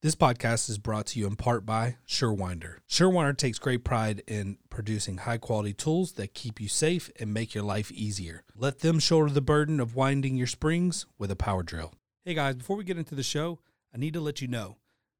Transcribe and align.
This 0.00 0.14
podcast 0.14 0.70
is 0.70 0.78
brought 0.78 1.06
to 1.06 1.18
you 1.18 1.26
in 1.26 1.34
part 1.34 1.66
by 1.66 1.96
Surewinder. 2.06 2.76
Surewinder 2.88 3.36
takes 3.36 3.58
great 3.58 3.82
pride 3.82 4.22
in 4.28 4.58
producing 4.70 5.18
high 5.18 5.38
quality 5.38 5.72
tools 5.72 6.12
that 6.12 6.34
keep 6.34 6.60
you 6.60 6.68
safe 6.68 7.10
and 7.18 7.34
make 7.34 7.52
your 7.52 7.64
life 7.64 7.90
easier. 7.90 8.44
Let 8.54 8.78
them 8.78 9.00
shoulder 9.00 9.32
the 9.32 9.40
burden 9.40 9.80
of 9.80 9.96
winding 9.96 10.36
your 10.36 10.46
springs 10.46 11.04
with 11.18 11.32
a 11.32 11.36
power 11.36 11.64
drill. 11.64 11.94
Hey 12.24 12.34
guys, 12.34 12.54
before 12.54 12.76
we 12.76 12.84
get 12.84 12.96
into 12.96 13.16
the 13.16 13.24
show, 13.24 13.58
I 13.92 13.98
need 13.98 14.14
to 14.14 14.20
let 14.20 14.40
you 14.40 14.46
know 14.46 14.76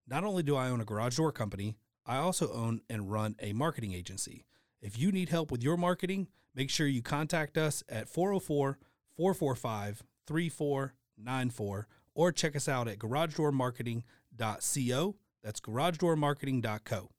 not 0.06 0.22
only 0.22 0.44
do 0.44 0.54
I 0.54 0.68
own 0.68 0.80
a 0.80 0.84
garage 0.84 1.16
door 1.16 1.32
company, 1.32 1.76
I 2.06 2.18
also 2.18 2.52
own 2.52 2.80
and 2.88 3.10
run 3.10 3.34
a 3.40 3.52
marketing 3.54 3.94
agency. 3.94 4.44
If 4.80 4.96
you 4.96 5.10
need 5.10 5.30
help 5.30 5.50
with 5.50 5.64
your 5.64 5.76
marketing, 5.76 6.28
make 6.54 6.70
sure 6.70 6.86
you 6.86 7.02
contact 7.02 7.58
us 7.58 7.82
at 7.88 8.08
404 8.08 8.78
445 9.16 10.04
3494 10.24 11.88
or 12.14 12.30
check 12.30 12.54
us 12.54 12.68
out 12.68 12.86
at 12.86 13.00
garagedoormarketing.com 13.00 14.04
garagedoormarketing.co. 14.38 15.16
That's 15.42 15.60
garagedoormarketing.co. 15.60 17.10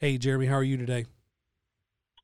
Hey, 0.00 0.16
Jeremy, 0.16 0.46
how 0.46 0.54
are 0.54 0.62
you 0.62 0.76
today? 0.76 1.06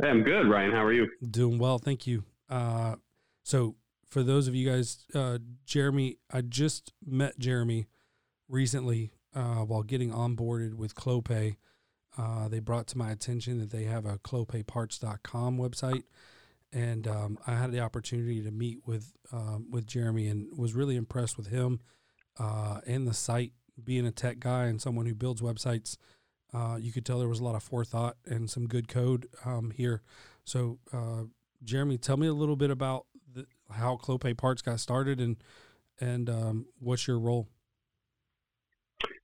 Hey, 0.02 0.08
I'm 0.10 0.24
good, 0.24 0.48
Ryan. 0.48 0.72
How 0.72 0.84
are 0.84 0.92
you? 0.92 1.08
Doing 1.30 1.58
well, 1.58 1.78
thank 1.78 2.06
you. 2.06 2.24
Uh, 2.50 2.96
so, 3.44 3.76
for 4.08 4.24
those 4.24 4.48
of 4.48 4.54
you 4.54 4.68
guys, 4.68 5.06
uh, 5.14 5.38
Jeremy, 5.66 6.18
I 6.32 6.40
just 6.40 6.92
met 7.04 7.38
Jeremy 7.38 7.86
recently 8.48 9.12
uh, 9.34 9.60
while 9.60 9.84
getting 9.84 10.10
onboarded 10.10 10.74
with 10.74 10.96
Clopay. 10.96 11.56
Uh, 12.18 12.48
they 12.48 12.58
brought 12.58 12.88
to 12.88 12.98
my 12.98 13.10
attention 13.10 13.60
that 13.60 13.70
they 13.70 13.84
have 13.84 14.04
a 14.04 14.18
clopayparts.com 14.18 15.58
website, 15.58 16.02
and 16.72 17.06
um, 17.06 17.38
I 17.46 17.54
had 17.54 17.70
the 17.70 17.80
opportunity 17.80 18.42
to 18.42 18.50
meet 18.50 18.78
with 18.84 19.12
um, 19.32 19.68
with 19.70 19.86
Jeremy 19.86 20.26
and 20.26 20.58
was 20.58 20.74
really 20.74 20.96
impressed 20.96 21.36
with 21.36 21.48
him 21.48 21.80
uh, 22.38 22.80
and 22.86 23.06
the 23.06 23.14
site. 23.14 23.52
Being 23.82 24.06
a 24.06 24.12
tech 24.12 24.38
guy 24.38 24.66
and 24.66 24.80
someone 24.80 25.06
who 25.06 25.14
builds 25.14 25.42
websites, 25.42 25.96
uh, 26.54 26.76
you 26.76 26.92
could 26.92 27.04
tell 27.04 27.18
there 27.18 27.28
was 27.28 27.40
a 27.40 27.44
lot 27.44 27.54
of 27.54 27.62
forethought 27.62 28.16
and 28.26 28.48
some 28.48 28.66
good 28.66 28.88
code 28.88 29.26
um, 29.44 29.70
here. 29.70 30.02
So, 30.44 30.78
uh, 30.92 31.24
Jeremy, 31.64 31.98
tell 31.98 32.16
me 32.16 32.26
a 32.26 32.32
little 32.34 32.56
bit 32.56 32.70
about 32.70 33.06
the, 33.32 33.46
how 33.70 33.96
Clopay 33.96 34.36
Parts 34.36 34.62
got 34.62 34.80
started 34.80 35.20
and 35.20 35.36
and 36.00 36.28
um, 36.28 36.66
what's 36.80 37.06
your 37.06 37.18
role. 37.18 37.48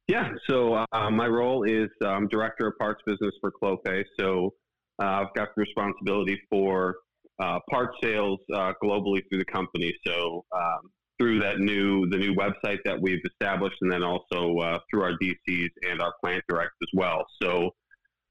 Yeah, 0.06 0.28
so 0.48 0.84
uh, 0.92 1.10
my 1.10 1.26
role 1.26 1.64
is 1.64 1.88
um, 2.04 2.26
director 2.28 2.68
of 2.68 2.78
parts 2.78 3.00
business 3.06 3.32
for 3.40 3.52
Clopay. 3.52 4.04
So 4.18 4.54
uh, 5.00 5.04
I've 5.22 5.34
got 5.34 5.48
responsibility 5.56 6.40
for 6.48 6.96
uh, 7.40 7.58
part 7.70 7.90
sales 8.02 8.38
uh, 8.52 8.72
globally 8.82 9.22
through 9.28 9.38
the 9.38 9.44
company. 9.44 9.94
So 10.06 10.44
um, 10.52 10.90
through 11.20 11.38
that 11.40 11.60
new 11.60 12.08
the 12.08 12.16
new 12.16 12.34
website 12.34 12.78
that 12.84 13.00
we've 13.00 13.20
established, 13.24 13.76
and 13.82 13.92
then 13.92 14.02
also 14.02 14.56
uh, 14.58 14.78
through 14.90 15.02
our 15.02 15.12
DCs 15.22 15.68
and 15.90 16.00
our 16.00 16.14
plant 16.22 16.42
direct 16.48 16.72
as 16.82 16.88
well. 16.94 17.26
So 17.42 17.70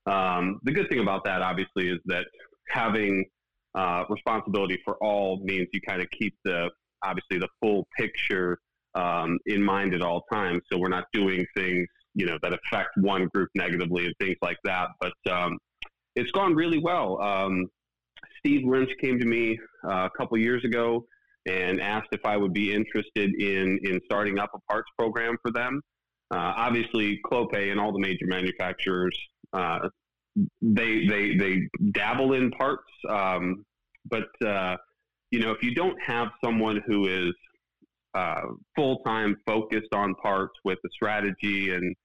um, 0.07 0.59
the 0.63 0.71
good 0.71 0.89
thing 0.89 0.99
about 0.99 1.23
that, 1.25 1.41
obviously, 1.41 1.89
is 1.89 1.99
that 2.05 2.25
having 2.67 3.25
uh, 3.75 4.05
responsibility 4.09 4.79
for 4.83 4.95
all 5.03 5.39
means 5.43 5.67
you 5.71 5.81
kind 5.87 6.01
of 6.01 6.09
keep 6.09 6.35
the 6.43 6.69
obviously 7.03 7.37
the 7.37 7.47
full 7.61 7.87
picture 7.95 8.57
um, 8.95 9.37
in 9.45 9.63
mind 9.63 9.93
at 9.93 10.01
all 10.01 10.23
times. 10.33 10.61
So 10.71 10.79
we're 10.79 10.89
not 10.89 11.05
doing 11.13 11.45
things 11.55 11.87
you 12.15 12.25
know 12.25 12.39
that 12.41 12.53
affect 12.53 12.89
one 12.97 13.27
group 13.33 13.49
negatively 13.53 14.07
and 14.07 14.15
things 14.19 14.37
like 14.41 14.57
that. 14.63 14.87
But 14.99 15.31
um, 15.31 15.59
it's 16.15 16.31
gone 16.31 16.55
really 16.55 16.79
well. 16.79 17.21
Um, 17.21 17.67
Steve 18.39 18.67
Lynch 18.67 18.89
came 18.99 19.19
to 19.19 19.25
me 19.25 19.59
uh, 19.87 20.07
a 20.07 20.17
couple 20.17 20.37
years 20.39 20.65
ago 20.65 21.05
and 21.45 21.81
asked 21.81 22.09
if 22.11 22.25
I 22.25 22.37
would 22.37 22.53
be 22.53 22.73
interested 22.73 23.33
in 23.41 23.79
in 23.83 23.99
starting 24.05 24.39
up 24.39 24.51
a 24.53 24.59
parts 24.71 24.89
program 24.97 25.37
for 25.41 25.51
them. 25.51 25.81
Uh, 26.31 26.53
obviously, 26.57 27.19
Clopay 27.25 27.71
and 27.71 27.79
all 27.79 27.91
the 27.91 27.99
major 27.99 28.27
manufacturers 28.27 29.17
uh, 29.53 29.89
they 30.61 31.05
they 31.07 31.35
they 31.35 31.69
dabble 31.91 32.33
in 32.33 32.51
parts, 32.51 32.91
um, 33.09 33.65
but 34.09 34.27
uh, 34.45 34.77
you 35.31 35.39
know 35.39 35.51
if 35.51 35.63
you 35.63 35.73
don't 35.73 35.99
have 36.01 36.29
someone 36.43 36.81
who 36.85 37.07
is 37.07 37.33
uh, 38.13 38.41
full 38.75 38.99
time 38.99 39.35
focused 39.45 39.93
on 39.93 40.15
parts 40.15 40.53
with 40.63 40.79
a 40.85 40.89
strategy 40.91 41.73
and 41.73 41.95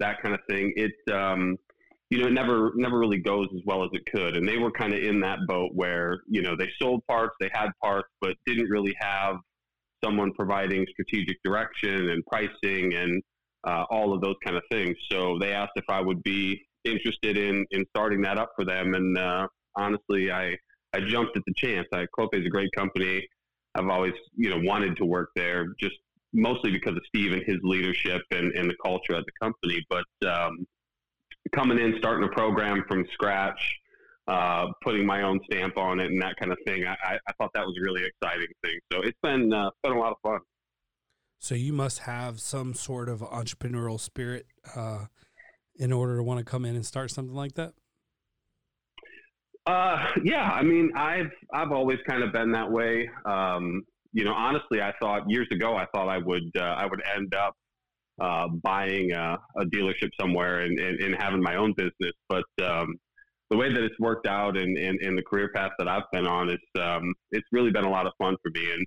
that 0.00 0.22
kind 0.22 0.34
of 0.34 0.40
thing, 0.48 0.72
it 0.76 0.92
um, 1.12 1.56
you 2.12 2.18
know, 2.18 2.26
it 2.26 2.34
never 2.34 2.72
never 2.74 2.98
really 2.98 3.20
goes 3.20 3.48
as 3.54 3.62
well 3.64 3.82
as 3.84 3.88
it 3.94 4.02
could. 4.14 4.36
And 4.36 4.46
they 4.46 4.58
were 4.58 4.70
kind 4.70 4.92
of 4.92 5.02
in 5.02 5.18
that 5.20 5.38
boat 5.48 5.70
where 5.72 6.20
you 6.28 6.42
know 6.42 6.54
they 6.54 6.68
sold 6.78 7.00
parts, 7.06 7.34
they 7.40 7.48
had 7.54 7.70
parts, 7.82 8.08
but 8.20 8.36
didn't 8.44 8.68
really 8.68 8.94
have 9.00 9.36
someone 10.04 10.30
providing 10.34 10.84
strategic 10.90 11.42
direction 11.42 12.10
and 12.10 12.22
pricing 12.26 12.92
and 12.92 13.22
uh, 13.66 13.84
all 13.90 14.12
of 14.12 14.20
those 14.20 14.34
kind 14.44 14.58
of 14.58 14.62
things. 14.70 14.94
So 15.10 15.38
they 15.40 15.54
asked 15.54 15.72
if 15.76 15.86
I 15.88 16.02
would 16.02 16.22
be 16.22 16.60
interested 16.84 17.38
in 17.38 17.64
in 17.70 17.86
starting 17.96 18.20
that 18.22 18.36
up 18.36 18.50
for 18.56 18.66
them. 18.66 18.92
And 18.92 19.16
uh, 19.16 19.48
honestly, 19.78 20.30
I 20.30 20.54
I 20.92 21.00
jumped 21.00 21.34
at 21.38 21.44
the 21.46 21.54
chance. 21.56 21.88
I 21.94 22.06
Clopay 22.18 22.40
is 22.40 22.46
a 22.46 22.50
great 22.50 22.68
company. 22.76 23.26
I've 23.74 23.88
always 23.88 24.12
you 24.36 24.50
know 24.50 24.60
wanted 24.62 24.98
to 24.98 25.06
work 25.06 25.30
there, 25.34 25.68
just 25.80 25.96
mostly 26.34 26.72
because 26.72 26.94
of 26.94 27.02
Steve 27.06 27.32
and 27.32 27.42
his 27.46 27.56
leadership 27.62 28.20
and, 28.32 28.52
and 28.52 28.68
the 28.68 28.76
culture 28.84 29.14
at 29.14 29.24
the 29.24 29.32
company. 29.40 29.82
But 29.88 30.28
um, 30.28 30.66
coming 31.54 31.78
in, 31.78 31.94
starting 31.98 32.28
a 32.28 32.32
program 32.32 32.84
from 32.88 33.04
scratch, 33.12 33.60
uh, 34.28 34.66
putting 34.82 35.04
my 35.04 35.22
own 35.22 35.40
stamp 35.50 35.76
on 35.76 36.00
it, 36.00 36.06
and 36.06 36.20
that 36.22 36.36
kind 36.36 36.52
of 36.52 36.58
thing. 36.66 36.84
I, 36.86 37.18
I 37.26 37.32
thought 37.38 37.50
that 37.54 37.64
was 37.66 37.76
a 37.78 37.82
really 37.82 38.04
exciting 38.04 38.48
thing. 38.64 38.78
So 38.92 39.00
it's 39.02 39.18
been 39.22 39.52
uh, 39.52 39.70
been 39.82 39.92
a 39.92 39.98
lot 39.98 40.12
of 40.12 40.18
fun. 40.22 40.40
So 41.38 41.56
you 41.56 41.72
must 41.72 42.00
have 42.00 42.40
some 42.40 42.72
sort 42.72 43.08
of 43.08 43.20
entrepreneurial 43.20 43.98
spirit 43.98 44.46
uh, 44.76 45.06
in 45.76 45.92
order 45.92 46.16
to 46.16 46.22
want 46.22 46.38
to 46.38 46.44
come 46.44 46.64
in 46.64 46.76
and 46.76 46.86
start 46.86 47.10
something 47.10 47.34
like 47.34 47.54
that. 47.54 47.72
Uh, 49.66 50.06
yeah, 50.24 50.50
I 50.50 50.62
mean, 50.62 50.90
I've 50.96 51.30
I've 51.52 51.72
always 51.72 51.98
kind 52.08 52.22
of 52.22 52.32
been 52.32 52.52
that 52.52 52.70
way. 52.70 53.08
Um, 53.24 53.82
you 54.12 54.24
know, 54.24 54.34
honestly, 54.34 54.80
I 54.80 54.92
thought 55.00 55.28
years 55.28 55.48
ago 55.50 55.76
I 55.76 55.86
thought 55.94 56.08
I 56.08 56.18
would 56.18 56.50
uh, 56.56 56.62
I 56.62 56.86
would 56.86 57.02
end 57.16 57.34
up 57.34 57.56
uh, 58.20 58.48
buying 58.62 59.12
a, 59.12 59.38
a, 59.56 59.64
dealership 59.64 60.10
somewhere 60.20 60.60
and, 60.60 60.78
and, 60.78 61.00
and, 61.00 61.14
having 61.18 61.42
my 61.42 61.56
own 61.56 61.72
business. 61.76 62.12
But 62.28 62.44
um, 62.62 62.94
the 63.50 63.56
way 63.56 63.72
that 63.72 63.82
it's 63.82 63.98
worked 63.98 64.26
out 64.26 64.56
and, 64.56 64.76
and, 64.76 65.00
and, 65.00 65.16
the 65.16 65.22
career 65.22 65.50
path 65.54 65.72
that 65.78 65.88
I've 65.88 66.10
been 66.12 66.26
on, 66.26 66.50
is 66.50 66.58
um, 66.80 67.14
it's 67.30 67.46
really 67.52 67.70
been 67.70 67.84
a 67.84 67.90
lot 67.90 68.06
of 68.06 68.12
fun 68.18 68.36
for 68.42 68.50
me. 68.54 68.70
And, 68.72 68.86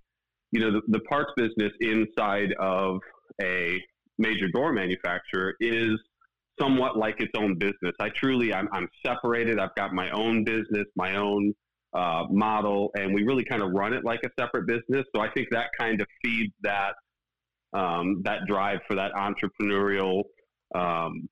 you 0.51 0.59
know, 0.59 0.71
the, 0.71 0.81
the 0.87 0.99
parts 1.01 1.31
business 1.35 1.71
inside 1.81 2.53
of 2.59 2.99
a 3.41 3.81
major 4.17 4.47
door 4.49 4.71
manufacturer 4.71 5.55
is 5.59 5.99
somewhat 6.59 6.97
like 6.97 7.19
its 7.19 7.33
own 7.35 7.57
business. 7.57 7.93
I 7.99 8.09
truly, 8.09 8.53
I'm, 8.53 8.69
I'm 8.71 8.87
separated. 9.05 9.59
I've 9.59 9.75
got 9.75 9.93
my 9.93 10.09
own 10.11 10.43
business, 10.43 10.85
my 10.95 11.15
own 11.15 11.53
uh, 11.93 12.23
model, 12.29 12.91
and 12.95 13.13
we 13.13 13.23
really 13.23 13.43
kind 13.43 13.61
of 13.61 13.71
run 13.71 13.93
it 13.93 14.03
like 14.03 14.21
a 14.25 14.29
separate 14.39 14.67
business. 14.67 15.05
So 15.15 15.21
I 15.21 15.29
think 15.31 15.47
that 15.51 15.69
kind 15.77 15.99
of 15.99 16.07
feeds 16.23 16.53
that 16.61 16.93
um, 17.75 18.21
that 18.23 18.39
drive 18.47 18.79
for 18.87 18.95
that 18.95 19.11
entrepreneurial. 19.13 20.23
Um, 20.73 21.27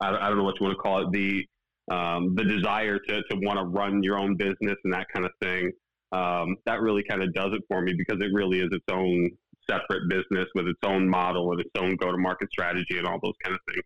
I, 0.00 0.10
I, 0.10 0.28
don't 0.28 0.36
know 0.36 0.44
what 0.44 0.60
you 0.60 0.66
want 0.66 0.76
to 0.76 0.82
call 0.82 1.00
it. 1.00 1.12
The 1.12 1.46
um, 1.90 2.34
the 2.34 2.44
desire 2.44 2.98
to, 2.98 3.22
to 3.22 3.36
want 3.36 3.58
to 3.58 3.64
run 3.64 4.02
your 4.02 4.18
own 4.18 4.36
business 4.36 4.76
and 4.84 4.92
that 4.92 5.06
kind 5.12 5.24
of 5.24 5.32
thing. 5.40 5.70
Um, 6.12 6.56
that 6.66 6.80
really 6.80 7.04
kind 7.08 7.22
of 7.22 7.32
does 7.32 7.52
it 7.52 7.62
for 7.68 7.80
me 7.80 7.94
because 7.96 8.20
it 8.20 8.30
really 8.32 8.58
is 8.60 8.68
its 8.72 8.84
own 8.90 9.30
separate 9.68 10.08
business 10.08 10.46
with 10.54 10.66
its 10.66 10.78
own 10.84 11.08
model 11.08 11.48
with 11.48 11.60
its 11.60 11.70
own 11.78 11.96
go 11.96 12.10
to 12.10 12.18
market 12.18 12.48
strategy 12.52 12.98
and 12.98 13.06
all 13.06 13.18
those 13.22 13.34
kind 13.42 13.54
of 13.54 13.60
things. 13.72 13.84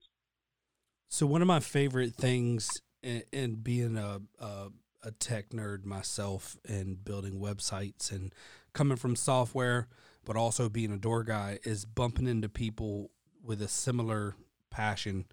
So 1.09 1.27
one 1.27 1.43
of 1.43 1.49
my 1.49 1.61
favorite 1.61 2.15
things 2.15 2.83
in, 3.03 3.23
in 3.33 3.55
being 3.57 3.97
a, 3.97 4.21
a, 4.39 4.69
a 5.03 5.11
tech 5.13 5.51
nerd 5.51 5.85
myself 5.85 6.57
and 6.69 7.03
building 7.05 7.41
websites 7.41 8.13
and 8.13 8.33
coming 8.73 8.97
from 8.97 9.17
software 9.17 9.89
but 10.25 10.37
also 10.37 10.69
being 10.69 10.93
a 10.93 10.99
door 10.99 11.25
guy 11.25 11.59
is 11.65 11.85
bumping 11.85 12.27
into 12.27 12.49
people 12.49 13.11
with 13.43 13.63
a 13.63 13.69
similar 13.69 14.35
passion 14.71 15.27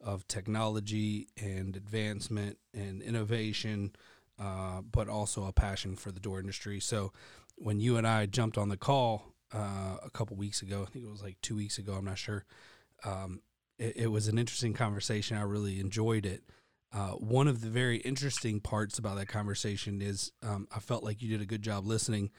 of 0.00 0.26
technology 0.28 1.28
and 1.40 1.76
advancement 1.76 2.58
and 2.74 3.02
innovation, 3.02 3.92
uh, 4.38 4.82
but 4.82 5.08
also 5.08 5.46
a 5.46 5.52
passion 5.52 5.96
for 5.96 6.12
the 6.12 6.20
door 6.20 6.38
industry. 6.38 6.78
So 6.78 7.12
when 7.56 7.80
you 7.80 7.96
and 7.96 8.06
I 8.06 8.26
jumped 8.26 8.58
on 8.58 8.68
the 8.68 8.76
call 8.76 9.34
uh, 9.52 9.96
a 10.04 10.10
couple 10.12 10.36
weeks 10.36 10.60
ago, 10.62 10.82
I 10.82 10.90
think 10.90 11.04
it 11.04 11.10
was 11.10 11.22
like 11.22 11.40
two 11.40 11.56
weeks 11.56 11.78
ago, 11.78 11.94
I'm 11.94 12.04
not 12.04 12.18
sure. 12.18 12.44
Um, 13.04 13.40
it, 13.78 13.96
it, 13.96 14.06
was 14.08 14.28
an 14.28 14.38
interesting 14.38 14.74
conversation. 14.74 15.36
I 15.36 15.42
really 15.42 15.80
enjoyed 15.80 16.26
it. 16.26 16.42
uh, 16.92 17.12
one 17.12 17.48
of 17.48 17.60
the 17.60 17.68
very 17.68 17.96
interesting 17.98 18.60
parts 18.60 18.98
about 18.98 19.16
that 19.16 19.26
conversation 19.26 20.00
is 20.00 20.32
um, 20.42 20.68
I 20.74 20.78
felt 20.78 21.02
like 21.02 21.22
you 21.22 21.28
did 21.28 21.40
a 21.40 21.46
good 21.46 21.62
job 21.62 21.86
listening. 21.86 22.30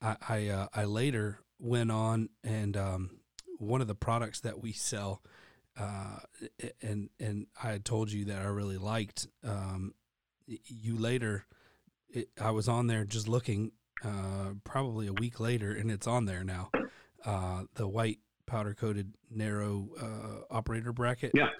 I 0.00 0.16
I, 0.28 0.48
uh, 0.48 0.66
I 0.74 0.84
later 0.84 1.40
went 1.58 1.90
on 1.90 2.28
and 2.44 2.76
um, 2.76 3.10
one 3.58 3.80
of 3.80 3.88
the 3.88 3.94
products 3.94 4.40
that 4.40 4.60
we 4.62 4.72
sell, 4.72 5.22
uh, 5.78 6.20
and 6.82 7.10
and 7.18 7.46
I 7.62 7.70
had 7.72 7.84
told 7.84 8.10
you 8.12 8.26
that 8.26 8.42
I 8.42 8.46
really 8.46 8.78
liked. 8.78 9.26
Um, 9.44 9.94
you 10.46 10.96
later, 10.96 11.44
it, 12.08 12.28
I 12.40 12.50
was 12.52 12.68
on 12.68 12.86
there 12.86 13.04
just 13.04 13.28
looking, 13.28 13.72
uh, 14.04 14.54
probably 14.64 15.06
a 15.08 15.12
week 15.12 15.40
later, 15.40 15.72
and 15.72 15.90
it's 15.90 16.06
on 16.06 16.24
there 16.24 16.44
now. 16.44 16.70
Uh, 17.24 17.64
the 17.74 17.86
white 17.88 18.18
powder 18.46 18.72
coated 18.74 19.12
narrow 19.30 19.88
uh, 20.00 20.54
operator 20.54 20.92
bracket. 20.92 21.32
Yeah. 21.34 21.50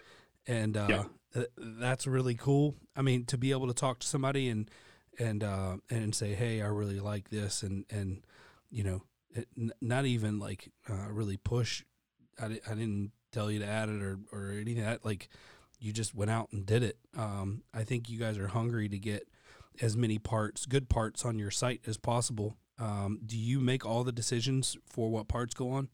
And 0.46 0.76
uh, 0.76 0.86
Yeah. 0.88 1.04
th- 1.34 1.48
that's 1.58 2.06
really 2.06 2.34
cool. 2.34 2.76
I 2.96 3.02
mean, 3.02 3.26
to 3.26 3.36
be 3.36 3.50
able 3.50 3.66
to 3.66 3.74
talk 3.74 3.98
to 3.98 4.06
somebody 4.06 4.48
and 4.48 4.70
and 5.18 5.42
uh, 5.44 5.78
and 5.90 6.14
say, 6.14 6.34
"Hey, 6.34 6.62
I 6.62 6.68
really 6.68 7.00
like 7.00 7.28
this," 7.28 7.62
and 7.64 7.84
and 7.90 8.22
you 8.70 8.84
know, 8.84 9.02
it, 9.30 9.48
n- 9.56 9.72
not 9.80 10.04
even 10.04 10.38
like 10.38 10.70
uh, 10.88 11.10
really 11.10 11.36
push. 11.36 11.84
I, 12.40 12.48
di- 12.48 12.60
I 12.68 12.74
didn't 12.74 13.12
tell 13.32 13.50
you 13.50 13.60
to 13.60 13.66
add 13.66 13.88
it 13.88 14.02
or 14.02 14.18
or 14.32 14.50
anything. 14.50 14.84
That 14.84 15.04
like 15.04 15.28
you 15.78 15.92
just 15.92 16.14
went 16.14 16.30
out 16.30 16.48
and 16.52 16.66
did 16.66 16.82
it. 16.82 16.98
Um, 17.16 17.62
I 17.72 17.84
think 17.84 18.08
you 18.08 18.18
guys 18.18 18.38
are 18.38 18.48
hungry 18.48 18.88
to 18.88 18.98
get 18.98 19.28
as 19.80 19.96
many 19.96 20.18
parts, 20.18 20.66
good 20.66 20.88
parts, 20.88 21.24
on 21.24 21.38
your 21.38 21.50
site 21.50 21.82
as 21.86 21.96
possible. 21.96 22.56
Um, 22.80 23.20
do 23.24 23.36
you 23.36 23.60
make 23.60 23.84
all 23.84 24.04
the 24.04 24.12
decisions 24.12 24.76
for 24.86 25.10
what 25.10 25.28
parts 25.28 25.54
go 25.54 25.70
on? 25.70 25.88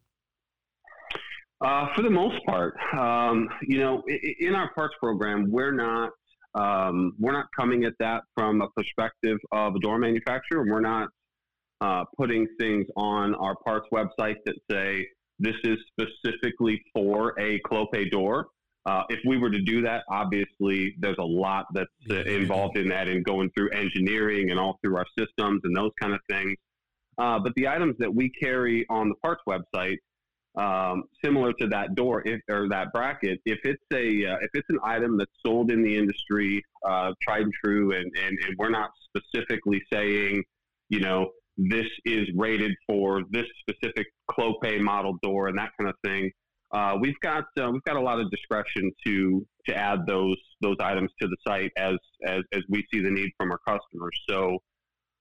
Uh, 1.61 1.87
for 1.94 2.03
the 2.03 2.11
most 2.11 2.44
part, 2.44 2.75
um, 2.93 3.49
you 3.62 3.79
know, 3.79 4.03
in 4.38 4.55
our 4.55 4.71
parts 4.75 4.94
program, 5.00 5.50
we're 5.50 5.73
not 5.73 6.11
um, 6.55 7.15
we're 7.19 7.32
not 7.32 7.47
coming 7.56 7.85
at 7.85 7.94
that 7.99 8.23
from 8.35 8.61
a 8.62 8.69
perspective 8.71 9.38
of 9.50 9.75
a 9.75 9.79
door 9.81 9.99
manufacturer. 9.99 10.65
We're 10.69 10.81
not 10.81 11.09
uh, 11.81 12.05
putting 12.17 12.47
things 12.59 12.87
on 12.97 13.35
our 13.37 13.56
parts 13.56 13.87
website 13.93 14.37
that 14.47 14.56
say 14.71 15.06
this 15.38 15.55
is 15.65 15.79
specifically 15.93 16.82
for 16.94 17.38
a 17.41 17.61
Clopay 17.61 18.11
door. 18.11 18.47
Uh, 18.87 19.03
if 19.09 19.19
we 19.26 19.38
were 19.38 19.50
to 19.50 19.62
do 19.62 19.81
that, 19.82 20.05
obviously 20.11 20.94
there's 20.99 21.17
a 21.19 21.25
lot 21.25 21.67
that's 21.73 21.88
uh, 22.11 22.17
involved 22.25 22.76
in 22.76 22.88
that 22.88 23.09
and 23.09 23.25
going 23.25 23.50
through 23.56 23.71
engineering 23.71 24.50
and 24.50 24.61
all 24.61 24.79
through 24.82 24.97
our 24.97 25.06
systems 25.19 25.61
and 25.65 25.75
those 25.75 25.91
kind 26.00 26.12
of 26.12 26.21
things. 26.29 26.55
Uh, 27.17 27.38
but 27.38 27.53
the 27.56 27.67
items 27.67 27.94
that 27.99 28.12
we 28.12 28.29
carry 28.29 28.85
on 28.91 29.09
the 29.09 29.15
parts 29.17 29.43
website 29.49 29.97
um, 30.56 31.05
similar 31.25 31.53
to 31.55 31.67
that 31.69 31.94
door 31.94 32.23
if, 32.26 32.41
or 32.49 32.69
that 32.69 32.93
bracket, 32.93 33.41
if 33.44 33.59
it's 33.65 33.82
a 33.93 34.26
uh, 34.26 34.37
if 34.41 34.50
it's 34.55 34.69
an 34.71 34.79
item 34.85 35.19
that's 35.19 35.32
sold 35.44 35.71
in 35.71 35.82
the 35.82 35.97
industry, 35.97 36.62
uh, 36.87 37.12
tried 37.21 37.43
and 37.43 37.53
true, 37.65 37.93
and, 37.93 38.11
and, 38.17 38.38
and 38.47 38.56
we're 38.59 38.71
not 38.71 38.91
specifically 39.09 39.82
saying, 39.93 40.44
you 40.91 41.00
know, 41.00 41.31
this 41.56 41.86
is 42.04 42.28
rated 42.36 42.72
for 42.86 43.22
this 43.30 43.46
specific 43.60 44.06
Clopay 44.30 44.80
model 44.80 45.16
door 45.22 45.48
and 45.48 45.58
that 45.58 45.70
kind 45.78 45.88
of 45.88 45.96
thing. 46.04 46.30
Uh, 46.72 46.96
we've 47.00 47.18
got 47.22 47.44
uh, 47.60 47.70
we've 47.70 47.84
got 47.84 47.96
a 47.96 48.00
lot 48.00 48.18
of 48.18 48.30
discretion 48.30 48.90
to 49.06 49.46
to 49.66 49.76
add 49.76 50.00
those 50.06 50.36
those 50.60 50.76
items 50.80 51.10
to 51.20 51.28
the 51.28 51.36
site 51.46 51.70
as 51.76 51.96
as, 52.26 52.42
as 52.52 52.62
we 52.68 52.84
see 52.92 53.00
the 53.00 53.10
need 53.10 53.30
from 53.38 53.52
our 53.52 53.60
customers. 53.66 54.18
So 54.28 54.58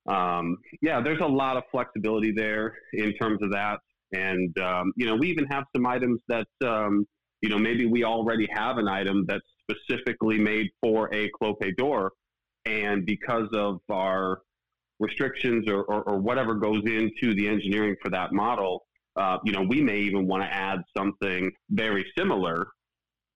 um, 0.07 0.57
yeah, 0.81 1.01
there's 1.01 1.21
a 1.21 1.27
lot 1.27 1.57
of 1.57 1.63
flexibility 1.71 2.31
there 2.31 2.75
in 2.93 3.13
terms 3.15 3.39
of 3.41 3.51
that. 3.51 3.79
And, 4.13 4.57
um, 4.59 4.93
you 4.95 5.05
know, 5.05 5.15
we 5.15 5.29
even 5.29 5.45
have 5.45 5.63
some 5.75 5.85
items 5.85 6.21
that, 6.27 6.47
um, 6.63 7.05
you 7.41 7.49
know, 7.49 7.57
maybe 7.57 7.85
we 7.85 8.03
already 8.03 8.47
have 8.53 8.77
an 8.77 8.87
item 8.87 9.25
that's 9.27 9.45
specifically 9.61 10.37
made 10.37 10.67
for 10.81 11.13
a 11.13 11.29
Clopay 11.41 11.75
door. 11.77 12.11
And 12.65 13.05
because 13.05 13.47
of 13.53 13.79
our 13.89 14.41
restrictions 14.99 15.65
or, 15.67 15.83
or, 15.83 16.03
or 16.03 16.17
whatever 16.17 16.53
goes 16.55 16.81
into 16.85 17.33
the 17.35 17.47
engineering 17.47 17.95
for 18.01 18.09
that 18.09 18.31
model, 18.33 18.85
uh, 19.15 19.37
you 19.43 19.51
know, 19.51 19.61
we 19.61 19.81
may 19.81 19.99
even 19.99 20.27
want 20.27 20.43
to 20.43 20.53
add 20.53 20.79
something 20.97 21.51
very 21.69 22.05
similar, 22.17 22.67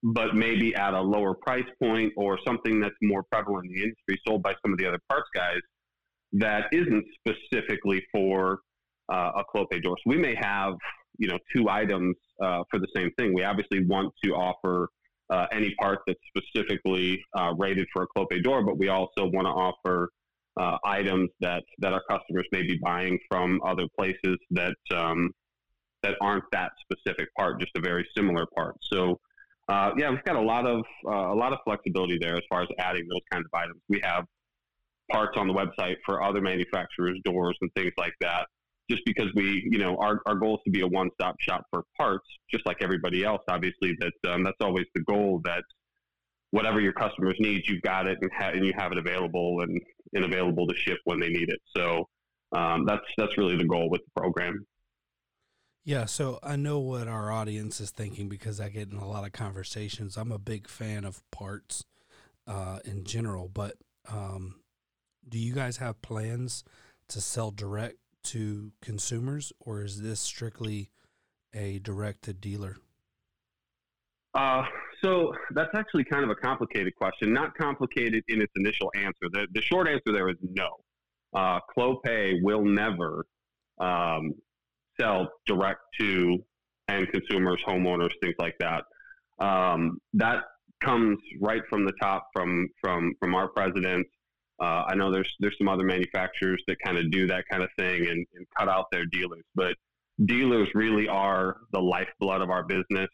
but 0.02 0.34
maybe 0.34 0.74
at 0.74 0.94
a 0.94 1.00
lower 1.00 1.34
price 1.34 1.66
point 1.82 2.12
or 2.16 2.38
something 2.46 2.80
that's 2.80 2.96
more 3.02 3.22
prevalent 3.30 3.66
in 3.66 3.72
the 3.74 3.82
industry, 3.82 4.20
sold 4.26 4.42
by 4.42 4.54
some 4.62 4.72
of 4.72 4.78
the 4.78 4.86
other 4.86 5.00
parts 5.08 5.28
guys 5.34 5.60
that 6.32 6.66
isn't 6.72 7.04
specifically 7.18 8.02
for 8.12 8.58
uh, 9.12 9.32
a 9.36 9.44
Clopay 9.54 9.82
door. 9.82 9.96
So 9.98 10.10
we 10.10 10.18
may 10.18 10.34
have, 10.34 10.74
you 11.18 11.28
know, 11.28 11.38
two 11.54 11.68
items 11.68 12.16
uh, 12.42 12.62
for 12.70 12.78
the 12.78 12.88
same 12.94 13.10
thing. 13.18 13.34
We 13.34 13.44
obviously 13.44 13.84
want 13.84 14.12
to 14.24 14.32
offer 14.32 14.88
uh, 15.30 15.46
any 15.52 15.74
part 15.80 16.00
that's 16.06 16.18
specifically 16.36 17.22
uh, 17.38 17.52
rated 17.56 17.86
for 17.92 18.02
a 18.02 18.06
Clopay 18.16 18.42
door, 18.42 18.62
but 18.62 18.78
we 18.78 18.88
also 18.88 19.26
want 19.26 19.46
to 19.46 19.50
offer 19.50 20.10
uh, 20.58 20.76
items 20.84 21.30
that, 21.40 21.62
that 21.78 21.92
our 21.92 22.02
customers 22.10 22.46
may 22.52 22.62
be 22.62 22.78
buying 22.82 23.18
from 23.30 23.60
other 23.64 23.84
places 23.98 24.36
that 24.50 24.76
um, 24.94 25.30
that 26.02 26.14
aren't 26.20 26.44
that 26.52 26.70
specific 26.80 27.28
part, 27.36 27.60
just 27.60 27.72
a 27.76 27.80
very 27.80 28.06
similar 28.16 28.46
part. 28.56 28.76
So. 28.92 29.18
Uh, 29.70 29.90
yeah, 29.98 30.08
we've 30.08 30.24
got 30.24 30.34
a 30.34 30.40
lot 30.40 30.64
of 30.66 30.82
a 31.06 31.34
lot 31.34 31.52
of 31.52 31.58
flexibility 31.62 32.16
there 32.18 32.34
as 32.34 32.40
far 32.48 32.62
as 32.62 32.68
adding 32.78 33.06
those 33.06 33.20
kinds 33.30 33.44
of 33.52 33.60
items. 33.60 33.78
We 33.90 34.00
have 34.02 34.24
parts 35.10 35.36
on 35.36 35.46
the 35.46 35.54
website 35.54 35.96
for 36.04 36.22
other 36.22 36.40
manufacturers' 36.40 37.18
doors 37.24 37.56
and 37.60 37.70
things 37.74 37.92
like 37.96 38.14
that. 38.20 38.46
Just 38.90 39.02
because 39.04 39.26
we, 39.34 39.68
you 39.70 39.78
know, 39.78 39.98
our, 39.98 40.20
our 40.24 40.34
goal 40.34 40.56
is 40.56 40.60
to 40.64 40.70
be 40.70 40.80
a 40.80 40.86
one 40.86 41.10
stop 41.20 41.36
shop 41.40 41.64
for 41.70 41.82
parts, 41.98 42.26
just 42.50 42.64
like 42.64 42.78
everybody 42.80 43.22
else. 43.24 43.42
Obviously, 43.50 43.94
that 44.00 44.32
um, 44.32 44.42
that's 44.42 44.56
always 44.62 44.86
the 44.94 45.02
goal. 45.02 45.42
That 45.44 45.62
whatever 46.50 46.80
your 46.80 46.92
customers 46.92 47.36
need, 47.38 47.62
you've 47.66 47.82
got 47.82 48.06
it 48.06 48.18
and, 48.20 48.30
ha- 48.32 48.50
and 48.50 48.64
you 48.64 48.72
have 48.76 48.92
it 48.92 48.98
available 48.98 49.60
and, 49.60 49.80
and 50.14 50.24
available 50.24 50.66
to 50.66 50.74
ship 50.74 50.98
when 51.04 51.20
they 51.20 51.28
need 51.28 51.48
it. 51.48 51.60
So 51.76 52.08
um, 52.52 52.86
that's 52.86 53.04
that's 53.16 53.36
really 53.36 53.56
the 53.56 53.64
goal 53.64 53.90
with 53.90 54.00
the 54.04 54.20
program. 54.20 54.66
Yeah, 55.84 56.04
so 56.04 56.38
I 56.42 56.56
know 56.56 56.80
what 56.80 57.08
our 57.08 57.32
audience 57.32 57.80
is 57.80 57.90
thinking 57.90 58.28
because 58.28 58.60
I 58.60 58.68
get 58.68 58.90
in 58.90 58.98
a 58.98 59.08
lot 59.08 59.24
of 59.24 59.32
conversations. 59.32 60.16
I'm 60.16 60.32
a 60.32 60.38
big 60.38 60.68
fan 60.68 61.04
of 61.04 61.22
parts 61.30 61.84
uh, 62.46 62.80
in 62.84 63.04
general, 63.04 63.48
but 63.48 63.76
um, 64.10 64.56
do 65.26 65.38
you 65.38 65.54
guys 65.54 65.78
have 65.78 66.02
plans 66.02 66.62
to 67.08 67.20
sell 67.20 67.50
direct 67.50 67.96
to 68.24 68.72
consumers, 68.82 69.52
or 69.60 69.82
is 69.82 70.02
this 70.02 70.20
strictly 70.20 70.90
a 71.54 71.78
direct 71.78 72.22
to 72.24 72.34
dealer? 72.34 72.76
Uh, 74.34 74.64
so 75.02 75.32
that's 75.54 75.74
actually 75.74 76.04
kind 76.04 76.24
of 76.24 76.30
a 76.30 76.34
complicated 76.34 76.94
question. 76.96 77.32
Not 77.32 77.54
complicated 77.56 78.22
in 78.28 78.40
its 78.40 78.52
initial 78.56 78.90
answer. 78.96 79.28
The, 79.32 79.46
the 79.52 79.62
short 79.62 79.88
answer 79.88 80.12
there 80.12 80.28
is 80.28 80.36
no. 80.42 80.68
Uh, 81.34 81.60
Clopay 81.76 82.42
will 82.42 82.64
never 82.64 83.26
um, 83.78 84.32
sell 85.00 85.28
direct 85.46 85.80
to 86.00 86.38
end 86.88 87.08
consumers, 87.12 87.60
homeowners, 87.66 88.10
things 88.22 88.34
like 88.38 88.56
that. 88.60 88.84
Um, 89.38 89.98
that 90.14 90.44
comes 90.82 91.18
right 91.40 91.62
from 91.68 91.84
the 91.84 91.92
top 92.00 92.28
from 92.32 92.68
from 92.80 93.14
from 93.20 93.34
our 93.34 93.48
president. 93.48 94.06
Uh, 94.60 94.84
I 94.88 94.94
know 94.94 95.12
there's 95.12 95.32
there's 95.38 95.56
some 95.58 95.68
other 95.68 95.84
manufacturers 95.84 96.62
that 96.66 96.78
kind 96.84 96.98
of 96.98 97.10
do 97.10 97.26
that 97.28 97.44
kind 97.50 97.62
of 97.62 97.68
thing 97.78 98.08
and, 98.08 98.26
and 98.34 98.46
cut 98.58 98.68
out 98.68 98.86
their 98.90 99.06
dealers, 99.06 99.44
but 99.54 99.76
dealers 100.24 100.68
really 100.74 101.08
are 101.08 101.58
the 101.72 101.80
lifeblood 101.80 102.40
of 102.40 102.50
our 102.50 102.64
business. 102.64 103.08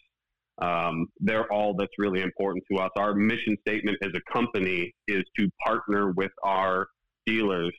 Um, 0.59 1.07
they're 1.21 1.51
all 1.53 1.75
that's 1.75 1.93
really 1.99 2.21
important 2.21 2.65
to 2.71 2.79
us. 2.79 2.91
Our 2.97 3.15
mission 3.15 3.57
statement 3.67 3.99
as 4.03 4.11
a 4.15 4.33
company 4.33 4.95
is 5.09 5.25
to 5.39 5.49
partner 5.65 6.13
with 6.13 6.31
our 6.43 6.87
dealers 7.27 7.73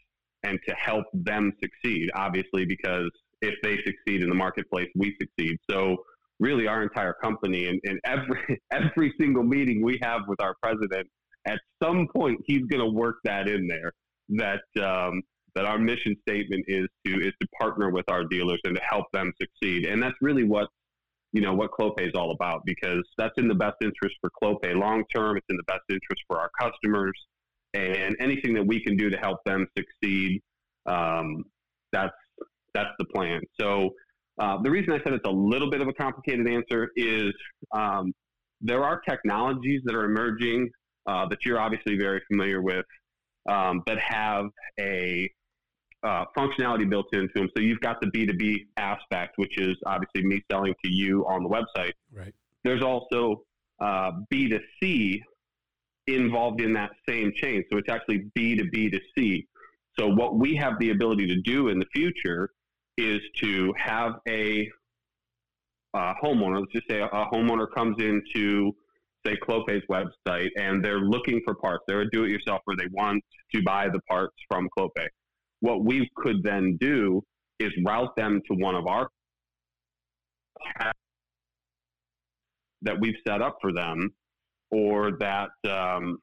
and 0.43 0.59
to 0.67 0.75
help 0.75 1.05
them 1.13 1.53
succeed. 1.61 2.09
Obviously, 2.15 2.65
because 2.65 3.09
if 3.41 3.55
they 3.63 3.77
succeed 3.85 4.21
in 4.21 4.29
the 4.29 4.35
marketplace, 4.35 4.89
we 4.95 5.15
succeed. 5.21 5.57
So 5.69 5.97
really, 6.39 6.67
our 6.67 6.83
entire 6.83 7.13
company 7.13 7.67
and, 7.67 7.79
and 7.83 7.99
every 8.05 8.61
every 8.71 9.13
single 9.19 9.43
meeting 9.43 9.83
we 9.83 9.99
have 10.01 10.21
with 10.27 10.41
our 10.41 10.55
president, 10.61 11.07
at 11.45 11.59
some 11.81 12.07
point, 12.13 12.39
he's 12.45 12.63
going 12.69 12.83
to 12.83 12.91
work 12.91 13.17
that 13.23 13.47
in 13.47 13.67
there. 13.67 13.91
That 14.29 14.83
um, 14.83 15.21
that 15.55 15.65
our 15.65 15.77
mission 15.77 16.15
statement 16.27 16.65
is 16.67 16.87
to 17.05 17.13
is 17.13 17.33
to 17.41 17.47
partner 17.59 17.89
with 17.89 18.05
our 18.09 18.25
dealers 18.25 18.59
and 18.65 18.75
to 18.75 18.81
help 18.81 19.05
them 19.13 19.31
succeed. 19.41 19.85
And 19.85 20.01
that's 20.01 20.15
really 20.21 20.43
what 20.43 20.67
you 21.35 21.41
know 21.41 21.53
what 21.53 21.71
Clopay 21.71 22.07
is 22.07 22.13
all 22.15 22.31
about 22.31 22.61
because 22.65 23.03
that's 23.17 23.33
in 23.37 23.49
the 23.49 23.53
best 23.53 23.75
interest 23.81 24.15
for 24.21 24.31
Clopay 24.41 24.73
long 24.73 25.03
term. 25.13 25.35
It's 25.35 25.45
in 25.49 25.57
the 25.57 25.63
best 25.67 25.81
interest 25.89 26.23
for 26.29 26.39
our 26.39 26.49
customers, 26.57 27.11
and 27.73 28.15
anything 28.21 28.53
that 28.53 28.65
we 28.65 28.81
can 28.81 28.95
do 28.95 29.09
to 29.09 29.17
help 29.17 29.39
them 29.45 29.67
succeed, 29.77 30.41
um, 30.85 31.43
that's 31.91 32.15
that's 32.73 32.91
the 32.99 33.05
plan. 33.13 33.41
So 33.59 33.89
uh, 34.39 34.61
the 34.61 34.71
reason 34.71 34.93
I 34.93 35.03
said 35.03 35.11
it's 35.11 35.27
a 35.27 35.31
little 35.31 35.69
bit 35.69 35.81
of 35.81 35.89
a 35.89 35.93
complicated 35.93 36.47
answer 36.47 36.89
is 36.95 37.33
um, 37.73 38.13
there 38.61 38.85
are 38.85 39.01
technologies 39.01 39.81
that 39.83 39.93
are 39.93 40.05
emerging 40.05 40.69
uh, 41.05 41.27
that 41.27 41.39
you're 41.43 41.59
obviously 41.59 41.97
very 41.97 42.21
familiar 42.29 42.61
with 42.61 42.85
um, 43.49 43.83
that 43.87 43.99
have 43.99 44.45
a 44.79 45.29
uh, 46.05 46.25
functionality 46.37 46.89
built 46.89 47.07
into 47.13 47.29
them. 47.33 47.49
So 47.55 47.63
you've 47.63 47.79
got 47.79 47.99
the 47.99 48.07
B2B 48.07 48.67
aspect, 48.77 49.37
which 49.37 49.57
is 49.57 49.75
obviously 49.85 50.23
me 50.23 50.41
selling 50.51 50.73
to 50.83 50.91
you 50.91 51.25
on 51.27 51.43
the 51.43 51.49
website. 51.49 51.93
Right. 52.13 52.33
There's 52.63 52.83
also 52.83 53.43
uh, 53.79 54.11
B2C 54.31 55.19
involved 56.07 56.61
in 56.61 56.73
that 56.73 56.91
same 57.09 57.31
chain. 57.35 57.63
So 57.71 57.77
it's 57.77 57.89
actually 57.89 58.27
B2B2C. 58.37 59.45
So 59.97 60.07
what 60.07 60.37
we 60.37 60.55
have 60.55 60.73
the 60.79 60.91
ability 60.91 61.25
to 61.27 61.41
do 61.41 61.69
in 61.69 61.79
the 61.79 61.85
future 61.95 62.49
is 62.97 63.19
to 63.41 63.73
have 63.77 64.13
a 64.27 64.69
uh, 65.93 66.13
homeowner, 66.23 66.59
let's 66.59 66.73
just 66.73 66.89
say 66.89 66.99
a, 66.99 67.05
a 67.05 67.29
homeowner 67.33 67.67
comes 67.73 67.95
into 67.99 68.73
say 69.25 69.35
Clopay's 69.37 69.83
website 69.89 70.49
and 70.55 70.83
they're 70.83 70.99
looking 70.99 71.41
for 71.43 71.55
parts. 71.55 71.83
They're 71.87 72.01
a 72.01 72.09
do-it-yourselfer. 72.11 72.77
They 72.77 72.87
want 72.91 73.23
to 73.53 73.63
buy 73.63 73.87
the 73.91 73.99
parts 74.01 74.35
from 74.49 74.67
Clopay. 74.77 75.07
What 75.65 75.83
we 75.83 76.07
could 76.15 76.43
then 76.43 76.77
do 76.79 77.23
is 77.59 77.71
route 77.83 78.15
them 78.15 78.39
to 78.47 78.53
one 78.53 78.75
of 78.75 78.85
our 78.85 79.09
that 82.83 82.99
we've 82.99 83.15
set 83.27 83.41
up 83.41 83.57
for 83.61 83.73
them, 83.73 84.13
or 84.69 85.17
that 85.19 85.49
um, 85.67 86.19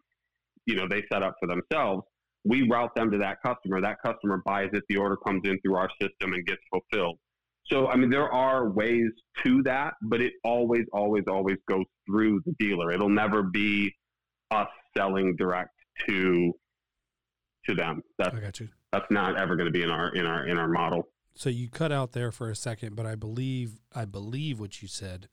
you 0.67 0.77
know 0.77 0.87
they 0.89 1.03
set 1.13 1.25
up 1.25 1.35
for 1.41 1.49
themselves. 1.49 2.05
We 2.45 2.69
route 2.69 2.95
them 2.95 3.11
to 3.11 3.19
that 3.19 3.43
customer. 3.45 3.81
That 3.81 3.97
customer 4.01 4.43
buys 4.47 4.71
it. 4.75 4.85
The 4.89 4.97
order 4.97 5.17
comes 5.17 5.43
in 5.45 5.59
through 5.61 5.75
our 5.75 5.91
system 6.01 6.35
and 6.35 6.47
gets 6.47 6.63
fulfilled. 6.71 7.19
So, 7.67 7.89
I 7.89 7.97
mean, 7.97 8.11
there 8.11 8.31
are 8.33 8.71
ways 8.71 9.11
to 9.45 9.63
that, 9.65 9.95
but 10.03 10.21
it 10.21 10.35
always, 10.45 10.85
always, 10.93 11.25
always 11.29 11.57
goes 11.69 11.87
through 12.07 12.43
the 12.47 12.53
dealer. 12.61 12.93
It'll 12.93 13.09
never 13.09 13.43
be 13.43 13.93
us 14.53 14.69
selling 14.97 15.35
direct 15.35 15.75
to 16.07 16.53
to 17.67 17.75
them. 17.75 18.03
That's, 18.19 18.37
I 18.37 18.41
got 18.41 18.61
you. 18.61 18.69
That's 18.93 19.07
not 19.11 19.39
ever 19.41 19.57
going 19.57 19.67
to 19.67 19.73
be 19.73 19.83
in 19.83 19.91
our 19.91 20.15
in 20.15 20.27
our 20.27 20.47
in 20.47 20.59
our 20.59 20.69
model. 20.69 21.09
So 21.35 21.49
you 21.49 21.71
cut 21.71 21.93
out 21.93 22.13
there 22.13 22.31
for 22.31 22.51
a 22.51 22.55
second, 22.55 22.95
but 22.95 23.07
I 23.07 23.15
believe 23.15 23.81
I 23.95 24.05
believe 24.05 24.61
what 24.61 24.83
you 24.83 24.89
said 24.89 25.29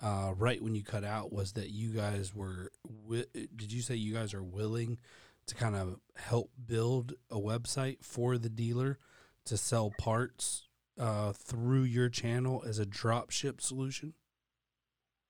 uh, 0.00 0.32
right 0.36 0.62
when 0.62 0.74
you 0.76 0.84
cut 0.84 1.02
out 1.04 1.32
was 1.32 1.52
that 1.54 1.70
you 1.70 1.90
guys 1.90 2.34
were. 2.34 2.70
Wi- 3.04 3.26
did 3.56 3.72
you 3.72 3.82
say 3.82 3.96
you 3.96 4.14
guys 4.14 4.32
are 4.32 4.44
willing 4.44 4.98
to 5.46 5.54
kind 5.56 5.74
of 5.74 5.96
help 6.16 6.50
build 6.64 7.14
a 7.30 7.36
website 7.36 7.96
for 8.04 8.38
the 8.38 8.48
dealer 8.48 8.98
to 9.46 9.56
sell 9.56 9.92
parts 9.98 10.68
uh, 10.98 11.32
through 11.32 11.82
your 11.82 12.08
channel 12.08 12.62
as 12.64 12.78
a 12.78 12.86
drop 12.86 13.30
ship 13.30 13.60
solution? 13.60 14.14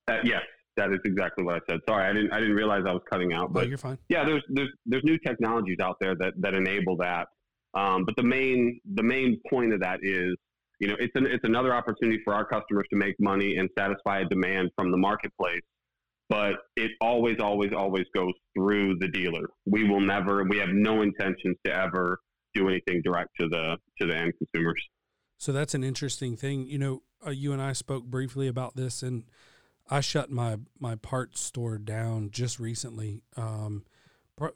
Uh, 0.07 0.19
yes, 0.23 0.43
that 0.77 0.91
is 0.91 0.99
exactly 1.07 1.45
what 1.45 1.55
I 1.55 1.61
said. 1.67 1.81
Sorry, 1.89 2.05
I 2.07 2.13
didn't 2.13 2.31
I 2.31 2.41
didn't 2.41 2.57
realize 2.57 2.83
I 2.87 2.93
was 2.93 3.03
cutting 3.11 3.33
out. 3.33 3.55
But 3.55 3.61
But 3.61 3.69
you're 3.71 3.79
fine. 3.79 3.97
yeah, 4.11 4.27
there's 4.27 4.45
there's 4.51 4.69
there's 4.85 5.05
new 5.05 5.17
technologies 5.17 5.79
out 5.83 5.97
there 5.99 6.15
that 6.17 6.35
that 6.37 6.53
enable 6.53 6.97
that. 6.99 7.29
Um, 7.75 8.05
but 8.05 8.17
the 8.17 8.23
main 8.23 8.81
the 8.95 9.03
main 9.03 9.41
point 9.49 9.73
of 9.73 9.81
that 9.81 10.01
is, 10.03 10.35
you 10.81 10.89
know, 10.89 10.97
it's 10.99 11.15
an 11.15 11.27
it's 11.27 11.45
another 11.45 11.75
opportunity 11.75 12.21
for 12.25 12.35
our 12.35 12.45
customers 12.45 12.87
to 12.91 12.97
make 12.97 13.15
money 13.21 13.57
and 13.57 13.69
satisfy 13.79 14.21
a 14.21 14.25
demand 14.25 14.71
from 14.77 14.91
the 14.91 14.97
marketplace. 14.97 15.63
But 16.29 16.55
it 16.77 16.93
always, 17.01 17.41
always, 17.41 17.73
always 17.73 18.05
goes 18.15 18.35
through 18.57 18.99
the 18.99 19.09
dealer. 19.09 19.51
We 19.67 19.89
will 19.89 20.01
never. 20.01 20.45
We 20.45 20.59
have 20.59 20.69
no 20.69 21.03
intentions 21.03 21.57
to 21.67 21.75
ever 21.75 22.19
do 22.55 22.69
anything 22.69 23.03
direct 23.03 23.31
to 23.41 23.49
the 23.49 23.77
to 24.01 24.07
the 24.07 24.17
end 24.17 24.33
consumers. 24.39 24.83
So 25.39 25.53
that's 25.53 25.75
an 25.75 25.83
interesting 25.83 26.37
thing. 26.37 26.67
You 26.67 26.79
know, 26.79 27.03
uh, 27.27 27.31
you 27.31 27.53
and 27.53 27.63
I 27.63 27.73
spoke 27.73 28.05
briefly 28.05 28.47
about 28.47 28.77
this, 28.77 29.03
and 29.03 29.25
I 29.91 30.01
shut 30.01 30.31
my 30.31 30.59
my 30.79 30.95
parts 30.97 31.41
store 31.41 31.79
down 31.79 32.31
just 32.31 32.61
recently. 32.61 33.23
Um, 33.37 33.85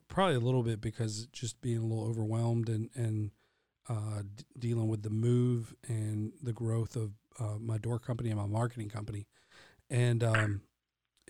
probably 0.08 0.36
a 0.36 0.40
little 0.40 0.62
bit 0.62 0.80
because 0.80 1.26
just 1.26 1.60
being 1.60 1.78
a 1.78 1.84
little 1.86 2.04
overwhelmed 2.04 2.68
and 2.68 2.90
and 2.94 3.30
uh, 3.88 4.22
d- 4.34 4.44
dealing 4.58 4.88
with 4.88 5.02
the 5.02 5.10
move 5.10 5.74
and 5.86 6.32
the 6.42 6.52
growth 6.52 6.96
of 6.96 7.12
uh, 7.38 7.58
my 7.60 7.76
door 7.78 7.98
company 7.98 8.30
and 8.30 8.38
my 8.38 8.46
marketing 8.46 8.88
company, 8.88 9.26
and 9.90 10.24
um, 10.24 10.62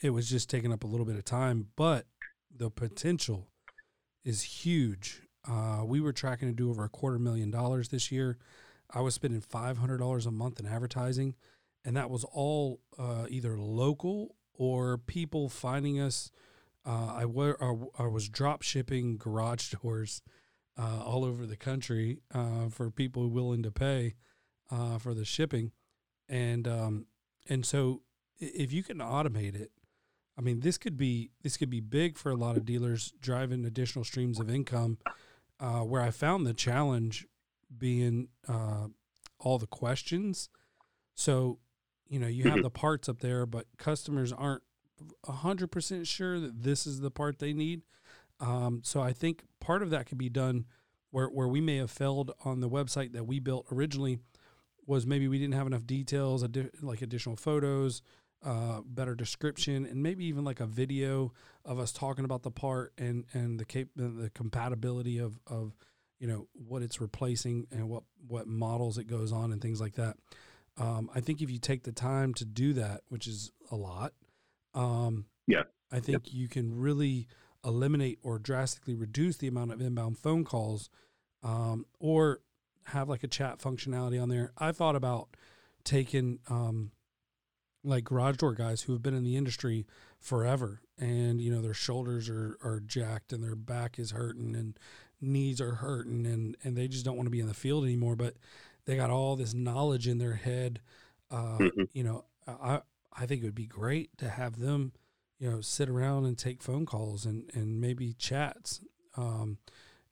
it 0.02 0.10
was 0.10 0.28
just 0.28 0.48
taking 0.48 0.72
up 0.72 0.84
a 0.84 0.86
little 0.86 1.06
bit 1.06 1.16
of 1.16 1.24
time. 1.24 1.68
But 1.76 2.06
the 2.54 2.70
potential 2.70 3.48
is 4.24 4.42
huge. 4.42 5.22
Uh, 5.48 5.82
we 5.84 6.00
were 6.00 6.12
tracking 6.12 6.48
to 6.48 6.54
do 6.54 6.70
over 6.70 6.84
a 6.84 6.88
quarter 6.88 7.18
million 7.18 7.50
dollars 7.50 7.88
this 7.88 8.12
year. 8.12 8.38
I 8.90 9.00
was 9.00 9.14
spending 9.14 9.40
five 9.40 9.78
hundred 9.78 9.98
dollars 9.98 10.26
a 10.26 10.30
month 10.30 10.60
in 10.60 10.66
advertising, 10.66 11.34
and 11.84 11.96
that 11.96 12.10
was 12.10 12.24
all 12.24 12.80
uh, 12.98 13.26
either 13.28 13.58
local 13.58 14.36
or 14.54 14.98
people 14.98 15.48
finding 15.48 15.98
us. 16.00 16.30
Uh, 16.86 17.14
I, 17.16 17.24
wa- 17.24 17.54
I, 17.60 18.02
I 18.04 18.06
was 18.06 18.28
drop 18.28 18.62
shipping 18.62 19.16
garage 19.16 19.72
doors 19.82 20.22
uh, 20.78 21.02
all 21.04 21.24
over 21.24 21.46
the 21.46 21.56
country 21.56 22.20
uh, 22.34 22.68
for 22.68 22.90
people 22.90 23.28
willing 23.28 23.62
to 23.62 23.70
pay 23.70 24.14
uh, 24.70 24.98
for 24.98 25.14
the 25.14 25.24
shipping, 25.24 25.72
and 26.28 26.66
um, 26.66 27.06
and 27.48 27.64
so 27.64 28.02
if 28.38 28.72
you 28.72 28.82
can 28.82 28.98
automate 28.98 29.54
it, 29.54 29.70
I 30.36 30.40
mean 30.40 30.60
this 30.60 30.76
could 30.78 30.96
be 30.96 31.30
this 31.42 31.56
could 31.56 31.70
be 31.70 31.80
big 31.80 32.18
for 32.18 32.30
a 32.30 32.36
lot 32.36 32.56
of 32.56 32.64
dealers 32.64 33.12
driving 33.20 33.64
additional 33.64 34.04
streams 34.04 34.40
of 34.40 34.50
income. 34.50 34.98
Uh, 35.60 35.80
where 35.80 36.02
I 36.02 36.10
found 36.10 36.44
the 36.44 36.52
challenge 36.52 37.26
being 37.78 38.28
uh, 38.48 38.88
all 39.38 39.58
the 39.58 39.68
questions. 39.68 40.48
So, 41.14 41.60
you 42.08 42.18
know, 42.18 42.26
you 42.26 42.50
have 42.50 42.62
the 42.62 42.70
parts 42.70 43.08
up 43.08 43.20
there, 43.20 43.46
but 43.46 43.66
customers 43.78 44.32
aren't 44.32 44.64
hundred 45.26 45.70
percent 45.70 46.06
sure 46.06 46.40
that 46.40 46.62
this 46.62 46.86
is 46.86 47.00
the 47.00 47.10
part 47.10 47.38
they 47.38 47.52
need. 47.52 47.82
Um, 48.40 48.80
so 48.84 49.00
I 49.00 49.12
think 49.12 49.44
part 49.60 49.82
of 49.82 49.90
that 49.90 50.06
could 50.06 50.18
be 50.18 50.28
done 50.28 50.66
where 51.10 51.26
where 51.28 51.48
we 51.48 51.60
may 51.60 51.76
have 51.76 51.90
failed 51.90 52.32
on 52.44 52.60
the 52.60 52.68
website 52.68 53.12
that 53.12 53.26
we 53.26 53.38
built 53.38 53.66
originally 53.70 54.18
was 54.86 55.06
maybe 55.06 55.28
we 55.28 55.38
didn't 55.38 55.54
have 55.54 55.66
enough 55.66 55.86
details, 55.86 56.44
addi- 56.44 56.70
like 56.82 57.00
additional 57.02 57.36
photos, 57.36 58.02
uh, 58.44 58.80
better 58.84 59.14
description, 59.14 59.86
and 59.86 60.02
maybe 60.02 60.24
even 60.26 60.44
like 60.44 60.60
a 60.60 60.66
video 60.66 61.32
of 61.64 61.78
us 61.78 61.92
talking 61.92 62.24
about 62.24 62.42
the 62.42 62.50
part 62.50 62.92
and 62.98 63.24
and 63.32 63.58
the 63.58 63.64
cap- 63.64 63.88
the 63.96 64.30
compatibility 64.34 65.18
of 65.18 65.38
of 65.46 65.74
you 66.18 66.26
know 66.26 66.48
what 66.52 66.82
it's 66.82 67.00
replacing 67.00 67.66
and 67.70 67.88
what 67.88 68.02
what 68.26 68.46
models 68.46 68.98
it 68.98 69.06
goes 69.06 69.32
on 69.32 69.52
and 69.52 69.62
things 69.62 69.80
like 69.80 69.94
that. 69.94 70.16
Um, 70.76 71.08
I 71.14 71.20
think 71.20 71.40
if 71.40 71.50
you 71.50 71.58
take 71.58 71.84
the 71.84 71.92
time 71.92 72.34
to 72.34 72.44
do 72.44 72.72
that, 72.74 73.02
which 73.08 73.26
is 73.26 73.52
a 73.70 73.76
lot, 73.76 74.12
um, 74.74 75.26
Yeah. 75.46 75.64
I 75.92 76.00
think 76.00 76.32
you 76.32 76.48
can 76.48 76.76
really 76.78 77.28
eliminate 77.64 78.18
or 78.22 78.38
drastically 78.38 78.94
reduce 78.94 79.36
the 79.36 79.46
amount 79.46 79.72
of 79.72 79.80
inbound 79.80 80.18
phone 80.18 80.44
calls, 80.44 80.90
um, 81.42 81.86
or 82.00 82.40
have 82.86 83.08
like 83.08 83.22
a 83.24 83.28
chat 83.28 83.58
functionality 83.58 84.20
on 84.20 84.28
there. 84.28 84.52
I 84.58 84.72
thought 84.72 84.96
about 84.96 85.28
taking 85.84 86.40
um, 86.48 86.90
like 87.82 88.04
garage 88.04 88.36
door 88.38 88.54
guys 88.54 88.82
who 88.82 88.92
have 88.92 89.02
been 89.02 89.14
in 89.14 89.24
the 89.24 89.36
industry 89.36 89.86
forever, 90.20 90.80
and 90.98 91.40
you 91.40 91.50
know 91.50 91.60
their 91.62 91.74
shoulders 91.74 92.28
are 92.28 92.58
are 92.62 92.80
jacked 92.80 93.32
and 93.32 93.42
their 93.42 93.56
back 93.56 93.98
is 93.98 94.10
hurting 94.12 94.54
and 94.56 94.78
knees 95.20 95.60
are 95.60 95.76
hurting 95.76 96.26
and 96.26 96.56
and 96.64 96.76
they 96.76 96.88
just 96.88 97.04
don't 97.04 97.16
want 97.16 97.26
to 97.26 97.30
be 97.30 97.40
in 97.40 97.46
the 97.46 97.54
field 97.54 97.84
anymore, 97.84 98.16
but 98.16 98.34
they 98.86 98.96
got 98.96 99.10
all 99.10 99.36
this 99.36 99.54
knowledge 99.54 100.08
in 100.08 100.18
their 100.18 100.34
head. 100.34 100.80
Uh, 101.30 101.58
Mhm. 101.58 101.88
You 101.92 102.04
know, 102.04 102.24
I 102.46 102.80
I 103.16 103.26
think 103.26 103.42
it 103.42 103.46
would 103.46 103.54
be 103.54 103.66
great 103.66 104.16
to 104.18 104.28
have 104.28 104.58
them, 104.58 104.92
you 105.38 105.50
know, 105.50 105.60
sit 105.60 105.88
around 105.88 106.26
and 106.26 106.36
take 106.36 106.62
phone 106.62 106.86
calls 106.86 107.26
and 107.26 107.50
and 107.54 107.80
maybe 107.80 108.12
chats. 108.14 108.80
Um, 109.16 109.58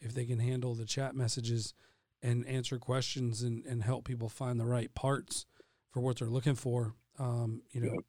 if 0.00 0.14
they 0.14 0.24
can 0.24 0.40
handle 0.40 0.74
the 0.74 0.84
chat 0.84 1.14
messages 1.14 1.74
and 2.22 2.46
answer 2.46 2.78
questions 2.78 3.42
and, 3.42 3.64
and 3.66 3.82
help 3.82 4.04
people 4.04 4.28
find 4.28 4.58
the 4.58 4.64
right 4.64 4.92
parts 4.94 5.46
for 5.90 6.00
what 6.00 6.18
they're 6.18 6.28
looking 6.28 6.54
for. 6.54 6.94
Um, 7.18 7.62
you 7.70 7.80
know, 7.80 8.00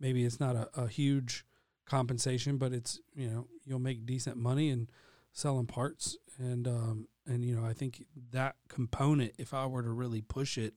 maybe 0.00 0.24
it's 0.24 0.40
not 0.40 0.56
a, 0.56 0.68
a 0.74 0.88
huge 0.88 1.44
compensation, 1.84 2.58
but 2.58 2.72
it's, 2.72 3.00
you 3.14 3.28
know, 3.28 3.46
you'll 3.64 3.78
make 3.78 4.06
decent 4.06 4.36
money 4.36 4.70
and 4.70 4.90
selling 5.32 5.66
parts. 5.66 6.16
And, 6.38 6.66
um, 6.66 7.08
and, 7.26 7.44
you 7.44 7.54
know, 7.54 7.64
I 7.64 7.72
think 7.72 8.04
that 8.32 8.56
component, 8.68 9.32
if 9.38 9.54
I 9.54 9.66
were 9.66 9.82
to 9.82 9.90
really 9.90 10.22
push 10.22 10.58
it, 10.58 10.74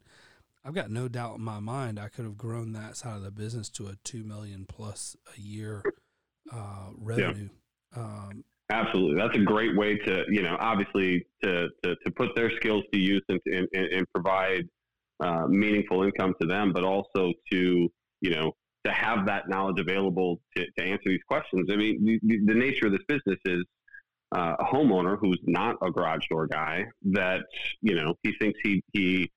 I've 0.66 0.74
got 0.75 0.92
no 0.92 1.08
doubt 1.08 1.38
in 1.38 1.44
my 1.44 1.60
mind 1.60 2.00
I 2.00 2.10
could 2.10 2.25
have 2.25 2.38
grown 2.38 2.74
that 2.74 2.98
side 2.98 3.16
of 3.18 3.24
the 3.24 3.32
business 3.32 3.70
to 3.72 3.88
a 3.88 3.94
two 4.04 4.24
million 4.24 4.66
plus 4.68 5.16
a 5.38 5.39
year 5.42 5.84
uh, 6.54 6.89
revenue. 6.98 7.50
Um, 7.96 8.44
Absolutely, 8.72 9.16
that's 9.20 9.36
a 9.36 9.42
great 9.44 9.75
way 9.75 9.98
to 9.98 10.24
you 10.30 10.44
know 10.44 10.56
obviously 10.60 11.25
to 11.44 11.70
to, 11.84 11.96
to 12.06 12.12
put 12.12 12.36
their 12.36 12.51
skills 12.58 12.84
to 12.94 13.00
use 13.00 13.24
and 13.30 13.39
and, 13.48 13.68
and 13.74 14.06
provide 14.13 14.68
uh, 15.22 15.48
meaningful 15.48 16.04
income 16.04 16.36
to 16.39 16.48
them, 16.48 16.72
but 16.72 16.84
also 16.84 17.34
to 17.51 17.89
you 18.22 18.30
know 18.30 18.51
to 18.86 18.92
have 18.92 19.25
that 19.25 19.50
knowledge 19.50 19.80
available 19.80 20.39
to, 20.56 20.63
to 20.78 20.84
answer 20.86 21.01
these 21.10 21.20
questions. 21.28 21.68
I 21.72 21.75
mean, 21.75 22.06
the, 22.06 22.20
the- 22.24 22.46
the 22.46 22.54
nature 22.54 22.86
of 22.86 22.92
this 22.94 23.01
business 23.08 23.39
is 23.46 23.66
uh, 24.36 24.56
a 24.60 24.63
homeowner 24.66 25.18
who's 25.20 25.39
not 25.48 25.75
a 25.82 25.89
garage 25.89 26.25
door 26.30 26.46
guy 26.48 26.86
that 27.12 27.42
you 27.82 27.96
know 27.96 28.13
he 28.24 28.34
thinks 28.39 28.60
he 28.63 28.84
he 28.94 29.32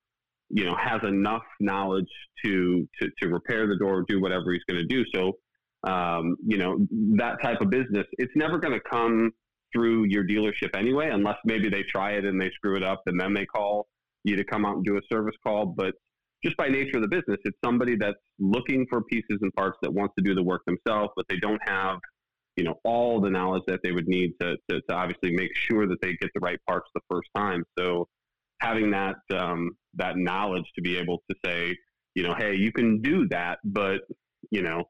you 0.53 0.65
know 0.65 0.77
has 0.77 1.01
enough 1.03 1.43
knowledge 1.61 2.11
to 2.45 2.89
to, 3.01 3.09
to 3.21 3.29
repair 3.29 3.67
the 3.67 3.77
door, 3.77 4.05
do 4.07 4.21
whatever 4.21 4.53
he's 4.53 4.65
going 4.69 4.81
to 4.81 4.87
do. 4.87 5.05
So 5.15 5.33
um, 5.85 6.37
you 6.47 6.59
know, 6.59 6.79
that 7.17 7.43
type 7.43 7.61
of 7.61 7.71
business, 7.71 8.07
it's 8.13 8.33
never 8.37 8.59
going 8.59 8.75
to 8.75 8.81
come 8.89 9.33
through 9.75 10.05
your 10.05 10.25
dealership 10.25 10.77
anyway, 10.77 11.11
unless 11.11 11.37
maybe 11.45 11.69
they 11.69 11.83
try 11.83 12.13
it 12.13 12.25
and 12.25 12.41
they 12.41 12.51
screw 12.51 12.77
it 12.77 12.85
up 12.85 13.03
and 13.07 13.19
then 13.19 13.35
they 13.35 13.47
call 13.47 13.89
you 14.25 14.37
to 14.37 14.45
come 14.45 14.65
out 14.65 14.77
and 14.77 14.85
do 14.85 14.97
a 14.97 15.01
service 15.11 15.35
call. 15.45 15.67
But 15.67 15.95
just 16.45 16.57
by 16.57 16.69
nature 16.69 16.99
of 16.99 17.03
the 17.03 17.09
business, 17.09 17.39
it's 17.45 17.57
somebody 17.65 17.97
that's 17.97 18.19
looking 18.39 18.87
for 18.89 19.03
pieces 19.03 19.39
and 19.41 19.53
parts 19.55 19.79
that 19.83 19.93
wants 19.93 20.15
to 20.19 20.25
do 20.25 20.35
the 20.35 20.43
work 20.43 20.63
themselves, 20.67 21.11
but 21.17 21.27
they 21.29 21.39
don't 21.39 21.61
have 21.67 21.99
you 22.57 22.65
know 22.65 22.75
all 22.85 23.21
the 23.21 23.31
knowledge 23.31 23.63
that 23.67 23.81
they 23.83 23.93
would 23.93 24.07
need 24.07 24.33
to, 24.41 24.57
to, 24.69 24.81
to 24.89 24.95
obviously 24.95 25.33
make 25.33 25.51
sure 25.57 25.87
that 25.89 26.01
they 26.03 26.13
get 26.15 26.31
the 26.35 26.41
right 26.41 26.59
parts 26.69 26.91
the 26.95 27.01
first 27.11 27.29
time. 27.35 27.65
So 27.79 28.09
having 28.61 28.91
that 28.91 29.17
um, 29.35 29.71
that 29.95 30.17
knowledge 30.17 30.65
to 30.75 30.83
be 30.83 30.97
able 30.97 31.23
to 31.31 31.37
say, 31.45 31.77
you 32.15 32.23
know, 32.23 32.35
hey, 32.37 32.55
you 32.55 32.73
can 32.73 33.01
do 33.01 33.27
that, 33.29 33.59
but 33.65 34.01
you 34.51 34.63
know, 34.63 34.85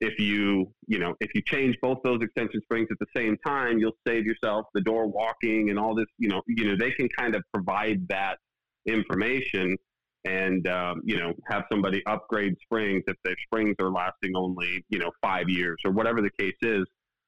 if 0.00 0.18
you 0.18 0.72
you 0.88 0.98
know 0.98 1.14
if 1.20 1.30
you 1.34 1.42
change 1.46 1.76
both 1.80 1.98
those 2.04 2.20
extension 2.22 2.60
springs 2.62 2.88
at 2.90 2.98
the 2.98 3.06
same 3.16 3.36
time, 3.46 3.78
you'll 3.78 3.96
save 4.06 4.26
yourself 4.26 4.66
the 4.74 4.80
door 4.80 5.06
walking 5.06 5.70
and 5.70 5.78
all 5.78 5.94
this. 5.94 6.06
You 6.18 6.28
know, 6.28 6.42
you 6.46 6.66
know 6.66 6.76
they 6.76 6.90
can 6.90 7.08
kind 7.16 7.34
of 7.34 7.42
provide 7.54 8.06
that 8.08 8.38
information 8.86 9.76
and 10.24 10.66
um, 10.68 11.02
you 11.04 11.18
know 11.18 11.32
have 11.48 11.62
somebody 11.70 12.02
upgrade 12.06 12.54
springs 12.62 13.04
if 13.06 13.16
their 13.24 13.36
springs 13.46 13.76
are 13.80 13.90
lasting 13.90 14.32
only 14.34 14.84
you 14.88 14.98
know 14.98 15.10
five 15.22 15.48
years 15.48 15.78
or 15.84 15.92
whatever 15.92 16.20
the 16.20 16.30
case 16.38 16.56
is. 16.62 16.84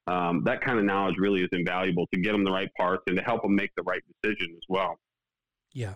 Um, 0.07 0.43
that 0.45 0.61
kind 0.61 0.79
of 0.79 0.85
knowledge 0.85 1.15
really 1.19 1.41
is 1.41 1.49
invaluable 1.53 2.07
to 2.13 2.21
get 2.21 2.33
them 2.33 2.45
the 2.45 2.53
right 2.53 2.69
parts 2.79 3.05
and 3.07 3.17
to 3.17 3.23
help 3.23 3.43
them 3.43 3.55
make 3.55 3.71
the 3.75 3.83
right 3.85 4.03
decision 4.23 4.49
as 4.55 4.63
well. 4.69 4.99
Yeah. 5.73 5.95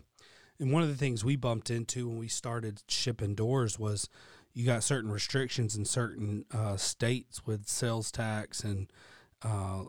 And 0.61 0.73
one 0.73 0.83
of 0.83 0.89
the 0.89 0.97
things 0.97 1.25
we 1.25 1.37
bumped 1.37 1.71
into 1.71 2.09
when 2.09 2.19
we 2.19 2.29
started 2.29 2.83
shipping 2.89 3.35
doors 3.35 3.79
was 3.79 4.09
you 4.55 4.67
got 4.67 4.83
certain 4.83 5.11
restrictions 5.11 5.77
in 5.77 5.85
certain 5.85 6.45
uh, 6.53 6.77
states 6.77 7.47
with 7.47 7.69
sales 7.69 8.11
tax 8.11 8.65
and 8.65 8.91
uh, 9.43 9.85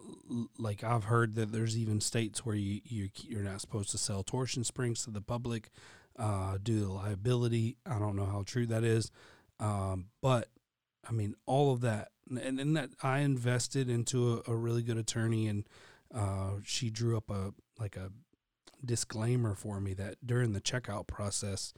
like 0.59 0.83
I've 0.83 1.05
heard 1.05 1.35
that 1.35 1.51
there's 1.51 1.75
even 1.77 2.01
states 2.01 2.45
where 2.45 2.55
you, 2.55 2.81
you 2.85 3.09
you're 3.23 3.41
not 3.41 3.61
supposed 3.61 3.89
to 3.91 3.97
sell 3.97 4.21
torsion 4.21 4.63
springs 4.63 5.03
to 5.05 5.11
the 5.11 5.21
public 5.21 5.69
uh, 6.19 6.57
due 6.61 6.81
to 6.81 6.91
liability. 6.91 7.77
I 7.85 7.97
don't 7.97 8.15
know 8.15 8.25
how 8.25 8.43
true 8.45 8.67
that 8.67 8.83
is, 8.83 9.11
um, 9.59 10.09
but 10.21 10.49
I 11.07 11.13
mean 11.13 11.33
all 11.47 11.71
of 11.71 11.81
that, 11.81 12.09
and, 12.29 12.59
and 12.59 12.77
that 12.77 12.91
I 13.01 13.19
invested 13.19 13.89
into 13.89 14.43
a, 14.45 14.51
a 14.51 14.55
really 14.55 14.83
good 14.83 14.97
attorney, 14.97 15.47
and 15.47 15.67
uh, 16.13 16.57
she 16.63 16.91
drew 16.91 17.17
up 17.17 17.31
a 17.31 17.53
like 17.79 17.95
a 17.95 18.11
disclaimer 18.83 19.55
for 19.55 19.79
me 19.79 19.93
that 19.95 20.15
during 20.25 20.53
the 20.53 20.61
checkout 20.61 21.07
process, 21.07 21.73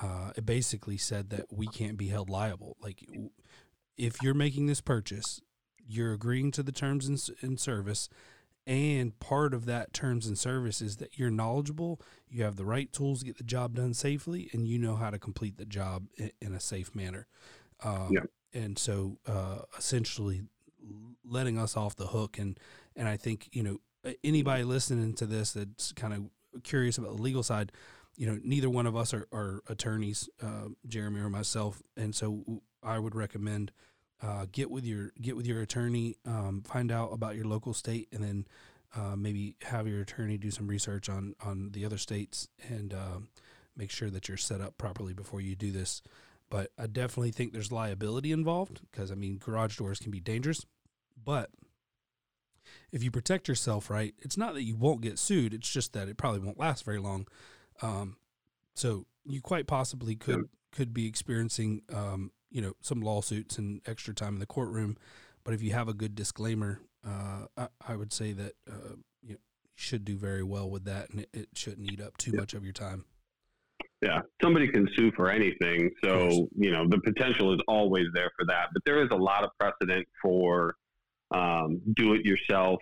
uh, 0.00 0.32
it 0.36 0.44
basically 0.44 0.96
said 0.96 1.30
that 1.30 1.52
we 1.52 1.66
can't 1.66 1.96
be 1.96 2.08
held 2.08 2.28
liable. 2.28 2.76
Like, 2.80 3.06
if 3.96 4.22
you're 4.22 4.34
making 4.34 4.66
this 4.66 4.80
purchase, 4.80 5.40
you're 5.86 6.12
agreeing 6.12 6.50
to 6.52 6.62
the 6.62 6.72
terms 6.72 7.06
and, 7.06 7.20
and 7.42 7.60
service, 7.60 8.08
and 8.66 9.18
part 9.20 9.52
of 9.52 9.66
that 9.66 9.92
terms 9.92 10.26
and 10.26 10.38
service 10.38 10.80
is 10.80 10.96
that 10.96 11.18
you're 11.18 11.30
knowledgeable, 11.30 12.00
you 12.28 12.42
have 12.44 12.56
the 12.56 12.64
right 12.64 12.90
tools 12.92 13.20
to 13.20 13.26
get 13.26 13.36
the 13.36 13.44
job 13.44 13.74
done 13.74 13.92
safely, 13.92 14.48
and 14.52 14.66
you 14.66 14.78
know 14.78 14.96
how 14.96 15.10
to 15.10 15.18
complete 15.18 15.58
the 15.58 15.66
job 15.66 16.06
in, 16.16 16.30
in 16.40 16.54
a 16.54 16.60
safe 16.60 16.94
manner. 16.94 17.26
Um, 17.82 18.08
yeah. 18.10 18.22
And 18.54 18.78
so, 18.78 19.18
uh, 19.26 19.62
essentially, 19.76 20.42
letting 21.24 21.58
us 21.58 21.76
off 21.76 21.96
the 21.96 22.08
hook, 22.08 22.38
and 22.38 22.58
and 22.96 23.08
I 23.08 23.16
think 23.16 23.48
you 23.52 23.62
know 23.62 23.78
anybody 24.22 24.64
listening 24.64 25.14
to 25.14 25.26
this 25.26 25.52
that's 25.52 25.92
kind 25.92 26.12
of 26.12 26.62
curious 26.62 26.98
about 26.98 27.16
the 27.16 27.22
legal 27.22 27.42
side, 27.42 27.72
you 28.16 28.26
know, 28.26 28.38
neither 28.42 28.70
one 28.70 28.86
of 28.86 28.96
us 28.96 29.12
are, 29.12 29.26
are 29.32 29.62
attorneys, 29.68 30.28
uh, 30.42 30.68
Jeremy 30.86 31.20
or 31.20 31.30
myself, 31.30 31.82
and 31.96 32.14
so 32.14 32.62
I 32.82 32.98
would 32.98 33.14
recommend 33.14 33.72
uh, 34.22 34.46
get 34.52 34.70
with 34.70 34.84
your 34.84 35.12
get 35.20 35.36
with 35.36 35.46
your 35.46 35.60
attorney, 35.60 36.16
um, 36.24 36.62
find 36.64 36.92
out 36.92 37.12
about 37.12 37.36
your 37.36 37.44
local 37.44 37.74
state, 37.74 38.08
and 38.12 38.22
then 38.22 38.46
uh, 38.96 39.16
maybe 39.16 39.56
have 39.62 39.88
your 39.88 40.00
attorney 40.00 40.38
do 40.38 40.50
some 40.50 40.66
research 40.66 41.08
on 41.08 41.34
on 41.44 41.70
the 41.72 41.84
other 41.84 41.98
states 41.98 42.48
and 42.68 42.94
um, 42.94 43.28
make 43.76 43.90
sure 43.90 44.10
that 44.10 44.28
you're 44.28 44.36
set 44.36 44.60
up 44.60 44.78
properly 44.78 45.12
before 45.12 45.40
you 45.40 45.56
do 45.56 45.72
this. 45.72 46.00
But 46.48 46.70
I 46.78 46.86
definitely 46.86 47.32
think 47.32 47.52
there's 47.52 47.72
liability 47.72 48.30
involved 48.30 48.80
because 48.90 49.10
I 49.10 49.14
mean 49.14 49.38
garage 49.38 49.76
doors 49.76 49.98
can 49.98 50.10
be 50.12 50.20
dangerous, 50.20 50.64
but 51.22 51.50
if 52.92 53.02
you 53.02 53.10
protect 53.10 53.48
yourself 53.48 53.90
right, 53.90 54.14
it's 54.20 54.36
not 54.36 54.54
that 54.54 54.62
you 54.62 54.76
won't 54.76 55.00
get 55.00 55.18
sued. 55.18 55.54
It's 55.54 55.70
just 55.70 55.92
that 55.92 56.08
it 56.08 56.16
probably 56.16 56.40
won't 56.40 56.58
last 56.58 56.84
very 56.84 56.98
long. 56.98 57.26
Um, 57.82 58.16
so 58.74 59.06
you 59.24 59.40
quite 59.40 59.66
possibly 59.66 60.14
could 60.14 60.36
yeah. 60.36 60.42
could 60.72 60.92
be 60.92 61.06
experiencing 61.06 61.82
um, 61.92 62.30
you 62.50 62.60
know 62.60 62.74
some 62.80 63.00
lawsuits 63.00 63.58
and 63.58 63.80
extra 63.86 64.14
time 64.14 64.34
in 64.34 64.40
the 64.40 64.46
courtroom. 64.46 64.96
But 65.44 65.54
if 65.54 65.62
you 65.62 65.72
have 65.72 65.88
a 65.88 65.94
good 65.94 66.14
disclaimer, 66.14 66.80
uh, 67.06 67.46
I, 67.56 67.68
I, 67.86 67.96
would 67.96 68.14
say 68.14 68.32
that 68.32 68.54
uh, 68.66 68.96
you, 69.22 69.34
know, 69.34 69.40
should 69.74 70.04
do 70.04 70.16
very 70.16 70.42
well 70.42 70.70
with 70.70 70.84
that, 70.86 71.10
and 71.10 71.20
it, 71.20 71.28
it 71.34 71.48
shouldn't 71.54 71.90
eat 71.92 72.00
up 72.00 72.16
too 72.16 72.30
yeah. 72.32 72.40
much 72.40 72.54
of 72.54 72.64
your 72.64 72.72
time. 72.72 73.04
Yeah, 74.00 74.20
somebody 74.42 74.68
can 74.68 74.88
sue 74.96 75.12
for 75.16 75.30
anything, 75.30 75.90
so 76.02 76.48
you 76.56 76.70
know 76.70 76.86
the 76.88 77.00
potential 77.00 77.52
is 77.52 77.60
always 77.68 78.06
there 78.14 78.30
for 78.38 78.46
that. 78.46 78.68
But 78.72 78.82
there 78.86 79.02
is 79.02 79.08
a 79.10 79.16
lot 79.16 79.44
of 79.44 79.50
precedent 79.58 80.06
for 80.20 80.76
um, 81.34 81.80
do-it-yourself 81.94 82.80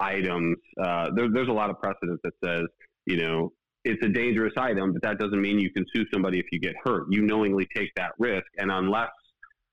items. 0.00 0.56
Uh, 0.80 1.10
there, 1.14 1.28
there's 1.32 1.48
a 1.48 1.52
lot 1.52 1.70
of 1.70 1.80
precedent 1.80 2.20
that 2.22 2.32
says, 2.44 2.66
you 3.06 3.16
know, 3.16 3.52
it's 3.84 4.04
a 4.04 4.08
dangerous 4.08 4.52
item, 4.56 4.92
but 4.92 5.02
that 5.02 5.18
doesn't 5.18 5.40
mean 5.40 5.58
you 5.58 5.72
can 5.72 5.84
sue 5.94 6.04
somebody 6.12 6.38
if 6.38 6.46
you 6.52 6.60
get 6.60 6.74
hurt. 6.84 7.06
You 7.10 7.22
knowingly 7.22 7.66
take 7.74 7.90
that 7.96 8.12
risk, 8.18 8.46
and 8.58 8.70
unless 8.70 9.10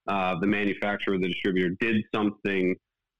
uh, 0.07 0.39
the 0.39 0.47
manufacturer 0.47 1.15
or 1.15 1.17
the 1.17 1.27
distributor 1.27 1.75
did 1.79 1.97
something 2.13 2.75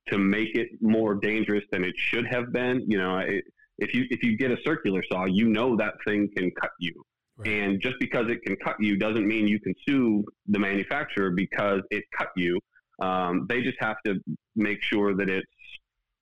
to 0.10 0.18
make 0.18 0.56
it 0.56 0.70
more 0.82 1.16
dangerous 1.16 1.64
than 1.72 1.84
it 1.84 1.96
should 1.98 2.28
have 2.28 2.54
been, 2.54 2.84
you 2.88 2.98
know, 2.98 3.18
it, 3.18 3.44
if 3.80 3.94
you 3.94 4.06
if 4.10 4.24
you 4.24 4.38
get 4.38 4.52
a 4.52 4.58
circular 4.64 5.04
saw, 5.12 5.26
you 5.26 5.50
know 5.50 5.76
that 5.76 5.96
thing 6.08 6.30
can 6.38 6.52
cut 6.62 6.72
you. 6.80 6.94
Right. 7.38 7.50
And 7.50 7.82
just 7.82 7.96
because 8.00 8.30
it 8.30 8.42
can 8.44 8.56
cut 8.64 8.76
you 8.80 8.96
doesn't 8.96 9.28
mean 9.28 9.48
you 9.48 9.60
can 9.60 9.74
sue 9.86 10.24
the 10.48 10.60
manufacturer 10.60 11.32
because 11.32 11.82
it 11.90 12.06
cut 12.18 12.30
you. 12.38 12.60
Um, 13.00 13.46
they 13.50 13.62
just 13.62 13.78
have 13.80 13.98
to 14.06 14.20
make 14.56 14.82
sure 14.82 15.16
that 15.16 15.30
it's 15.30 15.48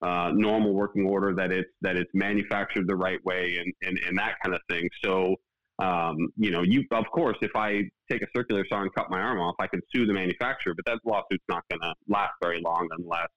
uh, 0.02 0.32
normal 0.34 0.74
working 0.74 1.06
order, 1.06 1.34
that 1.34 1.52
it's 1.52 1.70
that 1.82 1.96
it's 1.96 2.12
manufactured 2.14 2.88
the 2.88 2.96
right 2.96 3.24
way, 3.26 3.58
and 3.58 3.74
and, 3.82 4.00
and 4.08 4.18
that 4.18 4.36
kind 4.44 4.54
of 4.54 4.62
thing. 4.70 4.90
So, 5.04 5.36
um, 5.80 6.18
you 6.38 6.52
know, 6.52 6.62
you 6.62 6.84
of 6.92 7.06
course, 7.12 7.38
if 7.42 7.56
I 7.56 7.90
take 8.12 8.22
a 8.22 8.28
circular 8.36 8.66
saw 8.68 8.82
and 8.82 8.94
cut 8.94 9.10
my 9.10 9.20
arm 9.20 9.40
off, 9.40 9.56
I 9.60 9.68
can 9.68 9.82
sue 9.94 10.06
the 10.06 10.14
manufacturer, 10.14 10.74
but 10.76 10.86
that 10.86 11.00
lawsuit's 11.06 11.46
not 11.48 11.64
going 11.70 11.82
to 11.82 11.94
last 12.08 12.34
very 12.42 12.62
long 12.62 12.88
unless 12.98 13.30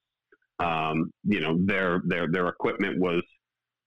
um, 0.59 1.11
you 1.23 1.39
know 1.39 1.57
their 1.65 2.01
their 2.05 2.27
their 2.27 2.47
equipment 2.47 2.99
was 2.99 3.23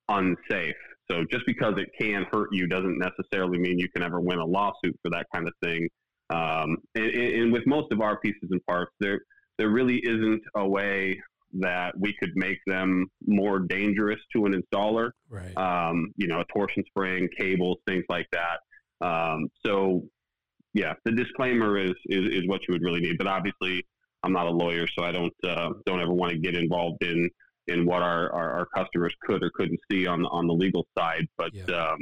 unsafe. 0.08 0.74
So 1.10 1.24
just 1.30 1.44
because 1.44 1.74
it 1.76 1.90
can 1.98 2.24
hurt 2.32 2.48
you 2.52 2.66
doesn't 2.66 2.98
necessarily 2.98 3.58
mean 3.58 3.78
you 3.78 3.88
can 3.88 4.02
ever 4.02 4.20
win 4.20 4.38
a 4.38 4.44
lawsuit 4.44 4.96
for 5.02 5.10
that 5.10 5.26
kind 5.34 5.48
of 5.48 5.54
thing. 5.62 5.88
Um, 6.30 6.76
and, 6.94 7.10
and, 7.10 7.52
with 7.52 7.66
most 7.66 7.90
of 7.90 8.00
our 8.00 8.20
pieces 8.20 8.48
and 8.50 8.64
parts, 8.66 8.92
there 9.00 9.20
there 9.60 9.68
really 9.68 10.00
isn't 10.04 10.42
a 10.56 10.66
way 10.66 11.20
that 11.52 11.92
we 11.98 12.14
could 12.18 12.30
make 12.34 12.56
them 12.66 13.06
more 13.26 13.58
dangerous 13.58 14.18
to 14.32 14.46
an 14.46 14.54
installer. 14.54 15.10
Right. 15.28 15.54
Um, 15.54 16.14
you 16.16 16.28
know, 16.28 16.40
a 16.40 16.44
torsion 16.46 16.82
spring, 16.86 17.28
cables, 17.38 17.76
things 17.86 18.04
like 18.08 18.26
that. 18.32 19.06
Um, 19.06 19.48
so, 19.66 20.04
yeah, 20.72 20.94
the 21.04 21.12
disclaimer 21.12 21.76
is, 21.76 21.92
is, 22.06 22.34
is 22.34 22.48
what 22.48 22.62
you 22.66 22.72
would 22.72 22.82
really 22.82 23.00
need. 23.00 23.18
But 23.18 23.26
obviously, 23.26 23.86
I'm 24.22 24.32
not 24.32 24.46
a 24.46 24.50
lawyer, 24.50 24.86
so 24.96 25.04
I 25.04 25.12
don't 25.12 25.32
uh, 25.44 25.70
don't 25.84 26.00
ever 26.00 26.12
want 26.12 26.32
to 26.32 26.38
get 26.38 26.56
involved 26.56 27.04
in 27.04 27.28
in 27.66 27.84
what 27.84 28.02
our, 28.02 28.32
our, 28.32 28.52
our, 28.52 28.66
customers 28.74 29.14
could 29.22 29.42
or 29.42 29.50
couldn't 29.54 29.78
see 29.90 30.06
on 30.06 30.24
on 30.26 30.46
the 30.46 30.54
legal 30.54 30.86
side. 30.96 31.26
But 31.36 31.52
yeah. 31.52 31.64
um, 31.64 31.98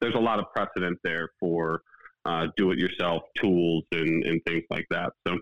there's 0.00 0.14
a 0.14 0.20
lot 0.20 0.38
of 0.38 0.44
precedent 0.54 0.98
there 1.04 1.30
for 1.40 1.80
uh, 2.24 2.48
do-it-yourself 2.56 3.22
tools 3.40 3.84
and, 3.92 4.24
and 4.24 4.40
things 4.46 4.64
like 4.70 4.86
that. 4.90 5.12
So 5.26 5.38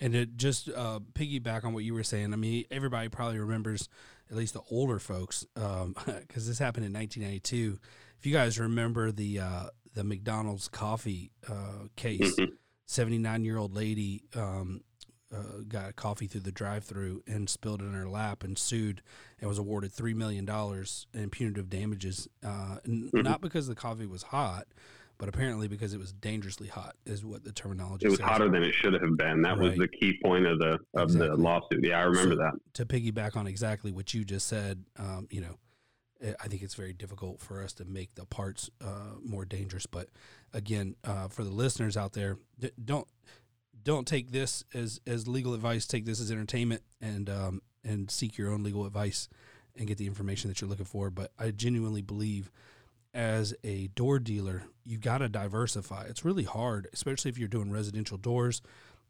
and 0.00 0.12
to 0.12 0.26
just 0.26 0.68
uh, 0.68 1.00
piggyback 1.14 1.64
on 1.64 1.72
what 1.72 1.84
you 1.84 1.94
were 1.94 2.04
saying, 2.04 2.32
I 2.32 2.36
mean, 2.36 2.64
everybody 2.70 3.08
probably 3.08 3.38
remembers, 3.38 3.88
at 4.30 4.36
least 4.36 4.54
the 4.54 4.62
older 4.70 4.98
folks, 4.98 5.46
because 5.54 5.82
um, 5.82 5.94
this 6.34 6.58
happened 6.58 6.86
in 6.86 6.92
1992. 6.92 7.78
If 8.18 8.26
you 8.26 8.32
guys 8.32 8.58
remember 8.58 9.12
the 9.12 9.40
uh, 9.40 9.66
the 9.94 10.04
McDonald's 10.04 10.68
coffee 10.68 11.30
uh, 11.48 11.86
case, 11.96 12.36
79 12.86 13.32
mm-hmm. 13.34 13.44
year 13.44 13.58
old 13.58 13.74
lady 13.74 14.24
um, 14.34 14.82
uh, 15.34 15.60
got 15.66 15.96
coffee 15.96 16.26
through 16.26 16.40
the 16.40 16.52
drive 16.52 16.84
through 16.84 17.22
and 17.26 17.50
spilled 17.50 17.82
it 17.82 17.86
in 17.86 17.92
her 17.92 18.08
lap 18.08 18.42
and 18.42 18.58
sued 18.58 19.02
and 19.40 19.48
was 19.48 19.58
awarded 19.58 19.92
$3 19.92 20.14
million 20.14 20.48
in 21.14 21.30
punitive 21.30 21.68
damages. 21.68 22.28
Uh, 22.42 22.78
mm-hmm. 22.86 23.20
Not 23.20 23.40
because 23.40 23.66
the 23.66 23.74
coffee 23.74 24.06
was 24.06 24.24
hot, 24.24 24.66
but 25.18 25.28
apparently 25.28 25.66
because 25.66 25.92
it 25.92 25.98
was 25.98 26.12
dangerously 26.12 26.68
hot 26.68 26.94
is 27.04 27.24
what 27.24 27.42
the 27.42 27.52
terminology. 27.52 28.06
It 28.06 28.10
was 28.10 28.20
hotter 28.20 28.48
than 28.48 28.62
it 28.62 28.72
should 28.72 28.94
have 28.94 29.16
been. 29.16 29.42
That 29.42 29.58
right. 29.58 29.58
was 29.58 29.76
the 29.76 29.88
key 29.88 30.18
point 30.22 30.46
of 30.46 30.58
the 30.58 30.78
of 30.94 31.10
exactly. 31.10 31.28
the 31.28 31.36
lawsuit. 31.36 31.84
Yeah, 31.84 31.98
I 31.98 32.02
remember 32.04 32.36
so, 32.36 32.42
that. 32.42 32.52
To 32.74 32.86
piggyback 32.86 33.36
on 33.36 33.46
exactly 33.46 33.90
what 33.90 34.14
you 34.14 34.24
just 34.24 34.46
said, 34.46 34.84
um, 34.96 35.26
you 35.30 35.40
know, 35.40 35.58
eh, 36.22 36.34
I 36.40 36.46
think 36.46 36.62
it's 36.62 36.74
very 36.74 36.92
difficult 36.92 37.40
for 37.40 37.62
us 37.62 37.72
to 37.74 37.84
make 37.84 38.14
the 38.14 38.24
parts 38.24 38.70
uh, 38.80 39.16
more 39.20 39.44
dangerous. 39.44 39.86
But 39.86 40.08
again, 40.54 40.94
uh, 41.02 41.26
for 41.28 41.42
the 41.42 41.50
listeners 41.50 41.96
out 41.96 42.12
there, 42.12 42.38
don't 42.82 43.08
don't 43.82 44.06
take 44.06 44.30
this 44.30 44.62
as 44.72 45.00
as 45.04 45.26
legal 45.26 45.52
advice. 45.52 45.84
Take 45.84 46.04
this 46.04 46.20
as 46.20 46.30
entertainment 46.30 46.82
and 47.00 47.28
um, 47.28 47.62
and 47.84 48.08
seek 48.08 48.38
your 48.38 48.52
own 48.52 48.62
legal 48.62 48.86
advice 48.86 49.28
and 49.76 49.88
get 49.88 49.98
the 49.98 50.06
information 50.06 50.48
that 50.48 50.60
you're 50.60 50.70
looking 50.70 50.84
for. 50.84 51.10
But 51.10 51.32
I 51.38 51.50
genuinely 51.50 52.02
believe 52.02 52.52
as 53.14 53.54
a 53.64 53.88
door 53.88 54.18
dealer, 54.18 54.64
you 54.84 54.98
got 54.98 55.18
to 55.18 55.28
diversify. 55.28 56.04
It's 56.04 56.24
really 56.24 56.44
hard, 56.44 56.88
especially 56.92 57.30
if 57.30 57.38
you're 57.38 57.48
doing 57.48 57.70
residential 57.70 58.18
doors. 58.18 58.62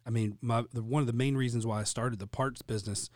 I 0.07 0.11
mean, 0.11 0.39
my 0.41 0.65
the, 0.73 0.83
one 0.83 1.01
of 1.01 1.07
the 1.07 1.13
main 1.13 1.37
reasons 1.37 1.67
why 1.67 1.81
I 1.81 1.85
started 1.85 2.19
the 2.19 2.27
parts 2.27 2.63
business 2.63 3.11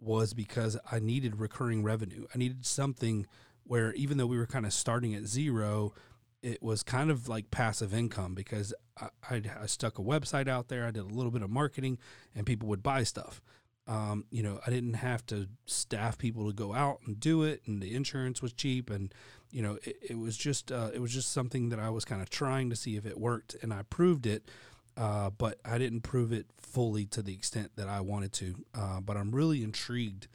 was 0.00 0.34
because 0.34 0.76
I 0.90 0.98
needed 0.98 1.38
recurring 1.38 1.84
revenue. 1.84 2.26
I 2.34 2.38
needed 2.38 2.66
something 2.66 3.26
where 3.64 3.92
even 3.92 4.18
though 4.18 4.26
we 4.26 4.36
were 4.36 4.46
kind 4.46 4.66
of 4.66 4.72
starting 4.72 5.14
at 5.14 5.26
zero, 5.26 5.94
it 6.42 6.60
was 6.62 6.82
kind 6.82 7.10
of 7.10 7.28
like 7.28 7.50
passive 7.50 7.94
income 7.94 8.34
because 8.34 8.74
I, 9.00 9.08
I, 9.30 9.42
I 9.62 9.66
stuck 9.66 9.98
a 9.98 10.02
website 10.02 10.48
out 10.48 10.68
there. 10.68 10.84
I 10.84 10.90
did 10.90 11.04
a 11.04 11.14
little 11.14 11.30
bit 11.30 11.42
of 11.42 11.50
marketing, 11.50 11.98
and 12.34 12.44
people 12.44 12.68
would 12.68 12.82
buy 12.82 13.04
stuff. 13.04 13.40
Um, 13.86 14.24
you 14.30 14.42
know, 14.42 14.60
I 14.66 14.70
didn't 14.70 14.94
have 14.94 15.24
to 15.26 15.48
staff 15.66 16.18
people 16.18 16.46
to 16.48 16.52
go 16.52 16.72
out 16.74 17.00
and 17.06 17.18
do 17.18 17.42
it, 17.44 17.62
and 17.66 17.80
the 17.80 17.94
insurance 17.94 18.42
was 18.42 18.52
cheap, 18.52 18.90
and 18.90 19.14
you 19.52 19.62
know, 19.62 19.78
it, 19.84 19.96
it 20.10 20.18
was 20.18 20.36
just 20.36 20.72
uh, 20.72 20.90
it 20.92 21.00
was 21.00 21.12
just 21.12 21.32
something 21.32 21.68
that 21.68 21.78
I 21.78 21.90
was 21.90 22.04
kind 22.04 22.22
of 22.22 22.30
trying 22.30 22.70
to 22.70 22.76
see 22.76 22.96
if 22.96 23.06
it 23.06 23.18
worked, 23.18 23.54
and 23.62 23.72
I 23.72 23.82
proved 23.82 24.26
it. 24.26 24.50
Uh, 24.94 25.30
but 25.30 25.58
I 25.64 25.78
didn't 25.78 26.02
prove 26.02 26.32
it 26.32 26.46
fully 26.58 27.06
to 27.06 27.22
the 27.22 27.32
extent 27.32 27.72
that 27.76 27.88
I 27.88 28.00
wanted 28.02 28.32
to. 28.34 28.54
Uh, 28.74 29.00
but 29.00 29.16
I'm 29.16 29.30
really 29.30 29.62
intrigued. 29.62 30.28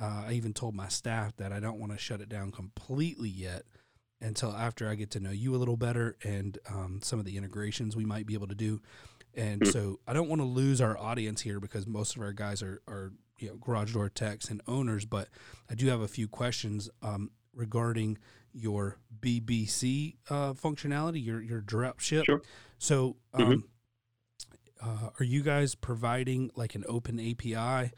Uh, 0.00 0.26
I 0.28 0.32
even 0.34 0.52
told 0.52 0.74
my 0.74 0.86
staff 0.86 1.36
that 1.38 1.52
I 1.52 1.58
don't 1.58 1.80
want 1.80 1.90
to 1.90 1.98
shut 1.98 2.20
it 2.20 2.28
down 2.28 2.52
completely 2.52 3.28
yet 3.28 3.62
until 4.20 4.52
after 4.52 4.88
I 4.88 4.94
get 4.94 5.10
to 5.12 5.20
know 5.20 5.30
you 5.30 5.54
a 5.54 5.58
little 5.58 5.76
better 5.76 6.16
and 6.22 6.56
um, 6.70 7.00
some 7.02 7.18
of 7.18 7.24
the 7.24 7.36
integrations 7.36 7.96
we 7.96 8.04
might 8.04 8.26
be 8.26 8.34
able 8.34 8.46
to 8.46 8.54
do. 8.54 8.80
And 9.34 9.60
mm-hmm. 9.60 9.70
so 9.70 9.98
I 10.06 10.12
don't 10.12 10.28
want 10.28 10.40
to 10.40 10.46
lose 10.46 10.80
our 10.80 10.96
audience 10.98 11.40
here 11.40 11.60
because 11.60 11.86
most 11.86 12.16
of 12.16 12.22
our 12.22 12.32
guys 12.32 12.62
are, 12.62 12.80
are 12.88 13.12
you 13.38 13.48
know 13.48 13.56
garage 13.56 13.92
door 13.92 14.08
techs 14.08 14.48
and 14.50 14.62
owners, 14.66 15.04
but 15.04 15.28
I 15.70 15.74
do 15.74 15.88
have 15.88 16.00
a 16.00 16.08
few 16.08 16.28
questions 16.28 16.88
um, 17.02 17.30
regarding 17.54 18.18
your 18.56 18.98
BBC 19.20 20.16
uh, 20.30 20.52
functionality, 20.54 21.24
your 21.24 21.40
your 21.42 21.60
drop 21.60 22.00
ship. 22.00 22.24
Sure. 22.24 22.40
So, 22.78 23.16
um, 23.34 23.64
mm-hmm. 24.82 24.88
uh, 24.88 25.10
are 25.18 25.24
you 25.24 25.42
guys 25.42 25.74
providing 25.74 26.50
like 26.56 26.74
an 26.74 26.84
open 26.88 27.18
API, 27.20 27.92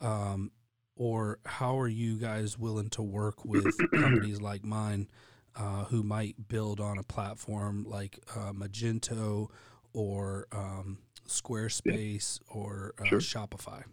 um, 0.00 0.50
or 0.96 1.38
how 1.44 1.78
are 1.78 1.88
you 1.88 2.18
guys 2.18 2.58
willing 2.58 2.90
to 2.90 3.02
work 3.02 3.44
with 3.44 3.76
companies 3.94 4.40
like 4.40 4.64
mine 4.64 5.08
uh, 5.56 5.84
who 5.84 6.02
might 6.02 6.48
build 6.48 6.80
on 6.80 6.98
a 6.98 7.02
platform 7.02 7.84
like 7.88 8.18
uh, 8.34 8.52
Magento 8.52 9.48
or 9.92 10.46
um, 10.52 10.98
Squarespace 11.28 12.40
yeah. 12.40 12.54
or 12.54 12.94
uh, 13.00 13.04
sure. 13.04 13.18
Shopify? 13.18 13.84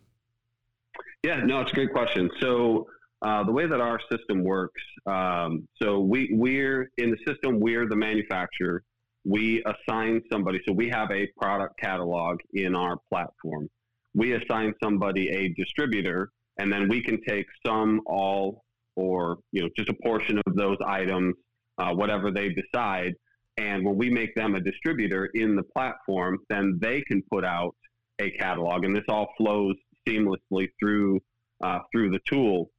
Yeah, 1.24 1.42
no, 1.44 1.62
it's 1.62 1.72
a 1.72 1.76
great 1.76 1.92
question. 1.92 2.30
So 2.40 2.88
uh, 3.22 3.44
the 3.44 3.52
way 3.52 3.68
that 3.68 3.82
our 3.82 4.00
system 4.12 4.44
works, 4.44 4.82
um, 5.06 5.68
so 5.82 6.00
we 6.00 6.30
we're 6.32 6.90
in 6.98 7.12
the 7.12 7.18
system, 7.28 7.60
we're 7.60 7.88
the 7.88 7.96
manufacturer. 7.96 8.84
We 9.26 9.64
assign 9.66 10.22
somebody. 10.32 10.62
So 10.66 10.74
we 10.74 10.90
have 10.90 11.12
a 11.12 11.28
product 11.38 11.80
catalog 11.80 12.40
in 12.54 12.76
our 12.76 12.98
platform. 13.10 13.70
We 14.16 14.34
assign 14.34 14.74
somebody 14.82 15.30
a 15.30 15.50
distributor, 15.50 16.30
and 16.58 16.72
then 16.72 16.88
we 16.88 17.04
can 17.04 17.22
take 17.28 17.46
some, 17.66 18.02
all, 18.06 18.64
or 18.96 19.38
you 19.52 19.62
know 19.62 19.70
just 19.78 19.90
a 19.90 19.96
portion 20.04 20.42
of 20.46 20.56
those 20.56 20.78
items 20.86 21.36
uh, 21.80 21.94
whatever 21.94 22.32
they 22.32 22.50
decide. 22.50 23.14
And 23.58 23.84
when 23.86 23.98
we 23.98 24.10
make 24.10 24.36
them 24.36 24.56
a 24.56 24.62
distributor 24.62 25.30
in 25.34 25.56
the 25.56 25.64
platform, 25.64 26.40
then 26.50 26.78
they 26.82 27.02
can 27.02 27.22
put 27.32 27.44
out 27.44 27.76
a 28.22 28.32
catalog, 28.32 28.86
and 28.86 28.96
this 28.96 29.06
all 29.10 29.28
flows 29.38 29.76
seamlessly 30.08 30.68
through 30.80 31.20
uh, 31.64 31.80
through 31.92 32.12
the 32.12 32.20
tool. 32.26 32.70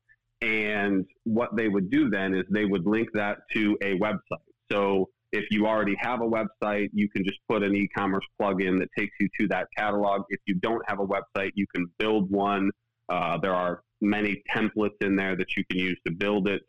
And 0.42 1.06
what 1.24 1.54
they 1.54 1.68
would 1.68 1.90
do 1.90 2.08
then 2.08 2.34
is 2.34 2.44
they 2.50 2.64
would 2.64 2.86
link 2.86 3.08
that 3.14 3.38
to 3.52 3.76
a 3.82 3.98
website. 3.98 4.38
So 4.72 5.10
if 5.32 5.44
you 5.50 5.66
already 5.66 5.96
have 6.00 6.22
a 6.22 6.24
website, 6.26 6.90
you 6.92 7.08
can 7.08 7.24
just 7.24 7.38
put 7.48 7.62
an 7.62 7.74
e-commerce 7.74 8.24
plugin 8.40 8.78
that 8.80 8.88
takes 8.98 9.14
you 9.20 9.28
to 9.40 9.48
that 9.48 9.68
catalog. 9.76 10.22
If 10.30 10.40
you 10.46 10.54
don't 10.54 10.82
have 10.88 10.98
a 10.98 11.06
website, 11.06 11.52
you 11.54 11.66
can 11.74 11.86
build 11.98 12.30
one. 12.30 12.70
Uh, 13.08 13.38
there 13.38 13.54
are 13.54 13.82
many 14.00 14.42
templates 14.54 14.96
in 15.02 15.14
there 15.14 15.36
that 15.36 15.56
you 15.56 15.64
can 15.70 15.78
use 15.78 15.98
to 16.06 16.12
build 16.12 16.48
it. 16.48 16.62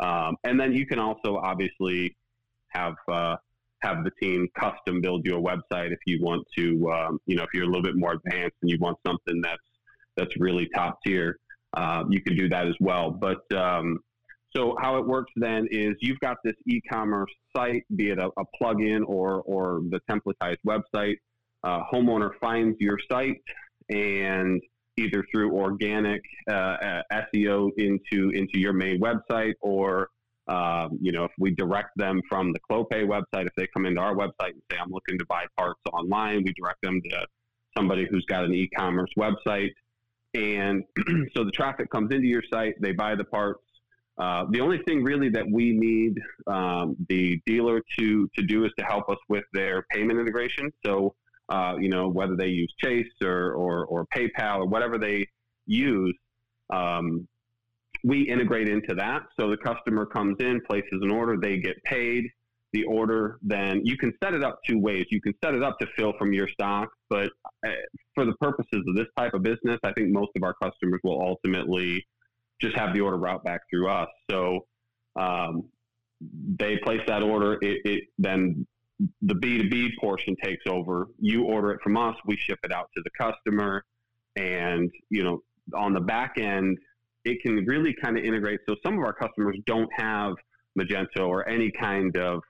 Um, 0.00 0.36
and 0.44 0.58
then 0.58 0.72
you 0.72 0.86
can 0.86 0.98
also 0.98 1.36
obviously 1.36 2.16
have 2.68 2.94
uh, 3.08 3.36
have 3.80 4.04
the 4.04 4.10
team 4.20 4.48
custom 4.58 5.00
build 5.00 5.26
you 5.26 5.36
a 5.36 5.40
website 5.40 5.92
if 5.92 5.98
you 6.06 6.20
want 6.22 6.46
to. 6.56 6.90
Um, 6.90 7.20
you 7.26 7.36
know, 7.36 7.42
if 7.42 7.50
you're 7.52 7.64
a 7.64 7.66
little 7.66 7.82
bit 7.82 7.96
more 7.96 8.12
advanced 8.12 8.56
and 8.62 8.70
you 8.70 8.78
want 8.80 8.98
something 9.06 9.40
that's 9.40 9.62
that's 10.16 10.36
really 10.36 10.68
top 10.74 10.98
tier, 11.04 11.38
uh, 11.74 12.04
you 12.08 12.20
can 12.20 12.36
do 12.36 12.48
that 12.48 12.66
as 12.66 12.74
well. 12.80 13.10
But 13.10 13.50
um, 13.56 13.98
so 14.54 14.76
how 14.80 14.98
it 14.98 15.06
works 15.06 15.32
then 15.36 15.66
is 15.70 15.94
you've 16.00 16.20
got 16.20 16.36
this 16.44 16.54
e-commerce 16.66 17.30
site, 17.56 17.84
be 17.96 18.10
it 18.10 18.18
a, 18.18 18.28
a 18.38 18.44
plugin 18.60 19.02
or 19.06 19.42
or 19.42 19.80
the 19.88 20.00
templatized 20.10 20.58
website. 20.66 21.16
Uh, 21.64 21.80
homeowner 21.92 22.30
finds 22.40 22.76
your 22.80 22.98
site 23.10 23.40
and 23.88 24.60
either 24.98 25.24
through 25.32 25.52
organic 25.52 26.20
uh, 26.50 26.54
uh 26.54 27.02
SEO 27.12 27.70
into 27.78 28.30
into 28.30 28.58
your 28.58 28.72
main 28.72 29.00
website, 29.00 29.54
or 29.60 30.08
um, 30.48 30.98
you 31.00 31.12
know 31.12 31.24
if 31.24 31.32
we 31.38 31.50
direct 31.50 31.90
them 31.96 32.20
from 32.28 32.52
the 32.52 32.60
Clopay 32.70 33.06
website, 33.06 33.46
if 33.46 33.54
they 33.56 33.66
come 33.72 33.86
into 33.86 34.00
our 34.00 34.14
website 34.14 34.50
and 34.50 34.62
say 34.70 34.76
I'm 34.78 34.90
looking 34.90 35.18
to 35.18 35.24
buy 35.26 35.46
parts 35.56 35.80
online, 35.92 36.42
we 36.44 36.52
direct 36.52 36.82
them 36.82 37.00
to 37.10 37.26
somebody 37.76 38.06
who's 38.10 38.24
got 38.26 38.44
an 38.44 38.52
e-commerce 38.52 39.10
website, 39.18 39.70
and 40.34 40.84
so 41.36 41.44
the 41.44 41.50
traffic 41.52 41.90
comes 41.90 42.12
into 42.12 42.26
your 42.26 42.42
site, 42.52 42.74
they 42.80 42.92
buy 42.92 43.14
the 43.14 43.24
parts. 43.24 43.62
Uh, 44.18 44.44
the 44.50 44.60
only 44.60 44.78
thing 44.86 45.02
really 45.02 45.30
that 45.30 45.44
we 45.50 45.72
need 45.72 46.18
um, 46.46 46.94
the 47.08 47.40
dealer 47.46 47.80
to 47.98 48.28
to 48.36 48.42
do 48.44 48.64
is 48.64 48.72
to 48.78 48.84
help 48.84 49.08
us 49.08 49.18
with 49.28 49.44
their 49.52 49.84
payment 49.90 50.20
integration. 50.20 50.70
So 50.84 51.14
uh, 51.52 51.76
you 51.78 51.88
know, 51.88 52.08
whether 52.08 52.34
they 52.34 52.48
use 52.48 52.72
Chase 52.82 53.12
or, 53.22 53.52
or, 53.52 53.84
or 53.86 54.06
PayPal 54.14 54.58
or 54.58 54.66
whatever 54.66 54.98
they 54.98 55.26
use, 55.66 56.16
um, 56.72 57.28
we 58.04 58.22
integrate 58.22 58.68
into 58.68 58.94
that. 58.94 59.22
So 59.38 59.50
the 59.50 59.58
customer 59.58 60.06
comes 60.06 60.36
in, 60.40 60.60
places 60.62 61.00
an 61.02 61.10
order, 61.10 61.36
they 61.40 61.58
get 61.58 61.82
paid. 61.84 62.24
The 62.72 62.84
order, 62.84 63.38
then 63.42 63.82
you 63.84 63.98
can 63.98 64.14
set 64.22 64.34
it 64.34 64.42
up 64.42 64.60
two 64.66 64.78
ways. 64.78 65.06
You 65.10 65.20
can 65.20 65.34
set 65.44 65.54
it 65.54 65.62
up 65.62 65.78
to 65.80 65.86
fill 65.96 66.14
from 66.18 66.32
your 66.32 66.48
stock, 66.48 66.88
but 67.10 67.30
uh, 67.66 67.70
for 68.14 68.24
the 68.24 68.34
purposes 68.34 68.82
of 68.86 68.96
this 68.96 69.08
type 69.16 69.34
of 69.34 69.42
business, 69.42 69.78
I 69.84 69.92
think 69.92 70.10
most 70.10 70.30
of 70.36 70.42
our 70.42 70.54
customers 70.54 71.00
will 71.04 71.20
ultimately 71.20 72.06
just 72.60 72.76
have 72.76 72.94
the 72.94 73.00
order 73.00 73.18
route 73.18 73.44
back 73.44 73.60
through 73.68 73.88
us. 73.90 74.08
So 74.30 74.66
um, 75.16 75.64
they 76.58 76.78
place 76.78 77.00
that 77.08 77.22
order. 77.22 77.58
It, 77.60 77.82
it, 77.84 78.04
then 78.18 78.66
the 79.20 79.34
B2B 79.34 79.90
portion 80.00 80.36
takes 80.42 80.64
over. 80.66 81.08
You 81.18 81.44
order 81.44 81.72
it 81.72 81.80
from 81.82 81.96
us, 81.96 82.16
we 82.26 82.36
ship 82.36 82.58
it 82.62 82.72
out 82.72 82.88
to 82.96 83.02
the 83.02 83.10
customer. 83.18 83.84
And, 84.36 84.90
you 85.10 85.24
know, 85.24 85.42
on 85.74 85.92
the 85.92 86.00
back 86.00 86.38
end, 86.38 86.78
it 87.24 87.42
can 87.42 87.64
really 87.66 87.94
kind 88.02 88.18
of 88.18 88.24
integrate. 88.24 88.60
So 88.68 88.76
some 88.84 88.98
of 88.98 89.04
our 89.04 89.12
customers 89.12 89.56
don't 89.66 89.90
have 89.96 90.34
Magento 90.78 91.28
or 91.28 91.48
any 91.48 91.70
kind 91.70 92.16
of 92.16 92.42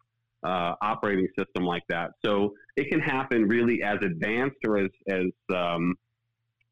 uh, 0.43 0.75
operating 0.83 1.29
system 1.39 1.65
like 1.65 1.83
that. 1.89 2.13
So 2.25 2.55
it 2.77 2.89
can 2.91 3.01
happen 3.01 3.47
really 3.47 3.83
as 3.83 3.99
advanced 4.03 4.59
or 4.67 4.79
as, 4.79 4.91
as 5.09 5.27
um, 5.55 5.95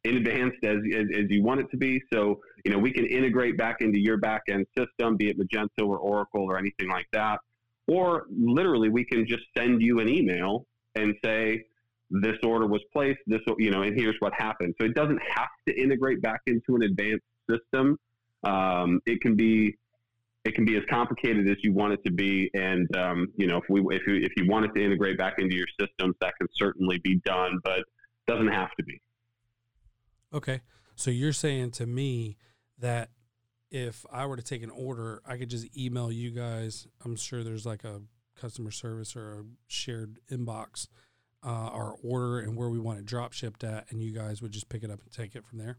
advanced 0.04 0.64
as, 0.64 0.78
as, 0.94 1.06
as, 1.16 1.24
you 1.28 1.42
want 1.42 1.60
it 1.60 1.70
to 1.70 1.76
be. 1.76 2.02
So, 2.12 2.40
you 2.64 2.72
know, 2.72 2.78
we 2.78 2.92
can 2.92 3.06
integrate 3.06 3.56
back 3.56 3.76
into 3.80 3.98
your 3.98 4.16
back 4.16 4.42
end 4.48 4.66
system, 4.76 5.16
be 5.16 5.28
it 5.28 5.38
Magento 5.38 5.86
or 5.86 5.98
Oracle 5.98 6.42
or 6.42 6.58
anything 6.58 6.88
like 6.88 7.06
that. 7.12 7.40
Or 7.86 8.26
literally, 8.30 8.88
we 8.88 9.04
can 9.04 9.26
just 9.26 9.42
send 9.56 9.82
you 9.82 10.00
an 10.00 10.08
email 10.08 10.66
and 10.94 11.14
say, 11.24 11.64
this 12.10 12.36
order 12.42 12.66
was 12.66 12.80
placed, 12.92 13.20
this, 13.26 13.40
you 13.58 13.70
know, 13.70 13.82
and 13.82 13.96
here's 13.96 14.16
what 14.18 14.32
happened. 14.34 14.74
So 14.80 14.84
it 14.84 14.94
doesn't 14.94 15.20
have 15.22 15.48
to 15.68 15.80
integrate 15.80 16.20
back 16.20 16.40
into 16.46 16.74
an 16.74 16.82
advanced 16.82 17.24
system. 17.48 17.98
Um, 18.42 19.00
it 19.06 19.20
can 19.20 19.36
be, 19.36 19.76
it 20.44 20.54
can 20.54 20.64
be 20.64 20.76
as 20.76 20.82
complicated 20.88 21.48
as 21.50 21.56
you 21.62 21.72
want 21.72 21.92
it 21.92 22.00
to 22.04 22.12
be. 22.12 22.50
And, 22.54 22.94
um, 22.96 23.28
you 23.36 23.46
know, 23.46 23.58
if 23.58 23.64
we, 23.68 23.80
if 23.94 24.06
you, 24.06 24.16
if 24.16 24.32
you 24.36 24.48
want 24.48 24.64
it 24.64 24.74
to 24.74 24.84
integrate 24.84 25.18
back 25.18 25.34
into 25.38 25.54
your 25.54 25.66
systems, 25.78 26.14
that 26.20 26.34
can 26.38 26.48
certainly 26.54 26.98
be 26.98 27.16
done, 27.24 27.58
but 27.62 27.84
doesn't 28.26 28.48
have 28.48 28.70
to 28.78 28.84
be. 28.84 29.00
Okay. 30.32 30.60
So 30.94 31.10
you're 31.10 31.32
saying 31.32 31.72
to 31.72 31.86
me 31.86 32.36
that 32.78 33.10
if 33.70 34.04
I 34.12 34.26
were 34.26 34.36
to 34.36 34.42
take 34.42 34.62
an 34.62 34.70
order, 34.70 35.22
I 35.26 35.36
could 35.36 35.50
just 35.50 35.76
email 35.76 36.10
you 36.10 36.30
guys. 36.30 36.86
I'm 37.04 37.16
sure 37.16 37.44
there's 37.44 37.66
like 37.66 37.84
a 37.84 38.00
customer 38.40 38.70
service 38.70 39.14
or 39.14 39.40
a 39.40 39.44
shared 39.68 40.18
inbox, 40.30 40.88
uh, 41.44 41.48
our 41.48 41.94
order 42.02 42.40
and 42.40 42.56
where 42.56 42.68
we 42.68 42.78
want 42.78 42.98
it 42.98 43.06
drop 43.06 43.32
shipped 43.32 43.64
at, 43.64 43.86
and 43.90 44.02
you 44.02 44.12
guys 44.12 44.42
would 44.42 44.52
just 44.52 44.68
pick 44.68 44.82
it 44.82 44.90
up 44.90 45.00
and 45.02 45.12
take 45.12 45.36
it 45.36 45.44
from 45.44 45.58
there. 45.58 45.78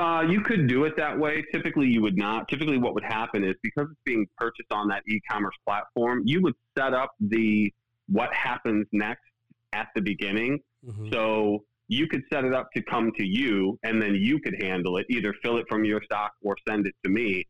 Uh, 0.00 0.22
you 0.22 0.40
could 0.40 0.66
do 0.66 0.84
it 0.84 0.96
that 0.96 1.18
way. 1.18 1.44
Typically, 1.52 1.86
you 1.86 2.00
would 2.00 2.16
not. 2.16 2.48
Typically, 2.48 2.78
what 2.78 2.94
would 2.94 3.04
happen 3.04 3.44
is 3.44 3.54
because 3.62 3.86
it's 3.90 4.00
being 4.06 4.26
purchased 4.38 4.72
on 4.72 4.88
that 4.88 5.02
e-commerce 5.06 5.54
platform, 5.66 6.22
you 6.24 6.40
would 6.40 6.54
set 6.76 6.94
up 6.94 7.10
the 7.20 7.70
what 8.08 8.32
happens 8.32 8.86
next 8.92 9.30
at 9.74 9.88
the 9.94 10.00
beginning. 10.00 10.58
Mm-hmm. 10.86 11.12
So 11.12 11.64
you 11.88 12.06
could 12.06 12.22
set 12.32 12.46
it 12.46 12.54
up 12.54 12.70
to 12.76 12.82
come 12.82 13.12
to 13.18 13.26
you 13.26 13.78
and 13.82 14.00
then 14.00 14.14
you 14.14 14.40
could 14.40 14.54
handle 14.62 14.96
it, 14.96 15.04
either 15.10 15.34
fill 15.42 15.58
it 15.58 15.66
from 15.68 15.84
your 15.84 16.02
stock 16.04 16.32
or 16.42 16.56
send 16.66 16.86
it 16.86 16.94
to 17.04 17.10
me. 17.10 17.46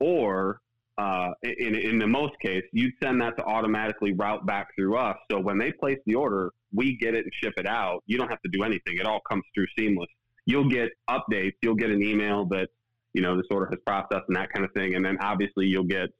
Or 0.00 0.60
uh, 0.98 1.30
in, 1.44 1.76
in 1.76 1.98
the 2.00 2.08
most 2.08 2.32
case, 2.40 2.64
you'd 2.72 2.94
send 3.00 3.20
that 3.20 3.36
to 3.36 3.44
automatically 3.44 4.12
route 4.14 4.44
back 4.46 4.74
through 4.74 4.96
us. 4.96 5.16
So 5.30 5.38
when 5.38 5.58
they 5.58 5.70
place 5.70 5.98
the 6.06 6.16
order, 6.16 6.50
we 6.72 6.96
get 6.96 7.14
it 7.14 7.24
and 7.24 7.32
ship 7.40 7.54
it 7.56 7.66
out. 7.66 8.02
You 8.06 8.18
don't 8.18 8.28
have 8.28 8.42
to 8.42 8.50
do 8.50 8.64
anything. 8.64 8.98
It 8.98 9.06
all 9.06 9.20
comes 9.28 9.44
through 9.54 9.66
seamless. 9.78 10.08
You'll 10.46 10.68
get 10.68 10.90
updates. 11.08 11.54
You'll 11.62 11.74
get 11.74 11.90
an 11.90 12.02
email 12.02 12.44
that 12.46 12.68
you 13.12 13.22
know 13.22 13.36
this 13.36 13.46
order 13.50 13.66
has 13.66 13.78
processed 13.86 14.24
and 14.28 14.36
that 14.36 14.52
kind 14.52 14.64
of 14.64 14.72
thing, 14.72 14.94
and 14.94 15.04
then 15.04 15.16
obviously 15.20 15.66
you'll 15.66 15.84
get 15.84 16.10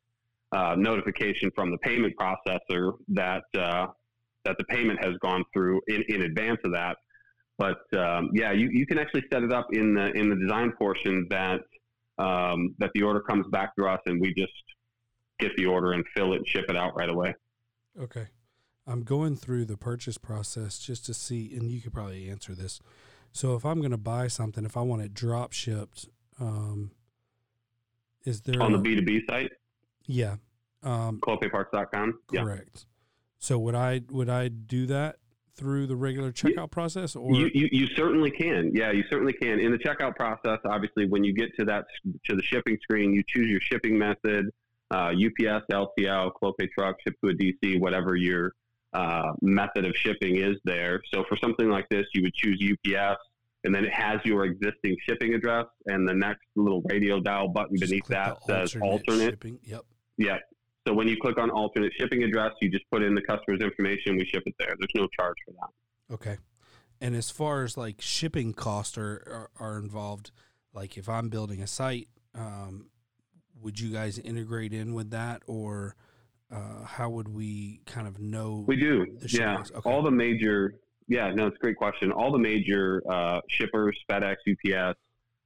uh, 0.53 0.75
notification 0.77 1.51
from 1.55 1.71
the 1.71 1.79
payment 1.79 2.15
processor 2.19 2.93
that 3.09 3.45
uh, 3.59 3.87
that 4.45 4.57
the 4.59 4.65
payment 4.65 5.03
has 5.03 5.15
gone 5.23 5.45
through 5.53 5.81
in, 5.89 6.05
in 6.09 6.23
advance 6.23 6.61
of 6.65 6.73
that. 6.73 6.97
But 7.59 7.79
um, 7.97 8.31
yeah, 8.35 8.53
you, 8.53 8.69
you 8.73 8.87
can 8.87 8.99
actually 8.99 9.25
set 9.33 9.43
it 9.43 9.53
up 9.53 9.69
in 9.73 9.95
the 9.95 10.13
in 10.13 10.29
the 10.29 10.37
design 10.37 10.73
portion 10.79 11.27
that 11.31 11.61
um, 12.19 12.75
that 12.79 12.91
the 12.95 13.03
order 13.03 13.21
comes 13.21 13.47
back 13.51 13.75
to 13.77 13.87
us 13.87 14.01
and 14.07 14.21
we 14.21 14.35
just 14.35 14.53
get 15.39 15.51
the 15.57 15.67
order 15.67 15.93
and 15.93 16.05
fill 16.17 16.33
it 16.33 16.37
and 16.37 16.47
ship 16.47 16.67
it 16.69 16.77
out 16.77 16.97
right 16.97 17.09
away. 17.09 17.35
Okay. 18.01 18.27
I'm 18.87 19.03
going 19.03 19.35
through 19.37 19.65
the 19.65 19.77
purchase 19.77 20.19
process 20.19 20.79
just 20.79 21.07
to 21.07 21.15
see, 21.15 21.55
and 21.57 21.71
you 21.71 21.81
could 21.81 21.95
probably 21.95 22.29
answer 22.29 22.55
this. 22.55 22.81
So 23.35 23.57
if 23.57 23.67
I'm 23.67 23.81
going 23.81 23.91
to 23.91 23.97
buy 23.97 24.29
something, 24.29 24.65
if 24.65 24.77
I 24.77 24.81
want 24.83 25.03
it 25.03 25.13
drop 25.13 25.53
shipped, 25.53 26.09
um, 26.41 26.93
is 28.25 28.41
there 28.43 28.63
on 28.63 28.73
a, 28.73 28.77
the 28.77 28.83
B 28.83 28.95
two 28.95 29.03
B 29.03 29.21
site? 29.29 29.51
Yeah. 30.07 30.37
Um, 30.85 31.19
ClopayParts.com. 31.21 32.21
correct. 32.33 32.71
Yeah. 32.75 32.81
So 33.41 33.59
would 33.59 33.75
I 33.75 34.03
would 34.11 34.31
I 34.31 34.49
do 34.49 34.87
that 34.87 35.17
through 35.57 35.89
the 35.89 35.97
regular 35.97 36.31
checkout 36.31 36.57
you, 36.57 36.67
process, 36.69 37.17
or 37.17 37.35
you, 37.35 37.51
you, 37.53 37.69
you 37.73 37.87
certainly 37.97 38.31
can? 38.31 38.71
Yeah, 38.73 38.93
you 38.93 39.03
certainly 39.11 39.33
can. 39.33 39.59
In 39.59 39.73
the 39.73 39.79
checkout 39.79 40.15
process, 40.15 40.61
obviously, 40.65 41.09
when 41.09 41.25
you 41.25 41.35
get 41.35 41.55
to 41.59 41.65
that 41.65 41.87
to 42.05 42.37
the 42.37 42.43
shipping 42.43 42.79
screen, 42.83 43.13
you 43.13 43.25
choose 43.27 43.51
your 43.51 43.61
shipping 43.61 43.99
method. 43.99 44.51
Uh, 44.93 45.11
UPS, 45.11 45.65
LTL, 45.73 46.31
Clopay 46.41 46.69
truck, 46.79 46.97
ship 47.05 47.17
to 47.25 47.31
a 47.31 47.35
DC, 47.35 47.81
whatever 47.81 48.15
your 48.15 48.53
uh, 48.95 49.33
method 49.43 49.85
of 49.85 49.95
shipping 49.97 50.37
is 50.37 50.57
there. 50.65 51.01
So 51.13 51.25
for 51.29 51.37
something 51.37 51.69
like 51.69 51.89
this, 51.91 52.07
you 52.15 52.23
would 52.23 52.35
choose 52.35 52.63
UPS, 52.63 53.21
and 53.65 53.75
then 53.75 53.85
it 53.85 53.93
has 53.93 54.21
your 54.25 54.45
existing 54.45 54.97
shipping 55.09 55.35
address, 55.35 55.67
and 55.87 56.09
the 56.09 56.15
next 56.15 56.45
little 56.57 56.83
radio 56.83 57.21
dial 57.21 57.49
button 57.49 57.77
Just 57.77 57.91
beneath 57.91 58.07
that 58.07 58.39
says 58.47 58.77
alternate. 58.81 59.31
shipping? 59.31 59.59
Yep. 59.65 59.83
Yeah. 60.17 60.39
So 60.87 60.95
when 60.95 61.09
you 61.09 61.17
click 61.21 61.39
on 61.39 61.51
alternate 61.51 61.93
shipping 61.99 62.23
address, 62.23 62.53
you 62.61 62.71
just 62.71 62.85
put 62.93 63.03
in 63.03 63.15
the 63.15 63.23
customer's 63.23 63.61
information. 63.61 64.17
We 64.17 64.27
ship 64.27 64.43
it 64.47 64.55
there. 64.59 64.75
There's 64.79 64.93
no 64.95 65.09
charge 65.19 65.37
for 65.47 65.53
that. 65.53 66.15
Okay. 66.15 66.37
And 67.01 67.17
as 67.17 67.31
far 67.31 67.65
as 67.65 67.77
like 67.77 68.01
shipping 68.01 68.53
costs 68.53 68.97
are, 68.99 69.51
are, 69.59 69.69
are 69.69 69.79
involved, 69.79 70.31
like 70.73 70.97
if 70.97 71.09
I'm 71.09 71.31
building 71.31 71.63
a 71.63 71.67
site, 71.67 72.09
um, 72.35 72.91
would 73.61 73.81
you 73.81 73.93
guys 73.93 74.19
integrate 74.19 74.73
in 74.73 74.95
with 74.95 75.11
that 75.11 75.43
or 75.47 75.97
uh, 76.55 76.85
how 76.85 77.11
would 77.11 77.29
we 77.29 77.81
kind 77.87 78.07
of 78.07 78.21
know? 78.21 78.65
We 78.67 78.77
do. 78.77 79.07
Yeah. 79.29 79.59
Okay. 79.59 79.91
All 79.91 80.03
the 80.03 80.11
major, 80.11 80.75
yeah, 81.09 81.33
no, 81.35 81.47
it's 81.47 81.57
a 81.57 81.59
great 81.59 81.77
question. 81.77 82.13
All 82.13 82.31
the 82.31 82.39
major 82.39 83.03
uh, 83.11 83.41
shippers, 83.49 83.99
FedEx, 84.11 84.37
UPS, 84.49 84.99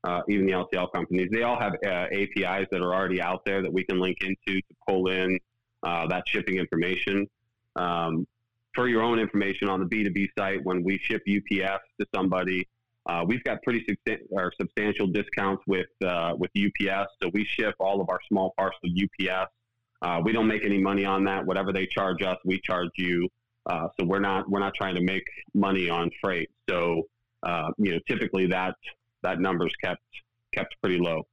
uh, 0.05 0.21
even 0.29 0.47
the 0.47 0.53
LTL 0.53 0.92
companies, 0.92 1.29
they 1.33 1.42
all 1.42 1.59
have 1.59 1.75
uh, 1.85 2.07
APIs 2.12 2.66
that 2.71 2.81
are 2.81 2.94
already 2.94 3.21
out 3.21 3.42
there 3.44 3.62
that 3.62 3.73
we 3.73 3.85
can 3.85 3.99
link 3.99 4.18
into 4.21 4.61
to 4.61 4.75
pull 4.87 5.09
in 5.11 5.38
uh, 5.83 6.07
that 6.09 6.25
shipping 6.27 6.59
information. 6.59 7.27
Um, 7.77 8.27
for 8.75 8.88
your 8.88 9.03
own 9.03 9.18
information 9.18 9.68
on 9.68 9.81
the 9.81 9.87
B2B 9.87 10.29
site, 10.38 10.64
when 10.64 10.85
we 10.85 10.99
ship 10.99 11.23
UPS 11.29 11.83
to 12.01 12.07
somebody, 12.14 12.68
uh, 13.09 13.25
we've 13.27 13.42
got 13.42 13.62
pretty 13.62 13.85
substantial 14.61 15.07
discounts 15.07 15.62
with 15.66 15.88
uh, 16.05 16.35
with 16.37 16.51
UPS. 16.57 17.11
So 17.23 17.31
we 17.33 17.44
ship 17.44 17.75
all 17.81 18.01
of 18.03 18.11
our 18.11 18.21
small 18.29 18.53
parcel 18.59 18.81
UPS. 18.85 19.51
Uh, 20.03 20.21
we 20.25 20.33
don't 20.33 20.47
make 20.47 20.65
any 20.65 20.79
money 20.79 21.05
on 21.05 21.25
that. 21.25 21.45
Whatever 21.45 21.73
they 21.73 21.87
charge 21.87 22.23
us, 22.23 22.37
we 22.45 22.61
charge 22.61 22.91
you. 22.97 23.29
Uh, 23.67 23.89
so 23.99 24.07
we're 24.07 24.21
not 24.21 24.49
we're 24.49 24.61
not 24.61 24.75
trying 24.75 24.95
to 24.95 25.03
make 25.03 25.25
money 25.55 25.91
on 25.91 26.11
freight. 26.21 26.51
So 26.69 27.09
uh, 27.43 27.71
you 27.79 27.93
know, 27.93 27.99
typically 28.07 28.47
that 28.47 28.75
that 29.23 29.41
number's 29.41 29.75
kept 29.83 30.03
kept 30.53 30.75
pretty 30.81 30.99
low. 30.99 31.27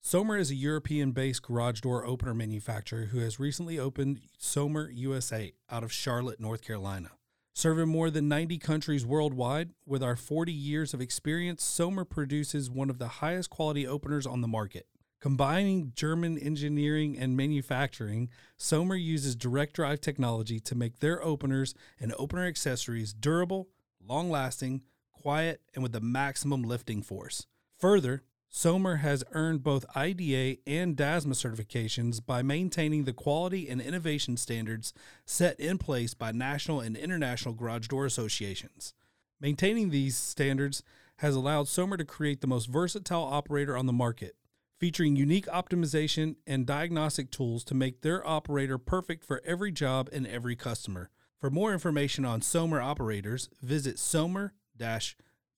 Sommer 0.00 0.36
is 0.36 0.50
a 0.50 0.54
European 0.54 1.12
based 1.12 1.42
garage 1.42 1.80
door 1.80 2.04
opener 2.04 2.34
manufacturer 2.34 3.06
who 3.06 3.20
has 3.20 3.40
recently 3.40 3.78
opened 3.78 4.20
Sommer 4.36 4.90
USA 4.90 5.52
out 5.70 5.82
of 5.82 5.90
Charlotte, 5.92 6.38
North 6.38 6.62
Carolina. 6.62 7.12
Serving 7.54 7.88
more 7.88 8.10
than 8.10 8.28
90 8.28 8.58
countries 8.58 9.06
worldwide, 9.06 9.70
with 9.86 10.02
our 10.02 10.16
40 10.16 10.52
years 10.52 10.92
of 10.92 11.00
experience, 11.00 11.62
Sommer 11.62 12.04
produces 12.04 12.68
one 12.68 12.90
of 12.90 12.98
the 12.98 13.06
highest 13.06 13.48
quality 13.48 13.86
openers 13.86 14.26
on 14.26 14.40
the 14.40 14.48
market. 14.48 14.88
Combining 15.24 15.90
German 15.96 16.36
engineering 16.36 17.16
and 17.18 17.34
manufacturing, 17.34 18.28
Sommer 18.58 18.94
uses 18.94 19.34
direct 19.34 19.72
drive 19.72 20.02
technology 20.02 20.60
to 20.60 20.74
make 20.74 20.98
their 20.98 21.24
openers 21.24 21.74
and 21.98 22.12
opener 22.18 22.44
accessories 22.44 23.14
durable, 23.14 23.70
long 24.06 24.28
lasting, 24.28 24.82
quiet, 25.12 25.62
and 25.72 25.82
with 25.82 25.92
the 25.92 26.00
maximum 26.02 26.62
lifting 26.62 27.00
force. 27.00 27.46
Further, 27.78 28.22
Sommer 28.50 28.96
has 28.96 29.24
earned 29.32 29.62
both 29.62 29.86
IDA 29.96 30.58
and 30.66 30.94
DASMA 30.94 31.32
certifications 31.32 32.20
by 32.22 32.42
maintaining 32.42 33.04
the 33.04 33.14
quality 33.14 33.66
and 33.66 33.80
innovation 33.80 34.36
standards 34.36 34.92
set 35.24 35.58
in 35.58 35.78
place 35.78 36.12
by 36.12 36.32
national 36.32 36.80
and 36.80 36.98
international 36.98 37.54
garage 37.54 37.88
door 37.88 38.04
associations. 38.04 38.92
Maintaining 39.40 39.88
these 39.88 40.18
standards 40.18 40.82
has 41.20 41.34
allowed 41.34 41.66
Sommer 41.66 41.96
to 41.96 42.04
create 42.04 42.42
the 42.42 42.46
most 42.46 42.66
versatile 42.66 43.24
operator 43.24 43.74
on 43.74 43.86
the 43.86 43.92
market, 43.94 44.36
featuring 44.84 45.16
unique 45.16 45.46
optimization 45.46 46.36
and 46.46 46.66
diagnostic 46.66 47.30
tools 47.30 47.64
to 47.64 47.74
make 47.74 48.02
their 48.02 48.26
operator 48.28 48.76
perfect 48.76 49.24
for 49.24 49.40
every 49.42 49.72
job 49.72 50.10
and 50.12 50.26
every 50.26 50.54
customer. 50.54 51.08
For 51.40 51.48
more 51.48 51.72
information 51.72 52.26
on 52.26 52.42
Sommer 52.42 52.82
operators, 52.82 53.48
visit 53.62 53.98
sommer 53.98 54.52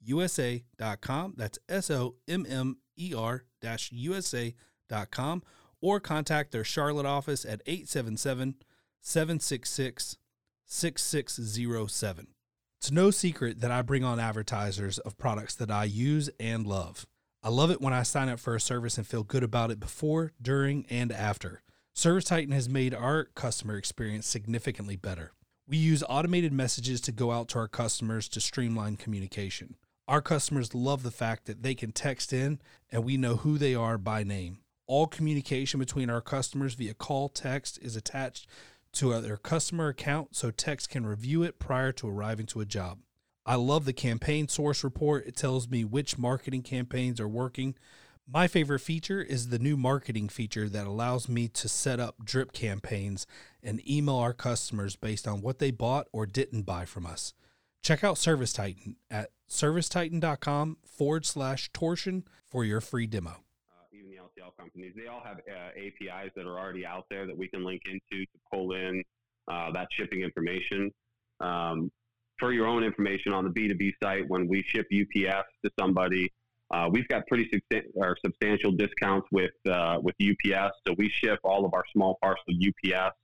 usa.com. 0.00 1.34
That's 1.36 1.58
S 1.68 1.90
O 1.90 2.14
M 2.28 2.46
M 2.48 2.76
E 2.96 3.14
R 3.16 3.42
USA.com 3.66 5.42
or 5.80 5.98
contact 5.98 6.52
their 6.52 6.62
Charlotte 6.62 7.04
office 7.04 7.44
at 7.44 7.62
877 7.66 8.54
766 9.00 10.18
6607. 10.66 12.28
It's 12.78 12.92
no 12.92 13.10
secret 13.10 13.60
that 13.60 13.72
I 13.72 13.82
bring 13.82 14.04
on 14.04 14.20
advertisers 14.20 15.00
of 15.00 15.18
products 15.18 15.56
that 15.56 15.72
I 15.72 15.82
use 15.82 16.30
and 16.38 16.64
love. 16.64 17.08
I 17.42 17.49
love 17.49 17.70
it 17.70 17.81
when 17.81 17.92
I 17.92 18.03
sign 18.03 18.29
up 18.29 18.40
for 18.40 18.55
a 18.55 18.61
service 18.61 18.99
and 18.99 19.07
feel 19.07 19.22
good 19.22 19.42
about 19.42 19.70
it 19.70 19.79
before, 19.79 20.33
during, 20.40 20.85
and 20.90 21.12
after. 21.12 21.62
Service 21.94 22.25
Titan 22.25 22.53
has 22.53 22.68
made 22.68 22.92
our 22.92 23.25
customer 23.25 23.77
experience 23.77 24.27
significantly 24.27 24.96
better. 24.96 25.33
We 25.68 25.77
use 25.77 26.05
automated 26.09 26.53
messages 26.53 27.01
to 27.03 27.12
go 27.12 27.33
out 27.33 27.49
to 27.49 27.59
our 27.59 27.68
customers 27.68 28.29
to 28.29 28.40
streamline 28.40 28.96
communication. 28.96 29.77
Our 30.09 30.20
customers 30.20 30.75
love 30.75 31.03
the 31.03 31.11
fact 31.11 31.46
that 31.46 31.62
they 31.62 31.75
can 31.75 31.92
text 31.92 32.33
in 32.33 32.61
and 32.92 33.05
we 33.05 33.16
know 33.16 33.37
who 33.37 33.59
they 33.59 33.75
are 33.75 33.99
by 33.99 34.22
name. 34.22 34.59
All 34.87 35.07
communication 35.07 35.81
between 35.81 36.11
our 36.11 36.20
customers 36.20 36.75
via 36.75 36.94
call 36.94 37.29
text 37.29 37.79
is 37.83 37.96
attached 37.96 38.46
to 38.92 39.20
their 39.20 39.37
customer 39.37 39.88
account 39.88 40.37
so 40.37 40.51
text 40.51 40.90
can 40.90 41.07
review 41.07 41.42
it 41.42 41.59
prior 41.59 41.92
to 41.92 42.09
arriving 42.09 42.46
to 42.46 42.61
a 42.61 42.64
job. 42.64 42.99
I 43.48 43.54
love 43.54 43.85
the 43.85 43.92
campaign 43.92 44.48
source 44.48 44.82
report. 44.82 45.24
It 45.24 45.37
tells 45.37 45.68
me 45.68 45.85
which 45.85 46.18
marketing 46.18 46.62
campaigns 46.62 47.20
are 47.20 47.28
working. 47.28 47.76
My 48.28 48.48
favorite 48.48 48.80
feature 48.80 49.22
is 49.22 49.50
the 49.50 49.61
new 49.61 49.76
marketing 49.76 50.30
feature 50.30 50.68
that 50.68 50.85
allows 50.85 51.28
me 51.28 51.46
to 51.48 51.68
set 51.68 52.00
up 52.00 52.16
drip 52.24 52.50
campaigns 52.50 53.24
and 53.62 53.88
email 53.88 54.16
our 54.16 54.32
customers 54.32 54.96
based 54.96 55.28
on 55.28 55.42
what 55.42 55.61
they 55.61 55.70
bought 55.70 56.09
or 56.12 56.26
didn't 56.26 56.62
buy 56.62 56.87
from 56.87 57.06
us. 57.06 57.35
Check 57.85 58.02
out 58.02 58.18
Service 58.18 58.52
Titan 58.52 58.96
at 59.12 59.30
servicetitan.com 59.48 60.78
forward 60.85 61.24
slash 61.24 61.70
torsion 61.72 62.24
for 62.44 62.64
your 62.64 62.80
free 62.80 63.06
demo. 63.06 63.30
Uh, 63.30 63.96
even 63.96 64.11
the 64.11 64.16
LTL 64.16 64.56
companies, 64.59 64.92
they 64.96 65.06
all 65.06 65.22
have 65.24 65.38
uh, 65.38 65.70
APIs 65.76 66.32
that 66.35 66.46
are 66.46 66.59
already 66.59 66.85
out 66.85 67.04
there 67.11 67.28
that 67.28 67.38
we 67.38 67.46
can 67.46 67.64
link 67.64 67.82
into 67.87 68.24
to 68.24 68.38
pull 68.52 68.72
in 68.72 69.04
uh, 69.46 69.70
that 69.70 69.87
shipping 69.96 70.22
information. 70.22 70.90
Um, 71.38 71.92
for 72.38 72.53
your 72.53 72.66
own 72.66 72.85
information 72.85 73.33
on 73.33 73.44
the 73.44 73.51
B2B 73.51 73.92
site, 74.03 74.29
when 74.29 74.49
we 74.49 74.62
ship 74.62 74.87
UPS 74.92 75.46
to 75.64 75.70
somebody, 75.79 76.33
uh, 76.70 76.88
we've 76.90 77.07
got 77.09 77.27
pretty 77.27 77.49
substan- 77.51 78.16
substantial 78.25 78.72
discounts 78.72 79.29
with 79.31 79.53
uh, 79.70 79.99
with 80.03 80.14
UPS. 80.20 80.75
So 80.87 80.94
we 80.99 81.09
ship 81.09 81.38
all 81.44 81.64
of 81.64 81.75
our 81.75 81.85
small 81.92 82.18
parcel 82.22 82.44
UPS. 82.49 83.14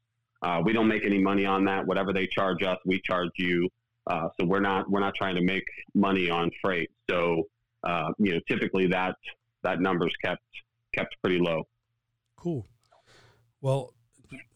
Uh, 0.42 0.60
we 0.64 0.72
don't 0.72 0.88
make 0.88 1.04
any 1.04 1.18
money 1.18 1.44
on 1.44 1.64
that. 1.64 1.86
Whatever 1.86 2.12
they 2.12 2.26
charge 2.26 2.62
us, 2.62 2.78
we 2.84 3.00
charge 3.00 3.30
you. 3.36 3.68
Uh, 4.06 4.28
so 4.38 4.46
we're 4.46 4.60
not 4.60 4.90
we're 4.90 5.00
not 5.00 5.14
trying 5.14 5.34
to 5.34 5.42
make 5.42 5.64
money 5.94 6.30
on 6.30 6.50
freight. 6.60 6.90
So 7.10 7.48
uh, 7.84 8.10
you 8.18 8.34
know, 8.34 8.40
typically 8.48 8.86
that 8.88 9.16
that 9.62 9.80
number's 9.80 10.14
kept 10.24 10.42
kept 10.94 11.16
pretty 11.22 11.38
low. 11.38 11.66
Cool. 12.36 12.66
Well, 13.60 13.94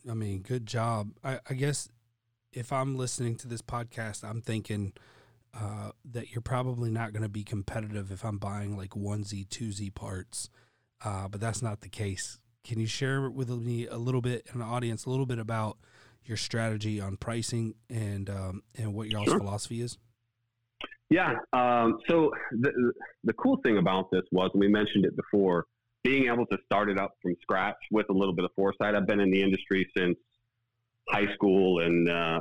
I 0.08 0.14
mean, 0.14 0.40
good 0.40 0.66
job. 0.66 1.10
I, 1.22 1.40
I 1.48 1.54
guess 1.54 1.88
if 2.56 2.72
I'm 2.72 2.96
listening 2.96 3.36
to 3.36 3.48
this 3.48 3.60
podcast, 3.60 4.24
I'm 4.24 4.40
thinking 4.40 4.94
uh, 5.54 5.90
that 6.10 6.32
you're 6.32 6.40
probably 6.40 6.90
not 6.90 7.12
going 7.12 7.22
to 7.22 7.28
be 7.28 7.44
competitive 7.44 8.10
if 8.10 8.24
I'm 8.24 8.38
buying 8.38 8.76
like 8.76 8.90
onesie, 8.90 9.46
twosie 9.46 9.94
parts, 9.94 10.48
uh, 11.04 11.28
but 11.28 11.40
that's 11.40 11.60
not 11.62 11.82
the 11.82 11.88
case. 11.90 12.40
Can 12.64 12.80
you 12.80 12.86
share 12.86 13.30
with 13.30 13.50
me 13.50 13.86
a 13.86 13.98
little 13.98 14.22
bit, 14.22 14.46
an 14.52 14.62
audience, 14.62 15.04
a 15.04 15.10
little 15.10 15.26
bit 15.26 15.38
about 15.38 15.76
your 16.24 16.36
strategy 16.36 17.00
on 17.00 17.16
pricing 17.16 17.74
and 17.88 18.28
um, 18.28 18.62
and 18.76 18.92
what 18.94 19.08
your 19.08 19.24
Sure. 19.24 19.38
philosophy 19.38 19.82
is? 19.82 19.98
Yeah. 21.10 21.34
Um, 21.52 21.98
so 22.08 22.32
the 22.50 22.92
the 23.22 23.32
cool 23.34 23.58
thing 23.62 23.78
about 23.78 24.10
this 24.10 24.22
was, 24.32 24.50
and 24.54 24.60
we 24.60 24.68
mentioned 24.68 25.04
it 25.04 25.14
before, 25.14 25.66
being 26.02 26.26
able 26.26 26.46
to 26.46 26.58
start 26.64 26.90
it 26.90 26.98
up 26.98 27.12
from 27.22 27.36
scratch 27.42 27.76
with 27.92 28.06
a 28.10 28.12
little 28.12 28.34
bit 28.34 28.44
of 28.44 28.50
foresight. 28.56 28.94
I've 28.96 29.06
been 29.06 29.20
in 29.20 29.30
the 29.30 29.42
industry 29.42 29.88
since 29.96 30.16
high 31.08 31.32
school, 31.34 31.80
and 31.80 32.08
uh, 32.08 32.40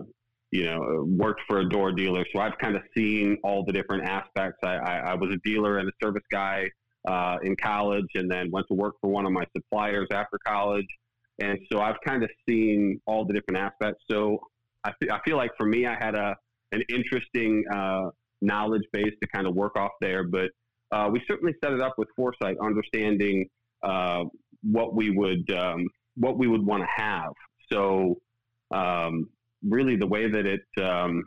you 0.52 0.66
know, 0.66 1.06
worked 1.08 1.42
for 1.48 1.60
a 1.60 1.70
door 1.70 1.92
dealer, 1.92 2.26
so 2.34 2.40
I've 2.40 2.58
kind 2.60 2.76
of 2.76 2.82
seen 2.96 3.38
all 3.44 3.66
the 3.66 3.74
different 3.74 4.04
aspects. 4.04 4.60
I, 4.64 4.76
I, 4.76 4.98
I 4.98 5.14
was 5.16 5.32
a 5.32 5.38
dealer 5.44 5.80
and 5.80 5.90
a 5.90 5.92
service 6.02 6.24
guy 6.32 6.70
uh, 7.08 7.38
in 7.44 7.56
college, 7.56 8.08
and 8.16 8.32
then 8.32 8.52
went 8.52 8.68
to 8.68 8.74
work 8.74 8.96
for 9.02 9.10
one 9.10 9.26
of 9.26 9.32
my 9.32 9.46
suppliers 9.56 10.08
after 10.12 10.40
college, 10.46 10.88
and 11.40 11.58
so 11.72 11.82
I've 11.82 11.98
kind 12.06 12.24
of 12.24 12.30
seen 12.48 13.02
all 13.06 13.26
the 13.26 13.34
different 13.34 13.60
aspects. 13.60 14.04
So 14.10 14.40
I, 14.84 14.92
I 15.12 15.20
feel 15.26 15.38
like 15.38 15.52
for 15.58 15.66
me, 15.66 15.86
I 15.86 15.96
had 16.00 16.16
a 16.16 16.36
an 16.72 16.84
interesting 16.90 17.64
uh, 17.74 18.10
knowledge 18.42 18.84
base 18.92 19.14
to 19.22 19.28
kind 19.34 19.48
of 19.48 19.56
work 19.56 19.76
off 19.76 19.92
there. 20.02 20.24
But 20.24 20.52
uh, 20.92 21.10
we 21.12 21.22
certainly 21.28 21.54
set 21.64 21.74
it 21.74 21.82
up 21.82 21.96
with 21.98 22.08
foresight, 22.16 22.58
understanding 22.62 23.48
uh, 23.84 24.26
what 24.62 24.96
we 24.96 25.10
would 25.10 25.50
um, 25.52 25.88
what 26.16 26.38
we 26.38 26.48
would 26.48 26.66
want 26.66 26.84
to 26.84 27.04
have. 27.04 27.32
So 27.72 28.18
um, 28.76 29.30
really, 29.68 29.96
the 29.96 30.08
way 30.08 30.30
that 30.30 30.46
it 30.46 30.84
um, 30.84 31.24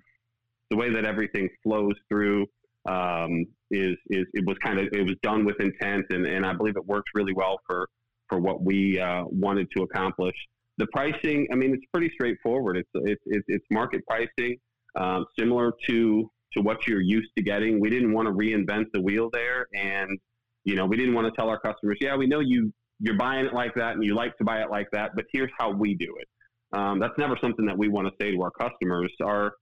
the 0.70 0.76
way 0.76 0.92
that 0.92 1.04
everything 1.04 1.48
flows 1.62 1.94
through 2.08 2.46
um, 2.88 3.44
is 3.70 3.96
is 4.10 4.26
it 4.34 4.46
was 4.46 4.56
kind 4.58 4.78
of 4.78 4.86
it 4.92 5.02
was 5.02 5.16
done 5.22 5.44
with 5.44 5.56
intent, 5.60 6.06
and, 6.10 6.26
and 6.26 6.44
I 6.44 6.52
believe 6.52 6.76
it 6.76 6.86
works 6.86 7.10
really 7.14 7.32
well 7.32 7.58
for 7.66 7.88
for 8.28 8.38
what 8.38 8.62
we 8.62 8.98
uh, 9.00 9.24
wanted 9.26 9.68
to 9.76 9.82
accomplish. 9.82 10.36
The 10.76 10.86
pricing, 10.92 11.46
I 11.52 11.56
mean, 11.56 11.72
it's 11.72 11.84
pretty 11.92 12.10
straightforward. 12.14 12.76
It's 12.76 12.90
it's 13.26 13.44
it's, 13.48 13.64
market 13.70 14.02
pricing, 14.06 14.58
um, 14.96 15.24
similar 15.38 15.72
to 15.88 16.30
to 16.54 16.62
what 16.62 16.86
you're 16.86 17.00
used 17.00 17.30
to 17.36 17.42
getting. 17.42 17.80
We 17.80 17.90
didn't 17.90 18.12
want 18.12 18.26
to 18.28 18.32
reinvent 18.32 18.86
the 18.92 19.00
wheel 19.00 19.28
there, 19.32 19.66
and 19.74 20.18
you 20.64 20.76
know, 20.76 20.86
we 20.86 20.96
didn't 20.96 21.14
want 21.14 21.26
to 21.26 21.32
tell 21.32 21.48
our 21.48 21.58
customers, 21.58 21.98
yeah, 22.00 22.14
we 22.16 22.26
know 22.26 22.40
you 22.40 22.72
you're 23.00 23.16
buying 23.16 23.46
it 23.46 23.54
like 23.54 23.74
that 23.74 23.94
and 23.94 24.04
you 24.04 24.14
like 24.14 24.36
to 24.38 24.44
buy 24.44 24.60
it 24.60 24.70
like 24.70 24.88
that, 24.92 25.12
but 25.14 25.24
here's 25.32 25.50
how 25.56 25.70
we 25.70 25.94
do 25.94 26.16
it. 26.18 26.28
Um, 26.72 26.98
that's 26.98 27.16
never 27.18 27.36
something 27.40 27.66
that 27.66 27.76
we 27.76 27.88
want 27.88 28.08
to 28.08 28.12
say 28.20 28.30
to 28.32 28.42
our 28.42 28.50
customers. 28.50 29.12
Our 29.22 29.52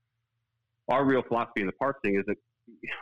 our 0.89 1.05
real 1.05 1.21
philosophy 1.27 1.61
in 1.61 1.67
the 1.67 1.73
parts 1.73 1.99
thing 2.03 2.15
is 2.15 2.23
that 2.27 2.37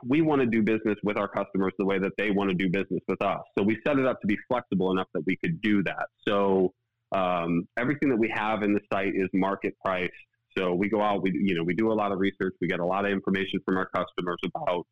we 0.04 0.22
want 0.22 0.42
to 0.42 0.48
do 0.48 0.62
business 0.62 0.98
with 1.04 1.18
our 1.18 1.28
customers 1.28 1.74
the 1.78 1.86
way 1.86 2.00
that 2.00 2.12
they 2.18 2.32
want 2.32 2.50
to 2.50 2.56
do 2.56 2.70
business 2.70 3.02
with 3.08 3.22
us. 3.22 3.42
So 3.58 3.64
we 3.64 3.80
set 3.86 3.98
it 3.98 4.06
up 4.06 4.22
to 4.22 4.28
be 4.28 4.38
flexible 4.48 4.92
enough 4.92 5.08
that 5.14 5.24
we 5.26 5.38
could 5.38 5.62
do 5.62 5.84
that. 5.84 6.08
So 6.28 6.74
um, 7.16 7.68
everything 7.78 8.10
that 8.10 8.18
we 8.18 8.32
have 8.34 8.64
in 8.64 8.74
the 8.74 8.80
site 8.92 9.14
is 9.16 9.30
market 9.34 9.76
price. 9.84 10.10
So 10.58 10.74
we 10.74 10.90
go 10.90 11.02
out, 11.02 11.22
we 11.22 11.32
you 11.34 11.56
know 11.56 11.64
we 11.64 11.74
do 11.74 11.92
a 11.92 11.94
lot 11.94 12.12
of 12.12 12.20
research. 12.20 12.56
We 12.62 12.68
get 12.68 12.80
a 12.80 12.86
lot 12.86 13.06
of 13.06 13.12
information 13.12 13.60
from 13.66 13.78
our 13.78 13.90
customers 13.90 14.38
about 14.46 14.88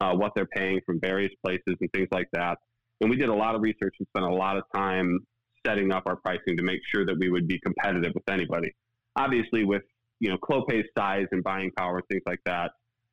uh, 0.00 0.14
what 0.14 0.32
they're 0.34 0.46
paying 0.46 0.80
from 0.84 1.00
various 1.00 1.32
places 1.44 1.76
and 1.80 1.90
things 1.92 2.08
like 2.10 2.28
that. 2.32 2.58
And 3.00 3.10
we 3.10 3.16
did 3.16 3.28
a 3.28 3.34
lot 3.34 3.54
of 3.54 3.62
research 3.62 3.94
and 3.98 4.08
spent 4.08 4.24
a 4.24 4.34
lot 4.34 4.56
of 4.56 4.64
time 4.74 5.20
setting 5.66 5.92
up 5.92 6.04
our 6.06 6.16
pricing 6.16 6.56
to 6.56 6.62
make 6.62 6.80
sure 6.92 7.04
that 7.06 7.16
we 7.18 7.30
would 7.30 7.46
be 7.48 7.58
competitive 7.60 8.12
with 8.14 8.28
anybody. 8.28 8.72
Obviously, 9.16 9.64
with 9.64 9.82
you 10.20 10.30
know 10.30 10.36
Clopay's 10.38 10.86
size 10.96 11.26
and 11.32 11.42
buying 11.42 11.70
power, 11.76 12.02
things 12.10 12.22
like 12.26 12.40
that, 12.46 12.72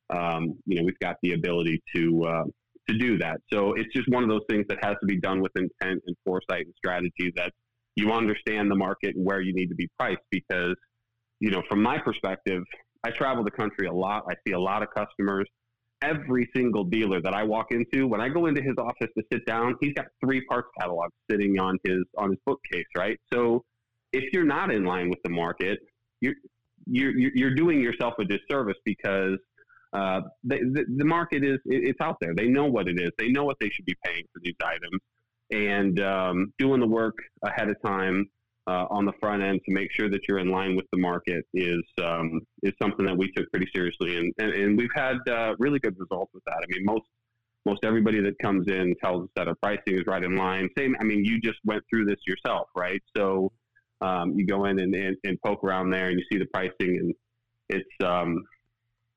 um, 0.09 0.55
you 0.65 0.77
know 0.77 0.83
we've 0.83 0.99
got 0.99 1.15
the 1.23 1.33
ability 1.33 1.81
to 1.95 2.23
uh, 2.23 2.43
to 2.89 2.97
do 2.97 3.17
that. 3.17 3.39
So 3.51 3.73
it's 3.73 3.93
just 3.93 4.09
one 4.09 4.23
of 4.23 4.29
those 4.29 4.45
things 4.49 4.65
that 4.69 4.83
has 4.83 4.95
to 5.01 5.05
be 5.05 5.19
done 5.19 5.41
with 5.41 5.51
intent 5.55 6.01
and 6.05 6.15
foresight 6.25 6.65
and 6.65 6.73
strategy 6.77 7.31
that 7.35 7.51
you 7.95 8.11
understand 8.11 8.71
the 8.71 8.75
market 8.75 9.15
and 9.15 9.25
where 9.25 9.41
you 9.41 9.53
need 9.53 9.67
to 9.67 9.75
be 9.75 9.87
priced 9.97 10.21
because 10.31 10.75
you 11.41 11.49
know, 11.49 11.63
from 11.67 11.81
my 11.81 11.97
perspective, 11.97 12.63
I 13.03 13.09
travel 13.09 13.43
the 13.43 13.51
country 13.51 13.87
a 13.87 13.91
lot. 13.91 14.23
I 14.29 14.35
see 14.47 14.53
a 14.53 14.59
lot 14.59 14.83
of 14.83 14.89
customers. 14.95 15.49
Every 16.01 16.49
single 16.55 16.83
dealer 16.83 17.21
that 17.21 17.33
I 17.33 17.43
walk 17.43 17.67
into, 17.71 18.07
when 18.07 18.21
I 18.21 18.29
go 18.29 18.47
into 18.47 18.61
his 18.61 18.73
office 18.77 19.09
to 19.17 19.23
sit 19.31 19.45
down, 19.45 19.75
he's 19.81 19.93
got 19.93 20.07
three 20.23 20.43
parts 20.45 20.67
catalogs 20.79 21.13
sitting 21.29 21.59
on 21.59 21.77
his 21.83 22.03
on 22.17 22.31
his 22.31 22.39
bookcase, 22.45 22.85
right? 22.97 23.19
So 23.31 23.63
if 24.11 24.33
you're 24.33 24.43
not 24.43 24.71
in 24.71 24.83
line 24.83 25.09
with 25.09 25.19
the 25.23 25.29
market, 25.29 25.79
you're 26.19 26.35
you're 26.85 27.13
you're 27.15 27.55
doing 27.55 27.79
yourself 27.79 28.15
a 28.19 28.25
disservice 28.25 28.77
because 28.83 29.37
uh, 29.93 30.21
the, 30.43 30.57
the, 30.73 30.85
the 30.97 31.05
market 31.05 31.43
is 31.43 31.59
it's 31.65 31.99
out 32.01 32.17
there. 32.21 32.33
They 32.35 32.47
know 32.47 32.65
what 32.65 32.87
it 32.87 32.99
is. 32.99 33.11
They 33.17 33.29
know 33.29 33.43
what 33.43 33.57
they 33.59 33.69
should 33.69 33.85
be 33.85 33.95
paying 34.05 34.23
for 34.33 34.41
these 34.43 34.55
items, 34.63 35.01
and 35.51 35.99
um, 36.01 36.53
doing 36.57 36.79
the 36.79 36.87
work 36.87 37.17
ahead 37.43 37.69
of 37.69 37.75
time 37.85 38.29
uh, 38.71 38.85
on 38.89 39.05
the 39.05 39.11
front 39.19 39.43
end 39.43 39.59
to 39.65 39.73
make 39.73 39.91
sure 39.91 40.09
that 40.09 40.21
you're 40.27 40.39
in 40.39 40.49
line 40.49 40.75
with 40.75 40.85
the 40.93 40.97
market 40.97 41.43
is 41.53 41.83
um, 42.01 42.39
is 42.63 42.73
something 42.81 43.05
that 43.05 43.17
we 43.17 43.29
took 43.35 43.49
pretty 43.51 43.67
seriously, 43.75 44.17
and 44.17 44.33
and, 44.39 44.53
and 44.53 44.77
we've 44.77 44.95
had 44.95 45.17
uh, 45.29 45.53
really 45.59 45.79
good 45.79 45.95
results 45.99 46.31
with 46.33 46.43
that. 46.45 46.59
I 46.63 46.65
mean, 46.69 46.85
most 46.85 47.05
most 47.65 47.83
everybody 47.83 48.21
that 48.21 48.39
comes 48.39 48.67
in 48.67 48.95
tells 49.03 49.25
us 49.25 49.29
that 49.35 49.47
our 49.47 49.55
pricing 49.55 49.95
is 49.99 50.03
right 50.07 50.23
in 50.23 50.35
line. 50.35 50.69
Same, 50.77 50.95
I 50.99 51.03
mean, 51.03 51.23
you 51.23 51.39
just 51.39 51.59
went 51.63 51.83
through 51.89 52.05
this 52.05 52.19
yourself, 52.25 52.67
right? 52.75 53.01
So 53.15 53.51
um, 54.01 54.33
you 54.35 54.47
go 54.47 54.65
in 54.65 54.79
and, 54.79 54.95
and, 54.95 55.15
and, 55.23 55.39
poke 55.45 55.63
around 55.63 55.91
there, 55.91 56.07
and 56.07 56.17
you 56.17 56.25
see 56.31 56.39
the 56.39 56.47
pricing, 56.47 56.73
and 56.79 57.13
it's 57.69 58.03
um, 58.03 58.41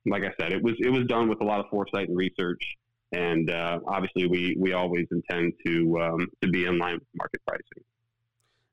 like 0.04 0.24
I 0.24 0.32
said, 0.40 0.52
it 0.52 0.62
was 0.62 0.74
it 0.80 0.90
was 0.90 1.04
done 1.06 1.28
with 1.28 1.40
a 1.40 1.44
lot 1.44 1.60
of 1.60 1.66
foresight 1.70 2.08
and 2.08 2.16
research. 2.16 2.62
And 3.12 3.48
uh, 3.48 3.78
obviously, 3.86 4.26
we, 4.26 4.56
we 4.58 4.72
always 4.72 5.06
intend 5.12 5.52
to 5.64 6.00
um, 6.02 6.26
to 6.42 6.48
be 6.48 6.64
in 6.64 6.78
line 6.78 6.94
with 6.94 7.08
market 7.14 7.40
pricing. 7.46 7.84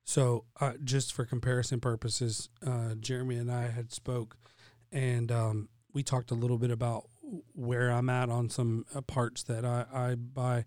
So, 0.04 0.46
uh, 0.60 0.74
just 0.84 1.14
for 1.14 1.26
comparison 1.26 1.80
purposes, 1.80 2.50
uh, 2.66 2.96
Jeremy 2.96 3.38
and 3.38 3.52
I 3.52 3.68
had 3.70 3.94
spoke, 3.94 4.36
and 4.92 5.32
um, 5.32 5.70
we 5.94 6.04
talked 6.04 6.32
a 6.32 6.36
little 6.36 6.58
bit 6.58 6.72
about 6.72 7.08
where 7.54 7.92
I'm 7.92 8.10
at 8.10 8.30
on 8.30 8.50
some 8.50 8.86
uh, 8.94 9.02
parts 9.02 9.44
that 9.44 9.64
I, 9.64 9.86
I 9.94 10.16
buy, 10.16 10.66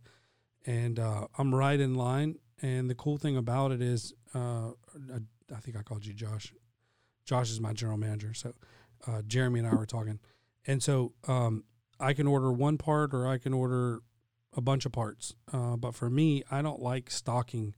and 0.64 0.98
uh, 0.98 1.26
I'm 1.36 1.54
right 1.54 1.78
in 1.78 1.94
line. 1.94 2.36
And 2.62 2.88
the 2.88 2.94
cool 2.94 3.18
thing 3.18 3.36
about 3.36 3.72
it 3.72 3.82
is, 3.82 4.14
uh, 4.34 4.68
I, 5.12 5.18
I, 5.54 5.60
think 5.60 5.76
I 5.76 5.82
called 5.82 6.06
you 6.06 6.14
Josh. 6.14 6.54
Josh 7.26 7.50
is 7.50 7.60
my 7.60 7.72
general 7.72 7.98
manager. 7.98 8.32
So, 8.34 8.54
uh, 9.06 9.22
Jeremy 9.26 9.60
and 9.60 9.68
I 9.68 9.74
were 9.74 9.84
talking, 9.84 10.20
and 10.66 10.82
so 10.82 11.12
um, 11.26 11.64
I 11.98 12.14
can 12.14 12.26
order 12.26 12.52
one 12.52 12.78
part 12.78 13.12
or 13.12 13.26
I 13.26 13.38
can 13.38 13.52
order 13.52 14.00
a 14.56 14.60
bunch 14.60 14.86
of 14.86 14.92
parts. 14.92 15.34
but 15.52 15.94
for 15.94 16.08
me, 16.08 16.44
I 16.50 16.62
don't 16.62 16.80
like 16.80 17.10
stocking 17.10 17.74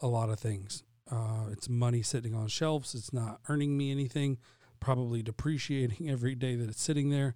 a 0.00 0.08
lot 0.08 0.28
of 0.28 0.38
things. 0.38 0.82
Uh, 1.10 1.46
it's 1.50 1.68
money 1.68 2.02
sitting 2.02 2.34
on 2.34 2.48
shelves. 2.48 2.94
It's 2.94 3.12
not 3.12 3.40
earning 3.48 3.76
me 3.76 3.90
anything, 3.90 4.38
probably 4.80 5.22
depreciating 5.22 6.08
every 6.10 6.34
day 6.34 6.54
that 6.56 6.68
it's 6.68 6.82
sitting 6.82 7.10
there. 7.10 7.34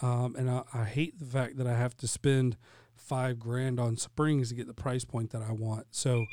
Um, 0.00 0.34
and 0.36 0.50
I, 0.50 0.62
I, 0.74 0.84
hate 0.84 1.18
the 1.18 1.26
fact 1.26 1.58
that 1.58 1.66
I 1.66 1.74
have 1.76 1.96
to 1.98 2.08
spend 2.08 2.56
five 2.96 3.38
grand 3.38 3.78
on 3.78 3.96
springs 3.96 4.48
to 4.48 4.54
get 4.54 4.66
the 4.66 4.74
price 4.74 5.04
point 5.04 5.30
that 5.30 5.42
I 5.42 5.52
want. 5.52 5.86
So 5.90 6.24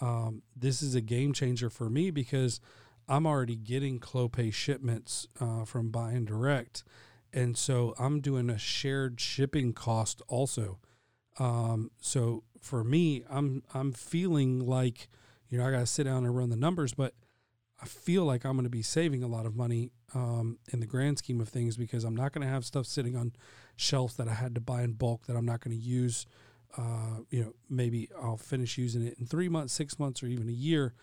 um, 0.00 0.42
this 0.56 0.80
is 0.80 0.94
a 0.94 1.00
game 1.00 1.32
changer 1.32 1.68
for 1.68 1.90
me 1.90 2.10
because 2.10 2.60
I'm 3.08 3.26
already 3.26 3.56
getting 3.56 3.98
Clopay 3.98 4.54
shipments 4.54 5.26
uh, 5.40 5.64
from 5.64 5.90
buying 5.90 6.24
direct. 6.24 6.84
And 7.32 7.58
so 7.58 7.94
I'm 7.98 8.20
doing 8.20 8.48
a 8.48 8.58
shared 8.58 9.20
shipping 9.20 9.72
cost 9.72 10.22
also. 10.28 10.78
Um, 11.38 11.90
so 12.00 12.44
for 12.60 12.84
me, 12.84 13.24
I'm 13.28 13.62
I'm 13.74 13.92
feeling 13.92 14.60
like 14.60 15.08
you 15.50 15.58
know, 15.58 15.66
I 15.66 15.70
got 15.70 15.80
to 15.80 15.86
sit 15.86 16.04
down 16.04 16.24
and 16.24 16.34
run 16.34 16.48
the 16.48 16.56
numbers, 16.56 16.94
but 16.94 17.14
I 17.82 17.86
feel 17.86 18.24
like 18.24 18.44
I'm 18.44 18.52
going 18.52 18.64
to 18.64 18.70
be 18.70 18.82
saving 18.82 19.22
a 19.22 19.26
lot 19.26 19.46
of 19.46 19.56
money 19.56 19.90
um, 20.14 20.58
in 20.72 20.80
the 20.80 20.86
grand 20.86 21.18
scheme 21.18 21.40
of 21.40 21.48
things 21.48 21.76
because 21.76 22.04
I'm 22.04 22.16
not 22.16 22.32
going 22.32 22.46
to 22.46 22.52
have 22.52 22.64
stuff 22.64 22.86
sitting 22.86 23.16
on 23.16 23.32
shelves 23.76 24.16
that 24.16 24.28
I 24.28 24.34
had 24.34 24.54
to 24.54 24.60
buy 24.60 24.82
in 24.82 24.92
bulk 24.92 25.26
that 25.26 25.36
I'm 25.36 25.46
not 25.46 25.60
going 25.60 25.76
to 25.76 25.82
use. 25.82 26.26
Uh, 26.76 27.22
you 27.30 27.42
know, 27.42 27.52
maybe 27.68 28.08
I'll 28.22 28.36
finish 28.36 28.78
using 28.78 29.02
it 29.04 29.16
in 29.18 29.26
three 29.26 29.48
months, 29.48 29.72
six 29.72 29.98
months, 29.98 30.22
or 30.22 30.26
even 30.26 30.48
a 30.48 30.52
year. 30.52 30.94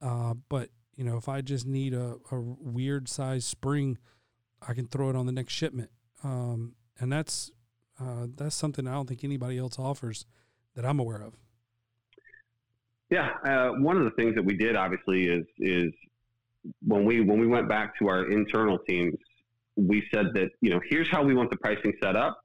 Uh, 0.00 0.34
but 0.48 0.70
you 0.96 1.04
know, 1.04 1.16
if 1.16 1.28
I 1.28 1.40
just 1.40 1.66
need 1.66 1.94
a, 1.94 2.16
a 2.30 2.40
weird 2.40 3.08
size 3.08 3.44
spring, 3.44 3.98
I 4.66 4.72
can 4.72 4.86
throw 4.86 5.10
it 5.10 5.16
on 5.16 5.26
the 5.26 5.32
next 5.32 5.52
shipment, 5.52 5.90
um, 6.22 6.74
and 6.98 7.12
that's 7.12 7.50
uh, 7.98 8.26
that's 8.34 8.54
something 8.54 8.86
I 8.86 8.92
don't 8.92 9.08
think 9.08 9.24
anybody 9.24 9.58
else 9.58 9.78
offers 9.78 10.26
that 10.74 10.84
I'm 10.84 10.98
aware 10.98 11.22
of. 11.22 11.34
Yeah, 13.10 13.30
uh, 13.44 13.70
one 13.72 13.96
of 13.96 14.04
the 14.04 14.12
things 14.12 14.36
that 14.36 14.44
we 14.44 14.56
did 14.56 14.76
obviously 14.76 15.26
is 15.26 15.44
is 15.58 15.92
when 16.86 17.04
we 17.04 17.20
when 17.20 17.40
we 17.40 17.46
went 17.46 17.68
back 17.68 17.98
to 17.98 18.08
our 18.08 18.30
internal 18.30 18.78
teams, 18.88 19.14
we 19.76 20.04
said 20.14 20.26
that 20.34 20.50
you 20.60 20.70
know 20.70 20.80
here's 20.88 21.08
how 21.10 21.22
we 21.24 21.34
want 21.34 21.50
the 21.50 21.56
pricing 21.56 21.92
set 22.02 22.14
up, 22.14 22.40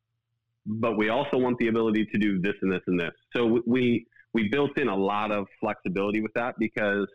but 0.65 0.97
we 0.97 1.09
also 1.09 1.37
want 1.37 1.57
the 1.59 1.67
ability 1.67 2.05
to 2.11 2.17
do 2.17 2.41
this 2.41 2.55
and 2.61 2.71
this 2.71 2.81
and 2.87 2.99
this. 2.99 3.11
So 3.35 3.61
we 3.67 4.07
we 4.33 4.49
built 4.49 4.77
in 4.79 4.87
a 4.87 4.95
lot 4.95 5.31
of 5.31 5.45
flexibility 5.59 6.21
with 6.21 6.33
that 6.33 6.55
because 6.57 7.07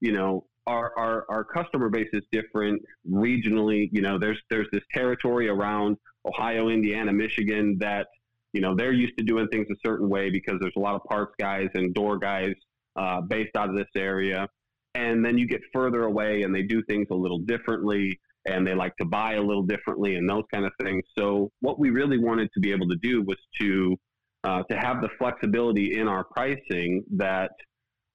you 0.00 0.12
know 0.12 0.44
our, 0.66 0.92
our, 0.98 1.24
our 1.30 1.44
customer 1.44 1.88
base 1.88 2.10
is 2.12 2.22
different 2.30 2.82
regionally. 3.10 3.88
You 3.92 4.02
know, 4.02 4.18
there's 4.18 4.38
there's 4.50 4.68
this 4.72 4.82
territory 4.92 5.48
around 5.48 5.96
Ohio, 6.26 6.68
Indiana, 6.68 7.12
Michigan 7.12 7.78
that 7.78 8.08
you 8.52 8.60
know 8.60 8.74
they're 8.74 8.92
used 8.92 9.16
to 9.18 9.24
doing 9.24 9.46
things 9.48 9.66
a 9.70 9.76
certain 9.86 10.08
way 10.08 10.30
because 10.30 10.56
there's 10.60 10.74
a 10.76 10.80
lot 10.80 10.94
of 10.94 11.04
parts 11.04 11.32
guys 11.38 11.68
and 11.74 11.94
door 11.94 12.18
guys 12.18 12.54
uh, 12.98 13.20
based 13.22 13.56
out 13.56 13.68
of 13.70 13.76
this 13.76 13.88
area. 13.96 14.46
and 14.94 15.24
then 15.24 15.38
you 15.38 15.46
get 15.46 15.60
further 15.72 16.04
away 16.04 16.42
and 16.42 16.52
they 16.54 16.62
do 16.62 16.82
things 16.84 17.06
a 17.10 17.14
little 17.14 17.38
differently 17.38 18.18
and 18.46 18.66
they 18.66 18.74
like 18.74 18.96
to 18.96 19.04
buy 19.04 19.34
a 19.34 19.40
little 19.40 19.62
differently 19.62 20.16
and 20.16 20.28
those 20.28 20.44
kind 20.52 20.64
of 20.64 20.72
things. 20.82 21.04
So 21.16 21.50
what 21.60 21.78
we 21.78 21.90
really 21.90 22.18
wanted 22.18 22.48
to 22.54 22.60
be 22.60 22.72
able 22.72 22.88
to 22.88 22.96
do 22.96 23.22
was 23.22 23.36
to 23.60 23.96
uh, 24.44 24.62
to 24.70 24.76
have 24.76 25.02
the 25.02 25.08
flexibility 25.18 25.98
in 25.98 26.06
our 26.08 26.24
pricing 26.24 27.04
that 27.16 27.50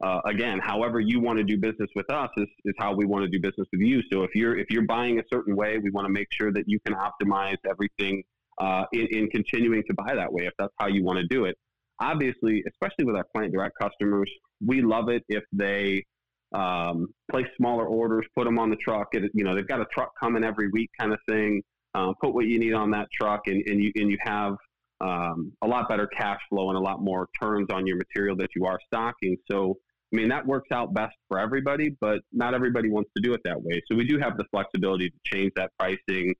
uh, 0.03 0.19
again, 0.25 0.59
however 0.59 0.99
you 0.99 1.19
want 1.19 1.37
to 1.37 1.43
do 1.43 1.57
business 1.57 1.89
with 1.95 2.09
us 2.09 2.29
is, 2.37 2.47
is 2.65 2.73
how 2.77 2.93
we 2.93 3.05
want 3.05 3.23
to 3.23 3.29
do 3.29 3.39
business 3.39 3.67
with 3.71 3.81
you. 3.81 4.01
So 4.11 4.23
if 4.23 4.31
you're 4.35 4.57
if 4.57 4.69
you're 4.69 4.87
buying 4.87 5.19
a 5.19 5.23
certain 5.31 5.55
way, 5.55 5.77
we 5.77 5.91
want 5.91 6.05
to 6.05 6.11
make 6.11 6.27
sure 6.31 6.51
that 6.51 6.63
you 6.67 6.79
can 6.85 6.95
optimize 6.95 7.57
everything 7.69 8.23
uh, 8.59 8.85
in, 8.91 9.07
in 9.07 9.29
continuing 9.29 9.83
to 9.87 9.93
buy 9.93 10.15
that 10.15 10.31
way 10.31 10.45
if 10.45 10.53
that's 10.59 10.73
how 10.77 10.87
you 10.87 11.03
want 11.03 11.19
to 11.19 11.27
do 11.27 11.45
it. 11.45 11.55
Obviously, 11.99 12.63
especially 12.67 13.05
with 13.05 13.15
our 13.15 13.25
client 13.33 13.53
direct 13.53 13.75
customers, 13.79 14.29
we 14.65 14.81
love 14.81 15.09
it 15.09 15.23
if 15.29 15.43
they 15.51 16.03
um, 16.53 17.07
place 17.31 17.47
smaller 17.57 17.85
orders, 17.85 18.25
put 18.35 18.45
them 18.45 18.59
on 18.59 18.69
the 18.69 18.75
truck. 18.77 19.07
It, 19.13 19.31
you 19.33 19.43
know, 19.43 19.55
they've 19.55 19.67
got 19.67 19.81
a 19.81 19.85
truck 19.93 20.11
coming 20.19 20.43
every 20.43 20.69
week, 20.69 20.91
kind 20.99 21.13
of 21.13 21.19
thing. 21.27 21.61
Uh, 21.95 22.13
put 22.21 22.33
what 22.33 22.45
you 22.45 22.59
need 22.59 22.73
on 22.73 22.91
that 22.91 23.07
truck, 23.11 23.41
and, 23.45 23.61
and 23.67 23.83
you 23.83 23.91
and 23.95 24.09
you 24.09 24.17
have 24.21 24.55
um, 25.01 25.51
a 25.61 25.67
lot 25.67 25.87
better 25.89 26.07
cash 26.07 26.39
flow 26.49 26.69
and 26.69 26.77
a 26.77 26.81
lot 26.81 27.01
more 27.01 27.27
turns 27.41 27.67
on 27.71 27.85
your 27.85 27.97
material 27.97 28.35
that 28.37 28.49
you 28.55 28.65
are 28.65 28.79
stocking. 28.87 29.37
So, 29.51 29.77
I 30.11 30.15
mean, 30.15 30.29
that 30.29 30.45
works 30.45 30.69
out 30.71 30.93
best 30.93 31.15
for 31.27 31.39
everybody, 31.39 31.95
but 32.01 32.21
not 32.31 32.53
everybody 32.53 32.89
wants 32.89 33.11
to 33.17 33.21
do 33.21 33.33
it 33.33 33.41
that 33.45 33.61
way. 33.61 33.81
So, 33.91 33.95
we 33.95 34.05
do 34.05 34.17
have 34.19 34.37
the 34.37 34.45
flexibility 34.51 35.09
to 35.09 35.15
change 35.25 35.51
that 35.55 35.71
pricing 35.77 36.33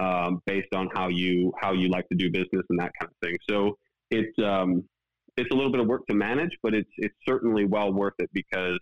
um, 0.00 0.40
based 0.46 0.74
on 0.74 0.88
how 0.94 1.08
you 1.08 1.52
how 1.60 1.72
you 1.72 1.88
like 1.88 2.08
to 2.08 2.16
do 2.16 2.30
business 2.30 2.64
and 2.70 2.78
that 2.80 2.92
kind 2.98 3.10
of 3.10 3.28
thing. 3.28 3.36
So, 3.48 3.76
it's 4.10 4.38
um, 4.42 4.84
it's 5.36 5.50
a 5.50 5.54
little 5.54 5.72
bit 5.72 5.80
of 5.80 5.86
work 5.86 6.06
to 6.08 6.14
manage, 6.14 6.52
but 6.62 6.74
it's 6.74 6.90
it's 6.98 7.14
certainly 7.26 7.64
well 7.64 7.92
worth 7.92 8.14
it 8.18 8.30
because 8.32 8.78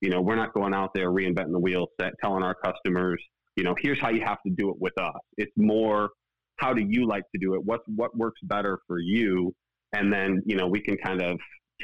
you 0.00 0.10
know, 0.10 0.20
we're 0.20 0.36
not 0.36 0.52
going 0.52 0.74
out 0.74 0.90
there 0.94 1.10
reinventing 1.10 1.52
the 1.52 1.58
wheel, 1.58 1.86
set, 2.00 2.12
telling 2.22 2.42
our 2.42 2.54
customers, 2.54 3.22
you 3.56 3.64
know, 3.64 3.74
here's 3.80 4.00
how 4.00 4.10
you 4.10 4.22
have 4.24 4.38
to 4.46 4.52
do 4.52 4.70
it 4.70 4.76
with 4.78 4.92
us. 4.98 5.18
It's 5.38 5.52
more, 5.56 6.10
how 6.58 6.74
do 6.74 6.84
you 6.86 7.06
like 7.06 7.24
to 7.34 7.40
do 7.40 7.54
it? 7.54 7.64
What 7.64 7.80
what 7.86 8.16
works 8.16 8.40
better 8.42 8.78
for 8.86 8.98
you? 8.98 9.54
And 9.92 10.12
then, 10.12 10.42
you 10.44 10.56
know, 10.56 10.66
we 10.66 10.80
can 10.80 10.96
kind 10.98 11.22
of 11.22 11.38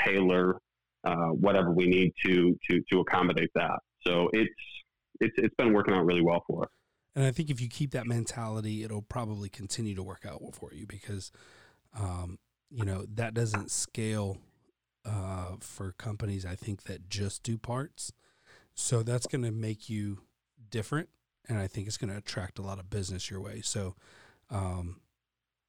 tailor 0.04 0.58
uh, 1.04 1.28
whatever 1.28 1.72
we 1.72 1.86
need 1.86 2.12
to 2.26 2.58
to 2.70 2.82
to 2.92 3.00
accommodate 3.00 3.50
that. 3.54 3.78
So 4.06 4.28
it's 4.32 4.50
it's 5.20 5.34
it's 5.38 5.54
been 5.56 5.72
working 5.72 5.94
out 5.94 6.04
really 6.04 6.22
well 6.22 6.42
for 6.46 6.64
us. 6.64 6.70
And 7.14 7.24
I 7.24 7.30
think 7.30 7.50
if 7.50 7.60
you 7.60 7.68
keep 7.68 7.90
that 7.92 8.06
mentality, 8.06 8.82
it'll 8.84 9.02
probably 9.02 9.48
continue 9.48 9.94
to 9.94 10.02
work 10.02 10.24
out 10.26 10.40
for 10.54 10.72
you 10.72 10.86
because, 10.86 11.30
um, 11.98 12.38
you 12.74 12.84
know, 12.84 13.04
that 13.14 13.34
doesn't 13.34 13.70
scale 13.70 14.38
uh, 15.04 15.56
for 15.60 15.92
companies 15.92 16.46
I 16.46 16.54
think 16.54 16.84
that 16.84 17.08
just 17.08 17.42
do 17.42 17.58
parts. 17.58 18.12
So 18.74 19.02
that's 19.02 19.26
going 19.26 19.44
to 19.44 19.50
make 19.50 19.90
you 19.90 20.20
different, 20.70 21.08
and 21.48 21.58
I 21.58 21.66
think 21.66 21.86
it's 21.86 21.98
going 21.98 22.10
to 22.10 22.16
attract 22.16 22.58
a 22.58 22.62
lot 22.62 22.78
of 22.78 22.88
business 22.88 23.30
your 23.30 23.40
way. 23.40 23.60
So, 23.62 23.94
um, 24.50 25.00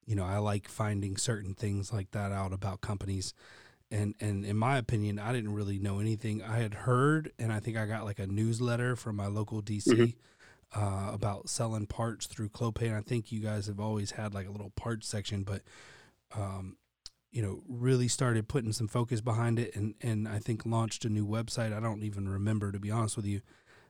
you 0.06 0.16
know, 0.16 0.24
I 0.24 0.38
like 0.38 0.68
finding 0.68 1.16
certain 1.16 1.54
things 1.54 1.92
like 1.92 2.12
that 2.12 2.32
out 2.32 2.52
about 2.52 2.80
companies. 2.80 3.34
And, 3.90 4.14
and 4.20 4.44
in 4.44 4.56
my 4.56 4.78
opinion, 4.78 5.18
I 5.18 5.32
didn't 5.32 5.52
really 5.52 5.78
know 5.78 6.00
anything. 6.00 6.42
I 6.42 6.58
had 6.58 6.74
heard, 6.74 7.32
and 7.38 7.52
I 7.52 7.60
think 7.60 7.76
I 7.76 7.86
got 7.86 8.04
like 8.04 8.18
a 8.18 8.26
newsletter 8.26 8.96
from 8.96 9.16
my 9.16 9.26
local 9.26 9.60
DC 9.62 9.86
mm-hmm. 9.86 10.80
uh, 10.80 11.12
about 11.12 11.50
selling 11.50 11.86
parts 11.86 12.26
through 12.26 12.48
Clopay. 12.48 12.86
And 12.86 12.96
I 12.96 13.02
think 13.02 13.30
you 13.30 13.40
guys 13.40 13.66
have 13.66 13.80
always 13.80 14.12
had 14.12 14.32
like 14.32 14.48
a 14.48 14.50
little 14.50 14.70
parts 14.70 15.06
section, 15.06 15.42
but 15.42 15.62
um, 16.34 16.76
you 17.34 17.42
know, 17.42 17.62
really 17.68 18.06
started 18.06 18.46
putting 18.46 18.72
some 18.72 18.86
focus 18.86 19.20
behind 19.20 19.58
it 19.58 19.74
and, 19.74 19.94
and 20.00 20.28
I 20.28 20.38
think 20.38 20.64
launched 20.64 21.04
a 21.04 21.08
new 21.08 21.26
website. 21.26 21.76
I 21.76 21.80
don't 21.80 22.04
even 22.04 22.28
remember 22.28 22.70
to 22.70 22.78
be 22.78 22.92
honest 22.92 23.16
with 23.16 23.26
you. 23.26 23.40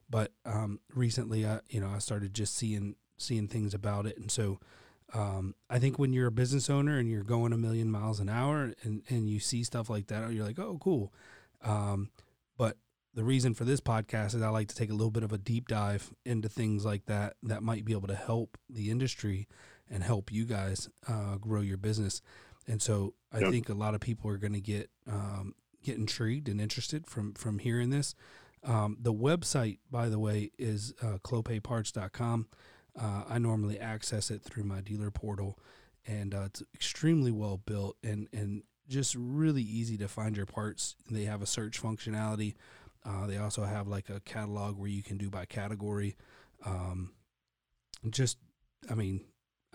But 0.09 0.33
um, 0.47 0.81
recently 0.95 1.47
I 1.47 1.61
you 1.69 1.79
know, 1.79 1.91
I 1.95 1.99
started 1.99 2.33
just 2.33 2.57
seeing 2.57 2.97
seeing 3.19 3.47
things 3.47 3.75
about 3.75 4.07
it. 4.07 4.17
And 4.17 4.31
so 4.31 4.61
um, 5.13 5.55
I 5.69 5.79
think 5.79 5.99
when 5.99 6.15
you're 6.15 6.29
a 6.29 6.33
business 6.33 6.71
owner 6.71 6.99
and 6.99 7.11
you're 7.11 7.23
going 7.23 7.53
a 7.53 7.59
million 7.59 7.91
miles 7.91 8.19
an 8.19 8.31
hour 8.31 8.73
and, 8.83 9.03
and 9.11 9.29
you 9.29 9.39
see 9.41 9.63
stuff 9.63 9.91
like 9.91 10.07
that, 10.07 10.33
you're 10.33 10.45
like, 10.45 10.59
oh, 10.59 10.79
cool. 10.81 11.13
Um, 11.63 12.11
but 12.57 12.79
the 13.13 13.25
reason 13.25 13.53
for 13.53 13.65
this 13.65 13.81
podcast 13.81 14.35
is 14.35 14.41
I 14.41 14.49
like 14.49 14.69
to 14.69 14.75
take 14.75 14.91
a 14.91 14.95
little 14.95 15.11
bit 15.11 15.23
of 15.23 15.33
a 15.33 15.39
deep 15.39 15.69
dive 15.69 16.15
into 16.25 16.49
things 16.49 16.85
like 16.87 17.05
that 17.07 17.35
that 17.43 17.63
might 17.63 17.85
be 17.85 17.93
able 17.93 18.09
to 18.09 18.15
help 18.15 18.57
the 18.71 18.91
industry 18.91 19.47
and 19.91 20.03
help 20.03 20.33
you 20.33 20.47
guys 20.47 20.89
uh, 21.07 21.37
grow 21.37 21.61
your 21.61 21.77
business. 21.77 22.23
And 22.67 22.81
so 22.81 23.15
I 23.33 23.41
yep. 23.41 23.51
think 23.51 23.69
a 23.69 23.75
lot 23.75 23.95
of 23.95 24.01
people 24.01 24.31
are 24.31 24.39
going 24.39 24.53
to 24.55 24.61
get 24.61 24.91
um, 25.07 25.55
get 25.83 25.97
intrigued 25.97 26.49
and 26.49 26.61
interested 26.61 27.07
from 27.07 27.35
from 27.35 27.59
hearing 27.59 27.91
this. 27.91 28.15
Um, 28.63 28.97
the 28.99 29.13
website, 29.13 29.79
by 29.91 30.09
the 30.09 30.19
way, 30.19 30.51
is 30.59 30.95
uh, 31.03 31.19
clopayparts.com. 31.23 32.47
Uh, 32.99 33.25
I 33.29 33.39
normally 33.39 33.79
access 33.79 34.31
it 34.31 34.43
through 34.43 34.65
my 34.65 34.81
dealer 34.81 35.11
portal, 35.11 35.59
and 36.07 36.35
uh, 36.35 36.45
it's 36.47 36.63
extremely 36.75 37.31
well 37.31 37.59
built 37.59 37.97
and 38.03 38.29
and 38.33 38.63
just 38.89 39.15
really 39.19 39.63
easy 39.63 39.97
to 39.99 40.09
find 40.09 40.37
your 40.37 40.47
parts. 40.47 40.97
They 41.11 41.25
have 41.25 41.43
a 41.43 41.47
search 41.47 41.83
functionality. 41.83 42.55
Uh, 43.05 43.27
they 43.27 43.37
also 43.37 43.65
have 43.65 43.87
like 43.87 44.09
a 44.09 44.21
catalog 44.21 44.79
where 44.79 44.89
you 44.89 45.03
can 45.03 45.19
do 45.19 45.31
by 45.31 45.45
category. 45.45 46.17
Um, 46.65 47.13
just, 48.11 48.39
I 48.91 48.95
mean, 48.95 49.25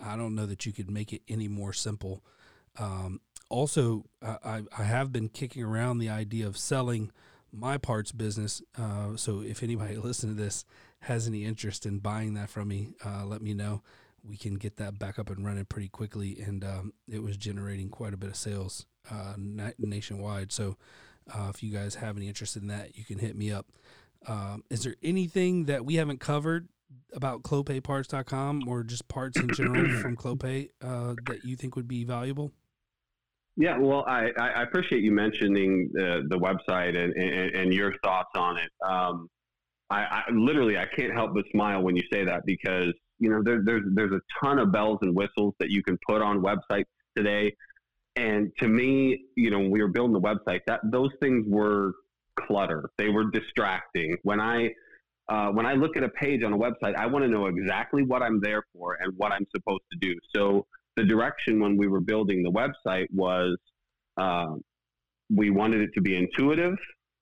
I 0.02 0.16
don't 0.16 0.34
know 0.34 0.46
that 0.46 0.66
you 0.66 0.72
could 0.72 0.90
make 0.90 1.12
it 1.12 1.22
any 1.28 1.48
more 1.48 1.72
simple. 1.72 2.24
Um, 2.78 3.20
also, 3.48 4.04
I, 4.22 4.62
I 4.76 4.84
have 4.84 5.12
been 5.12 5.28
kicking 5.28 5.62
around 5.62 5.98
the 5.98 6.08
idea 6.08 6.46
of 6.46 6.56
selling 6.56 7.10
my 7.52 7.78
parts 7.78 8.12
business. 8.12 8.62
Uh, 8.78 9.16
so 9.16 9.40
if 9.40 9.62
anybody 9.62 9.96
listening 9.98 10.36
to 10.36 10.42
this 10.42 10.64
has 11.00 11.26
any 11.26 11.44
interest 11.44 11.86
in 11.86 11.98
buying 11.98 12.34
that 12.34 12.50
from 12.50 12.68
me, 12.68 12.94
uh, 13.04 13.24
let 13.24 13.42
me 13.42 13.54
know. 13.54 13.82
We 14.22 14.36
can 14.36 14.54
get 14.54 14.76
that 14.76 14.98
back 14.98 15.18
up 15.18 15.30
and 15.30 15.44
running 15.44 15.64
pretty 15.64 15.88
quickly. 15.88 16.38
And 16.40 16.62
um, 16.62 16.92
it 17.08 17.22
was 17.22 17.36
generating 17.36 17.88
quite 17.88 18.12
a 18.12 18.18
bit 18.18 18.30
of 18.30 18.36
sales 18.36 18.86
uh, 19.10 19.34
na- 19.36 19.70
nationwide. 19.78 20.52
So 20.52 20.76
uh, 21.34 21.50
if 21.52 21.62
you 21.62 21.72
guys 21.72 21.96
have 21.96 22.16
any 22.16 22.28
interest 22.28 22.56
in 22.56 22.66
that, 22.68 22.96
you 22.96 23.04
can 23.04 23.18
hit 23.18 23.34
me 23.34 23.50
up. 23.50 23.66
Um, 24.26 24.64
is 24.68 24.84
there 24.84 24.96
anything 25.02 25.64
that 25.64 25.84
we 25.86 25.94
haven't 25.94 26.20
covered 26.20 26.68
about 27.14 27.42
clopayparts.com 27.42 28.68
or 28.68 28.82
just 28.82 29.08
parts 29.08 29.38
in 29.38 29.48
general 29.54 30.00
from 30.02 30.16
Clopay 30.16 30.68
uh, 30.82 31.14
that 31.26 31.44
you 31.44 31.56
think 31.56 31.76
would 31.76 31.88
be 31.88 32.04
valuable? 32.04 32.52
Yeah, 33.60 33.76
well, 33.76 34.06
I, 34.08 34.30
I 34.38 34.62
appreciate 34.62 35.02
you 35.02 35.12
mentioning 35.12 35.90
the, 35.92 36.22
the 36.30 36.38
website 36.38 36.96
and, 36.96 37.12
and, 37.12 37.54
and 37.54 37.74
your 37.74 37.92
thoughts 38.02 38.30
on 38.34 38.56
it. 38.56 38.70
Um, 38.82 39.28
I, 39.90 40.00
I, 40.00 40.22
literally 40.32 40.78
I 40.78 40.86
can't 40.96 41.12
help 41.12 41.34
but 41.34 41.44
smile 41.52 41.82
when 41.82 41.94
you 41.94 42.02
say 42.10 42.24
that 42.24 42.46
because 42.46 42.94
you 43.18 43.28
know 43.28 43.42
there, 43.44 43.60
there's 43.62 43.82
there's 43.92 44.12
a 44.12 44.20
ton 44.42 44.58
of 44.58 44.72
bells 44.72 45.00
and 45.02 45.14
whistles 45.14 45.52
that 45.58 45.68
you 45.68 45.82
can 45.82 45.98
put 46.08 46.22
on 46.22 46.40
websites 46.40 46.86
today, 47.14 47.54
and 48.16 48.50
to 48.60 48.66
me, 48.66 49.26
you 49.36 49.50
know, 49.50 49.58
when 49.58 49.70
we 49.70 49.82
were 49.82 49.88
building 49.88 50.14
the 50.14 50.20
website, 50.20 50.60
that 50.66 50.80
those 50.84 51.10
things 51.20 51.44
were 51.46 51.92
clutter. 52.38 52.88
They 52.96 53.10
were 53.10 53.30
distracting. 53.30 54.16
When 54.22 54.40
I 54.40 54.70
uh, 55.28 55.48
when 55.50 55.66
I 55.66 55.74
look 55.74 55.98
at 55.98 56.02
a 56.02 56.08
page 56.08 56.42
on 56.44 56.54
a 56.54 56.58
website, 56.58 56.94
I 56.96 57.04
want 57.04 57.26
to 57.26 57.28
know 57.28 57.44
exactly 57.44 58.04
what 58.04 58.22
I'm 58.22 58.40
there 58.40 58.62
for 58.72 58.96
and 59.02 59.12
what 59.18 59.32
I'm 59.32 59.46
supposed 59.54 59.84
to 59.92 59.98
do. 59.98 60.14
So 60.34 60.66
the 60.96 61.04
direction 61.04 61.60
when 61.60 61.76
we 61.76 61.88
were 61.88 62.00
building 62.00 62.42
the 62.42 62.50
website 62.50 63.06
was 63.12 63.56
uh, 64.16 64.54
we 65.34 65.50
wanted 65.50 65.80
it 65.80 65.90
to 65.94 66.00
be 66.00 66.16
intuitive 66.16 66.76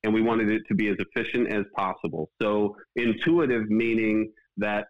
and 0.04 0.14
we 0.14 0.22
wanted 0.22 0.48
it 0.50 0.62
to 0.68 0.74
be 0.74 0.88
as 0.88 0.96
efficient 0.98 1.52
as 1.52 1.64
possible. 1.76 2.30
So 2.40 2.76
intuitive 2.96 3.68
meaning 3.68 4.30
that 4.56 4.86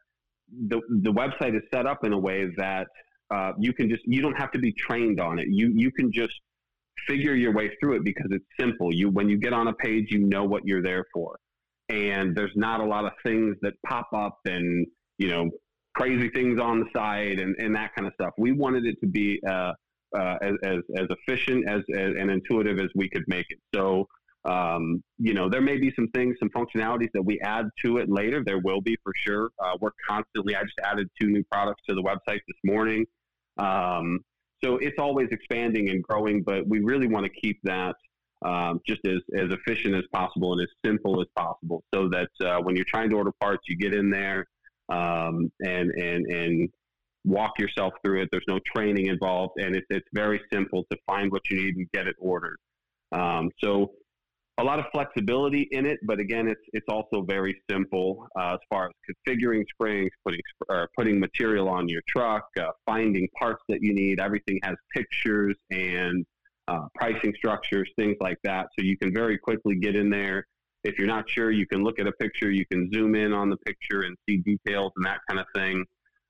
the 0.68 0.80
the 1.02 1.12
website 1.12 1.56
is 1.56 1.62
set 1.72 1.86
up 1.86 2.04
in 2.04 2.12
a 2.12 2.18
way 2.18 2.46
that 2.56 2.86
uh, 3.30 3.52
you 3.58 3.72
can 3.72 3.88
just 3.88 4.02
you 4.06 4.22
don't 4.22 4.36
have 4.38 4.50
to 4.52 4.58
be 4.58 4.72
trained 4.72 5.20
on 5.20 5.38
it. 5.38 5.46
You 5.50 5.72
you 5.74 5.90
can 5.90 6.12
just 6.12 6.32
figure 7.06 7.34
your 7.34 7.52
way 7.52 7.70
through 7.80 7.96
it 7.96 8.04
because 8.04 8.28
it's 8.30 8.46
simple. 8.58 8.94
You 8.94 9.10
when 9.10 9.28
you 9.28 9.38
get 9.38 9.52
on 9.52 9.68
a 9.68 9.74
page, 9.74 10.10
you 10.10 10.20
know 10.20 10.44
what 10.44 10.66
you're 10.66 10.82
there 10.82 11.04
for, 11.12 11.38
and 11.88 12.34
there's 12.36 12.56
not 12.56 12.80
a 12.80 12.84
lot 12.84 13.04
of 13.04 13.12
things 13.22 13.56
that 13.62 13.74
pop 13.86 14.08
up 14.14 14.38
and 14.46 14.86
you 15.18 15.28
know 15.28 15.50
crazy 15.94 16.28
things 16.30 16.60
on 16.60 16.80
the 16.80 16.86
side 16.94 17.38
and, 17.38 17.56
and 17.58 17.74
that 17.74 17.94
kind 17.94 18.06
of 18.06 18.14
stuff. 18.14 18.32
We 18.38 18.52
wanted 18.52 18.86
it 18.86 19.00
to 19.00 19.06
be 19.06 19.40
uh, 19.48 19.72
uh, 20.16 20.36
as, 20.40 20.54
as, 20.62 20.78
as 20.96 21.06
efficient 21.10 21.68
as, 21.68 21.82
as, 21.94 22.12
and 22.18 22.30
intuitive 22.30 22.78
as 22.78 22.88
we 22.94 23.08
could 23.08 23.24
make 23.26 23.46
it. 23.50 23.58
So, 23.74 24.06
um, 24.44 25.02
you 25.18 25.34
know, 25.34 25.48
there 25.48 25.60
may 25.60 25.76
be 25.76 25.92
some 25.94 26.08
things, 26.08 26.36
some 26.38 26.50
functionalities 26.50 27.10
that 27.14 27.22
we 27.22 27.40
add 27.40 27.68
to 27.84 27.98
it 27.98 28.08
later. 28.08 28.42
There 28.44 28.58
will 28.58 28.80
be 28.80 28.96
for 29.02 29.12
sure. 29.16 29.50
Uh, 29.58 29.76
we're 29.80 29.90
constantly, 30.08 30.56
I 30.56 30.62
just 30.62 30.78
added 30.82 31.08
two 31.20 31.28
new 31.28 31.44
products 31.50 31.82
to 31.88 31.94
the 31.94 32.02
website 32.02 32.40
this 32.46 32.56
morning. 32.64 33.04
Um, 33.58 34.20
so 34.62 34.76
it's 34.78 34.98
always 34.98 35.28
expanding 35.30 35.90
and 35.90 36.02
growing, 36.02 36.42
but 36.42 36.66
we 36.66 36.80
really 36.80 37.06
want 37.06 37.26
to 37.26 37.40
keep 37.40 37.58
that 37.64 37.94
um, 38.44 38.80
just 38.86 39.00
as, 39.04 39.18
as 39.36 39.50
efficient 39.50 39.94
as 39.94 40.04
possible 40.12 40.52
and 40.52 40.62
as 40.62 40.68
simple 40.84 41.20
as 41.20 41.26
possible 41.36 41.82
so 41.92 42.08
that 42.08 42.30
uh, 42.44 42.60
when 42.62 42.76
you're 42.76 42.84
trying 42.84 43.10
to 43.10 43.16
order 43.16 43.32
parts, 43.40 43.62
you 43.68 43.76
get 43.76 43.94
in 43.94 44.10
there, 44.10 44.46
um, 44.88 45.50
and 45.60 45.90
and 45.90 46.26
and 46.26 46.68
walk 47.24 47.58
yourself 47.58 47.92
through 48.04 48.22
it. 48.22 48.28
There's 48.32 48.44
no 48.48 48.58
training 48.74 49.06
involved, 49.06 49.54
and 49.58 49.76
it's 49.76 49.86
it's 49.90 50.08
very 50.12 50.40
simple 50.52 50.84
to 50.90 50.98
find 51.06 51.30
what 51.30 51.42
you 51.50 51.62
need 51.62 51.76
and 51.76 51.86
get 51.92 52.06
it 52.06 52.16
ordered. 52.18 52.58
Um, 53.12 53.50
so 53.62 53.92
a 54.58 54.64
lot 54.64 54.80
of 54.80 54.86
flexibility 54.92 55.68
in 55.70 55.86
it, 55.86 55.98
but 56.02 56.18
again, 56.18 56.48
it's 56.48 56.60
it's 56.72 56.86
also 56.88 57.22
very 57.22 57.60
simple 57.70 58.26
uh, 58.38 58.54
as 58.54 58.58
far 58.68 58.86
as 58.86 58.92
configuring 59.08 59.64
springs, 59.72 60.10
putting 60.24 60.40
putting 60.96 61.20
material 61.20 61.68
on 61.68 61.88
your 61.88 62.02
truck, 62.08 62.44
uh, 62.60 62.66
finding 62.84 63.28
parts 63.38 63.62
that 63.68 63.78
you 63.82 63.94
need. 63.94 64.20
Everything 64.20 64.58
has 64.64 64.74
pictures 64.94 65.56
and 65.70 66.26
uh, 66.66 66.86
pricing 66.94 67.32
structures, 67.36 67.88
things 67.96 68.16
like 68.20 68.38
that. 68.44 68.66
So 68.78 68.84
you 68.84 68.98
can 68.98 69.14
very 69.14 69.38
quickly 69.38 69.76
get 69.76 69.94
in 69.94 70.10
there. 70.10 70.46
If 70.84 70.98
you're 70.98 71.08
not 71.08 71.28
sure, 71.28 71.50
you 71.50 71.66
can 71.66 71.82
look 71.82 71.98
at 71.98 72.06
a 72.06 72.12
picture. 72.12 72.50
You 72.50 72.64
can 72.70 72.90
zoom 72.92 73.14
in 73.14 73.32
on 73.32 73.50
the 73.50 73.56
picture 73.58 74.02
and 74.02 74.16
see 74.28 74.38
details 74.38 74.92
and 74.96 75.04
that 75.06 75.20
kind 75.28 75.40
of 75.40 75.46
thing. 75.54 75.84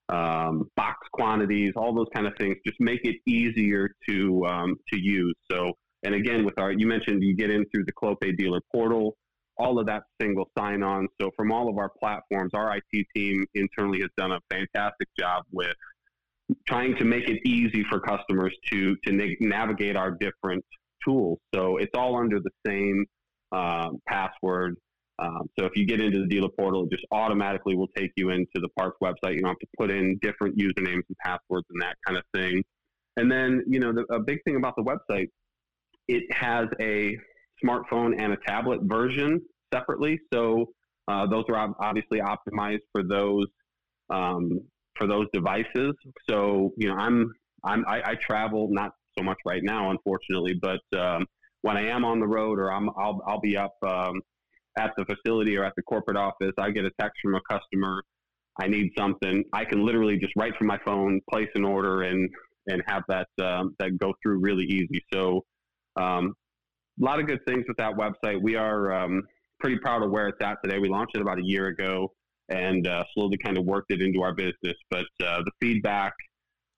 Um, 0.09 0.71
box 0.75 1.07
quantities, 1.13 1.73
all 1.77 1.95
those 1.95 2.09
kind 2.15 2.27
of 2.27 2.33
things. 2.39 2.57
Just 2.67 2.81
make 2.81 3.01
it 3.05 3.17
easier 3.27 3.91
to 4.09 4.47
um, 4.47 4.77
to 4.93 4.99
use. 4.99 5.35
So 5.51 5.75
and 6.05 6.15
again, 6.15 6.45
with 6.45 6.59
our, 6.59 6.73
you 6.73 6.87
mentioned 6.87 7.23
you 7.23 7.35
get 7.35 7.51
in 7.51 7.65
through 7.71 7.85
the 7.85 7.93
Clopay 7.93 8.37
dealer 8.37 8.61
portal, 8.73 9.17
all 9.57 9.79
of 9.79 9.87
that 9.87 10.05
single 10.21 10.49
sign 10.57 10.83
on. 10.83 11.09
So 11.21 11.31
from 11.37 11.51
all 11.51 11.69
of 11.69 11.77
our 11.79 11.91
platforms, 11.99 12.53
our 12.55 12.77
IT 12.77 13.07
team 13.15 13.45
internally 13.55 14.01
has 14.01 14.11
done 14.17 14.33
a 14.33 14.41
fantastic 14.51 15.09
job 15.19 15.45
with 15.53 15.75
trying 16.67 16.97
to 16.97 17.05
make 17.05 17.29
it 17.29 17.41
easy 17.45 17.85
for 17.91 18.01
customers 18.01 18.55
to, 18.71 18.97
to 19.05 19.13
na- 19.13 19.35
navigate 19.41 19.97
our 19.97 20.13
different 20.13 20.65
tools. 21.05 21.39
So 21.55 21.79
it's 21.79 21.95
all 21.95 22.17
under 22.17 22.39
the 22.41 22.51
same 22.67 23.05
um, 23.53 24.01
password. 24.07 24.77
Um, 25.21 25.51
so 25.59 25.65
if 25.67 25.73
you 25.75 25.85
get 25.85 26.01
into 26.01 26.21
the 26.21 26.27
dealer 26.27 26.49
portal, 26.57 26.85
it 26.85 26.91
just 26.91 27.05
automatically 27.11 27.75
will 27.75 27.89
take 27.97 28.13
you 28.17 28.31
into 28.31 28.47
the 28.55 28.69
parts 28.79 28.97
website. 29.03 29.35
You 29.35 29.41
don't 29.41 29.51
have 29.51 29.59
to 29.59 29.67
put 29.77 29.91
in 29.91 30.17
different 30.23 30.57
usernames 30.57 31.03
and 31.09 31.17
passwords 31.25 31.67
and 31.71 31.83
that 31.83 31.97
kind 32.07 32.17
of 32.17 32.25
thing. 32.33 32.63
And 33.17 33.31
then, 33.31 33.65
you 33.67 33.81
know, 33.81 33.93
the, 33.93 34.05
a 34.15 34.21
big 34.21 34.39
thing 34.45 34.57
about 34.57 34.75
the 34.77 34.85
website 34.85 35.29
it 36.09 36.25
has 36.33 36.67
a 36.81 37.17
smartphone 37.63 38.19
and 38.19 38.33
a 38.33 38.37
tablet 38.47 38.81
version 38.83 39.41
separately. 39.73 40.19
So 40.33 40.67
uh, 41.07 41.27
those 41.27 41.45
are 41.49 41.75
obviously 41.81 42.21
optimized 42.21 42.81
for 42.93 43.03
those 43.03 43.47
um, 44.11 44.61
for 44.97 45.07
those 45.07 45.27
devices. 45.33 45.95
So 46.29 46.73
you 46.79 46.89
know, 46.89 46.95
I'm 46.95 47.31
I'm 47.65 47.85
I, 47.87 48.03
I, 48.11 48.15
travel 48.15 48.69
not 48.71 48.93
so 49.17 49.23
much 49.23 49.37
right 49.45 49.63
now, 49.63 49.91
unfortunately, 49.91 50.59
but 50.61 50.81
um, 50.99 51.27
when 51.63 51.77
I 51.77 51.89
am 51.89 52.05
on 52.05 52.21
the 52.21 52.27
road 52.27 52.59
or 52.59 52.73
I'm 52.73 52.89
I'll 52.91 53.21
I'll 53.27 53.41
be 53.41 53.57
up 53.57 53.75
um, 53.87 54.21
at 54.79 54.93
the 54.97 55.05
facility 55.05 55.57
or 55.57 55.65
at 55.65 55.73
the 55.77 55.83
corporate 55.83 56.17
office, 56.17 56.53
I 56.59 56.71
get 56.71 56.85
a 56.85 56.91
text 57.01 57.19
from 57.23 57.35
a 57.35 57.41
customer. 57.51 58.03
I 58.61 58.67
need 58.67 58.91
something. 58.97 59.45
I 59.53 59.65
can 59.65 59.85
literally 59.85 60.19
just 60.19 60.33
write 60.37 60.57
from 60.57 60.67
my 60.67 60.79
phone, 60.85 61.21
place 61.31 61.49
an 61.55 61.65
order, 61.65 62.03
and 62.03 62.29
and 62.67 62.83
have 62.87 63.03
that 63.09 63.29
um, 63.43 63.75
that 63.79 63.99
go 63.99 64.13
through 64.23 64.39
really 64.39 64.65
easy. 64.65 65.03
So 65.13 65.45
um, 65.97 66.35
a 67.01 67.05
lot 67.05 67.21
of 67.21 67.27
good 67.27 67.41
things 67.47 67.65
with 67.69 67.77
that 67.79 67.95
website. 67.95 68.41
We 68.43 68.57
are 68.57 68.93
um, 68.93 69.23
pretty 69.61 69.79
proud 69.79 70.03
of 70.03 70.11
where 70.11 70.29
it's 70.29 70.43
at 70.43 70.59
today. 70.63 70.79
We 70.79 70.89
launched 70.89 71.17
it 71.17 71.23
about 71.23 71.39
a 71.39 71.45
year 71.45 71.69
ago 71.69 72.13
and 72.49 72.87
uh, 72.87 73.05
slowly 73.15 73.37
kind 73.37 73.59
of 73.59 73.65
worked 73.65 73.93
it 73.93 74.01
into 74.01 74.23
our 74.23 74.35
business. 74.35 74.77
But 74.91 75.07
uh, 75.23 75.43
the 75.45 75.53
feedback 75.61 76.13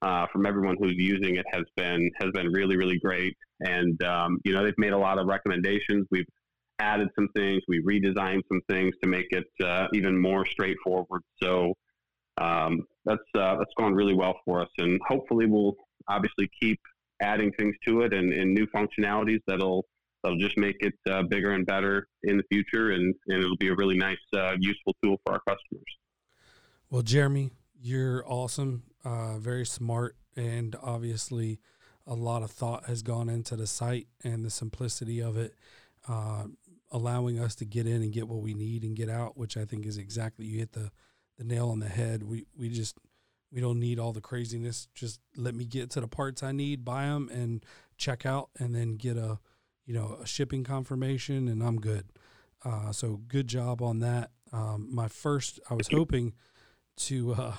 uh, 0.02 0.26
from 0.32 0.46
everyone 0.46 0.76
who's 0.80 0.96
using 0.96 1.36
it 1.36 1.46
has 1.52 1.64
been 1.76 2.10
has 2.20 2.30
been 2.32 2.52
really 2.52 2.76
really 2.76 2.98
great. 2.98 3.36
And 3.60 4.02
um, 4.04 4.38
you 4.44 4.52
know 4.52 4.64
they've 4.64 4.74
made 4.78 4.92
a 4.92 4.98
lot 4.98 5.18
of 5.18 5.26
recommendations. 5.26 6.06
We've 6.10 6.26
added 6.78 7.08
some 7.14 7.28
things. 7.36 7.62
We 7.68 7.82
redesigned 7.82 8.42
some 8.48 8.60
things 8.68 8.94
to 9.02 9.08
make 9.08 9.26
it 9.30 9.46
uh, 9.62 9.86
even 9.92 10.20
more 10.20 10.46
straightforward. 10.46 11.22
So 11.42 11.74
um, 12.40 12.86
that's 13.04 13.20
uh, 13.36 13.56
that's 13.56 13.72
gone 13.76 13.94
really 13.94 14.14
well 14.14 14.34
for 14.44 14.62
us, 14.62 14.68
and 14.78 15.00
hopefully 15.06 15.46
we'll 15.46 15.76
obviously 16.08 16.50
keep 16.60 16.80
adding 17.22 17.52
things 17.58 17.76
to 17.86 18.00
it 18.00 18.14
and, 18.14 18.32
and 18.32 18.54
new 18.54 18.66
functionalities 18.68 19.40
that'll 19.46 19.84
that'll 20.22 20.38
just 20.38 20.56
make 20.58 20.76
it 20.80 20.94
uh, 21.08 21.22
bigger 21.22 21.52
and 21.52 21.66
better 21.66 22.06
in 22.24 22.36
the 22.36 22.42
future, 22.50 22.90
and, 22.92 23.14
and 23.28 23.42
it'll 23.42 23.56
be 23.56 23.68
a 23.68 23.74
really 23.74 23.96
nice, 23.96 24.18
uh, 24.36 24.52
useful 24.58 24.94
tool 25.02 25.16
for 25.24 25.34
our 25.34 25.40
customers. 25.40 25.84
Well, 26.90 27.02
Jeremy, 27.02 27.50
you're 27.80 28.24
awesome, 28.26 28.82
uh, 29.04 29.38
very 29.38 29.64
smart, 29.64 30.16
and 30.36 30.76
obviously 30.82 31.60
a 32.10 32.14
lot 32.14 32.42
of 32.42 32.50
thought 32.50 32.86
has 32.86 33.02
gone 33.02 33.28
into 33.28 33.54
the 33.54 33.68
site 33.68 34.08
and 34.24 34.44
the 34.44 34.50
simplicity 34.50 35.20
of 35.20 35.36
it, 35.36 35.54
uh, 36.08 36.44
allowing 36.90 37.38
us 37.38 37.54
to 37.54 37.64
get 37.64 37.86
in 37.86 38.02
and 38.02 38.12
get 38.12 38.26
what 38.26 38.42
we 38.42 38.52
need 38.52 38.82
and 38.82 38.96
get 38.96 39.08
out, 39.08 39.38
which 39.38 39.56
I 39.56 39.64
think 39.64 39.86
is 39.86 39.96
exactly 39.96 40.44
you 40.44 40.58
hit 40.58 40.72
the 40.72 40.90
the 41.38 41.44
nail 41.44 41.70
on 41.70 41.78
the 41.78 41.88
head. 41.88 42.24
We 42.24 42.46
we 42.58 42.68
just 42.68 42.98
we 43.52 43.60
don't 43.60 43.78
need 43.78 43.98
all 43.98 44.12
the 44.12 44.20
craziness. 44.20 44.88
Just 44.94 45.20
let 45.36 45.54
me 45.54 45.64
get 45.64 45.90
to 45.90 46.00
the 46.00 46.08
parts 46.08 46.42
I 46.42 46.52
need, 46.52 46.84
buy 46.84 47.04
them, 47.04 47.30
and 47.32 47.64
check 47.96 48.26
out, 48.26 48.50
and 48.58 48.74
then 48.74 48.96
get 48.96 49.16
a, 49.16 49.38
you 49.86 49.94
know, 49.94 50.18
a 50.20 50.26
shipping 50.26 50.64
confirmation, 50.64 51.48
and 51.48 51.62
I'm 51.62 51.80
good. 51.80 52.06
Uh, 52.64 52.92
so 52.92 53.20
good 53.28 53.46
job 53.46 53.82
on 53.82 54.00
that. 54.00 54.30
Um, 54.52 54.88
my 54.90 55.08
first, 55.08 55.60
I 55.70 55.74
was 55.74 55.88
hoping 55.88 56.34
to 56.96 57.34
uh, 57.34 57.54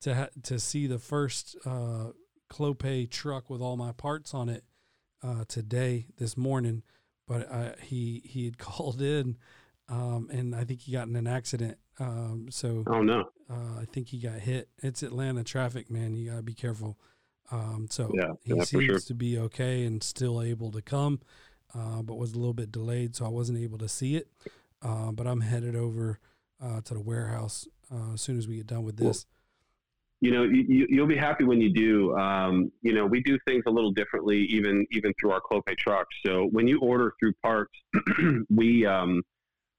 to 0.00 0.14
ha- 0.14 0.28
to 0.44 0.58
see 0.58 0.86
the 0.86 0.98
first 0.98 1.56
uh, 1.64 2.08
Clopay 2.50 3.10
truck 3.10 3.50
with 3.50 3.60
all 3.60 3.76
my 3.76 3.92
parts 3.92 4.34
on 4.34 4.48
it 4.48 4.64
uh, 5.22 5.44
today, 5.48 6.06
this 6.18 6.36
morning, 6.36 6.82
but 7.26 7.50
I, 7.50 7.74
he 7.80 8.22
he 8.24 8.44
had 8.44 8.58
called 8.58 9.00
in, 9.00 9.36
um, 9.88 10.28
and 10.32 10.54
I 10.54 10.64
think 10.64 10.80
he 10.80 10.92
got 10.92 11.08
in 11.08 11.16
an 11.16 11.26
accident 11.26 11.78
um, 12.00 12.48
so 12.50 12.82
oh 12.86 13.02
no, 13.02 13.30
uh, 13.50 13.80
I 13.80 13.84
think 13.92 14.08
he 14.08 14.18
got 14.18 14.40
hit. 14.40 14.68
It's 14.82 15.02
Atlanta 15.02 15.44
traffic, 15.44 15.90
man. 15.90 16.14
You 16.14 16.30
gotta 16.30 16.42
be 16.42 16.54
careful. 16.54 16.98
Um, 17.50 17.86
so 17.90 18.10
yeah, 18.14 18.32
he 18.42 18.54
yeah, 18.54 18.64
seems 18.64 18.84
sure. 18.84 18.98
to 18.98 19.14
be 19.14 19.38
okay 19.38 19.84
and 19.84 20.02
still 20.02 20.42
able 20.42 20.72
to 20.72 20.82
come, 20.82 21.20
uh, 21.74 22.02
but 22.02 22.16
was 22.16 22.32
a 22.32 22.38
little 22.38 22.54
bit 22.54 22.72
delayed, 22.72 23.14
so 23.14 23.24
I 23.24 23.28
wasn't 23.28 23.58
able 23.58 23.78
to 23.78 23.88
see 23.88 24.16
it. 24.16 24.28
Uh, 24.82 25.12
but 25.12 25.26
I'm 25.26 25.40
headed 25.40 25.76
over 25.76 26.18
uh, 26.62 26.80
to 26.82 26.94
the 26.94 27.00
warehouse 27.00 27.68
uh, 27.92 28.14
as 28.14 28.20
soon 28.20 28.38
as 28.38 28.48
we 28.48 28.56
get 28.56 28.66
done 28.66 28.82
with 28.82 28.96
this. 28.96 29.26
You 30.20 30.30
know, 30.30 30.44
you, 30.44 30.86
you'll 30.88 31.06
be 31.06 31.16
happy 31.16 31.44
when 31.44 31.60
you 31.60 31.72
do. 31.72 32.16
Um, 32.16 32.70
you 32.82 32.94
know, 32.94 33.04
we 33.04 33.20
do 33.20 33.38
things 33.46 33.62
a 33.66 33.70
little 33.70 33.92
differently, 33.92 34.46
even 34.50 34.86
even 34.92 35.12
through 35.20 35.32
our 35.32 35.40
Clopay 35.40 35.76
trucks. 35.76 36.14
So 36.24 36.48
when 36.52 36.66
you 36.66 36.80
order 36.80 37.12
through 37.20 37.32
parts, 37.42 37.72
we 38.50 38.86
um, 38.86 39.22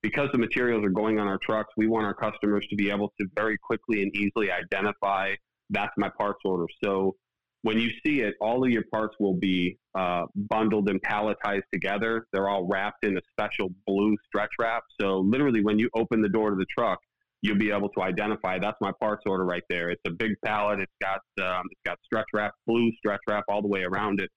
because 0.02 0.30
the 0.32 0.38
materials 0.38 0.86
are 0.86 0.90
going 0.90 1.20
on 1.20 1.28
our 1.28 1.40
trucks, 1.40 1.74
we 1.78 1.88
want 1.88 2.06
our 2.06 2.14
customers 2.14 2.66
to 2.70 2.76
be 2.76 2.92
able 2.92 3.12
to 3.20 3.28
very 3.36 3.58
quickly 3.58 4.04
and 4.04 4.16
easily 4.16 4.52
identify 4.52 5.34
that's 5.72 5.94
my 5.98 6.10
parts 6.16 6.40
order. 6.46 6.66
So 6.84 7.16
when 7.64 7.80
you 7.80 7.90
see 8.06 8.22
it, 8.22 8.36
all 8.40 8.64
of 8.64 8.70
your 8.70 8.84
parts 8.94 9.16
will 9.20 9.34
be 9.34 9.78
uh, 9.96 10.26
bundled 10.36 10.90
and 10.90 11.02
palletized 11.02 11.64
together. 11.74 12.28
They're 12.32 12.48
all 12.48 12.68
wrapped 12.68 13.04
in 13.04 13.18
a 13.18 13.22
special 13.32 13.70
blue 13.88 14.16
stretch 14.28 14.52
wrap. 14.60 14.84
So 15.02 15.20
literally, 15.20 15.64
when 15.64 15.80
you 15.80 15.90
open 15.96 16.22
the 16.22 16.30
door 16.30 16.52
to 16.52 16.56
the 16.56 16.66
truck, 16.66 17.00
you'll 17.46 17.58
be 17.58 17.72
able 17.72 17.90
to 17.90 18.02
identify 18.02 18.58
that's 18.58 18.78
my 18.82 18.92
parts 19.00 19.24
order 19.28 19.46
right 19.46 19.64
there. 19.70 19.92
It's 19.92 20.02
a 20.08 20.12
big 20.12 20.32
pallet. 20.44 20.80
It's 20.80 20.92
got 21.00 21.20
um, 21.46 21.64
it's 21.72 21.82
got 21.86 22.00
stretch 22.04 22.26
wrap, 22.34 22.54
blue 22.66 22.92
stretch 22.98 23.22
wrap 23.28 23.44
all 23.48 23.62
the 23.62 23.68
way 23.68 23.84
around 23.84 24.20
it. 24.20 24.30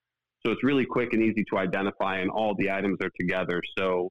So 0.44 0.52
it's 0.52 0.62
really 0.62 0.84
quick 0.84 1.14
and 1.14 1.22
easy 1.22 1.44
to 1.50 1.58
identify, 1.58 2.18
and 2.18 2.30
all 2.30 2.54
the 2.58 2.70
items 2.70 2.98
are 3.02 3.10
together. 3.18 3.62
So 3.76 4.10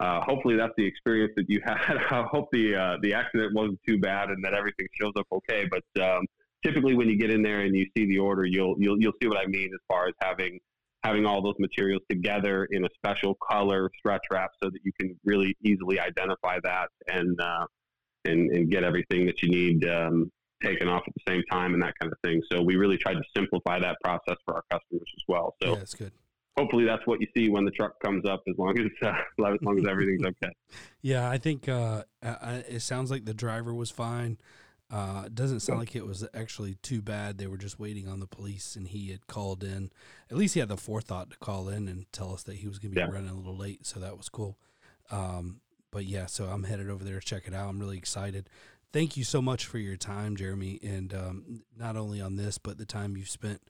uh, 0.00 0.20
hopefully 0.22 0.56
that's 0.56 0.72
the 0.78 0.86
experience 0.86 1.32
that 1.36 1.44
you 1.48 1.60
had. 1.66 1.98
I 2.10 2.22
hope 2.30 2.48
the 2.50 2.74
uh, 2.74 2.96
the 3.02 3.12
accident 3.12 3.54
wasn't 3.54 3.80
too 3.86 3.98
bad 3.98 4.30
and 4.30 4.42
that 4.44 4.54
everything 4.54 4.86
shows 4.98 5.12
up 5.18 5.26
okay. 5.30 5.68
But 5.70 6.02
um, 6.02 6.24
typically, 6.64 6.94
when 6.94 7.08
you 7.08 7.18
get 7.18 7.30
in 7.30 7.42
there 7.42 7.60
and 7.60 7.76
you 7.76 7.84
see 7.96 8.06
the 8.06 8.18
order, 8.18 8.46
you'll 8.46 8.76
you'll 8.78 8.98
you'll 8.98 9.18
see 9.22 9.28
what 9.28 9.38
I 9.38 9.46
mean 9.46 9.68
as 9.74 9.80
far 9.88 10.08
as 10.08 10.14
having 10.22 10.58
having 11.04 11.26
all 11.26 11.42
those 11.42 11.54
materials 11.58 12.02
together 12.10 12.66
in 12.72 12.84
a 12.84 12.88
special 12.96 13.36
color 13.50 13.90
stretch 13.98 14.22
wrap 14.32 14.50
so 14.62 14.68
that 14.68 14.80
you 14.82 14.90
can 14.98 15.14
really 15.24 15.54
easily 15.62 16.00
identify 16.00 16.58
that 16.64 16.88
and 17.06 17.40
uh, 17.40 17.64
and 18.28 18.50
and 18.50 18.70
get 18.70 18.84
everything 18.84 19.26
that 19.26 19.42
you 19.42 19.48
need 19.48 19.88
um, 19.88 20.30
taken 20.62 20.88
off 20.88 21.02
at 21.06 21.14
the 21.14 21.32
same 21.32 21.42
time 21.50 21.74
and 21.74 21.82
that 21.82 21.94
kind 22.00 22.12
of 22.12 22.18
thing. 22.24 22.42
So 22.52 22.62
we 22.62 22.76
really 22.76 22.98
tried 22.98 23.14
to 23.14 23.24
simplify 23.36 23.78
that 23.80 23.96
process 24.02 24.36
for 24.44 24.54
our 24.54 24.64
customers 24.70 25.08
as 25.16 25.24
well. 25.26 25.54
So 25.62 25.70
yeah, 25.70 25.74
that's 25.76 25.94
good 25.94 26.12
hopefully 26.58 26.84
that's 26.84 27.06
what 27.06 27.20
you 27.20 27.26
see 27.36 27.48
when 27.48 27.64
the 27.64 27.70
truck 27.70 27.98
comes 28.00 28.24
up 28.26 28.42
as 28.48 28.58
long 28.58 28.76
as 28.78 28.86
uh, 29.02 29.12
as 29.52 29.58
long 29.62 29.78
as 29.78 29.86
everything's 29.86 30.24
okay 30.24 30.52
yeah 31.02 31.30
i 31.30 31.38
think 31.38 31.68
uh, 31.68 32.02
I, 32.22 32.64
it 32.68 32.80
sounds 32.80 33.10
like 33.10 33.24
the 33.24 33.34
driver 33.34 33.72
was 33.72 33.90
fine 33.90 34.38
uh, 34.90 35.24
it 35.26 35.34
doesn't 35.34 35.60
sound 35.60 35.80
like 35.80 35.94
it 35.94 36.06
was 36.06 36.26
actually 36.32 36.76
too 36.76 37.02
bad 37.02 37.36
they 37.36 37.46
were 37.46 37.58
just 37.58 37.78
waiting 37.78 38.08
on 38.08 38.20
the 38.20 38.26
police 38.26 38.74
and 38.74 38.88
he 38.88 39.10
had 39.10 39.26
called 39.26 39.62
in 39.62 39.90
at 40.30 40.36
least 40.36 40.54
he 40.54 40.60
had 40.60 40.70
the 40.70 40.78
forethought 40.78 41.30
to 41.30 41.36
call 41.36 41.68
in 41.68 41.88
and 41.88 42.10
tell 42.10 42.32
us 42.32 42.42
that 42.42 42.56
he 42.56 42.68
was 42.68 42.78
going 42.78 42.92
to 42.92 42.94
be 42.94 43.00
yeah. 43.00 43.14
running 43.14 43.30
a 43.30 43.34
little 43.34 43.56
late 43.56 43.86
so 43.86 44.00
that 44.00 44.16
was 44.16 44.28
cool 44.28 44.58
um, 45.10 45.60
but 45.90 46.04
yeah 46.04 46.26
so 46.26 46.46
i'm 46.46 46.64
headed 46.64 46.88
over 46.88 47.04
there 47.04 47.20
to 47.20 47.26
check 47.26 47.46
it 47.46 47.54
out 47.54 47.68
i'm 47.68 47.78
really 47.78 47.98
excited 47.98 48.48
thank 48.92 49.16
you 49.16 49.24
so 49.24 49.42
much 49.42 49.66
for 49.66 49.78
your 49.78 49.96
time 49.96 50.36
jeremy 50.36 50.78
and 50.82 51.14
um, 51.14 51.62
not 51.76 51.96
only 51.96 52.20
on 52.20 52.36
this 52.36 52.58
but 52.58 52.78
the 52.78 52.86
time 52.86 53.16
you've 53.16 53.28
spent 53.28 53.60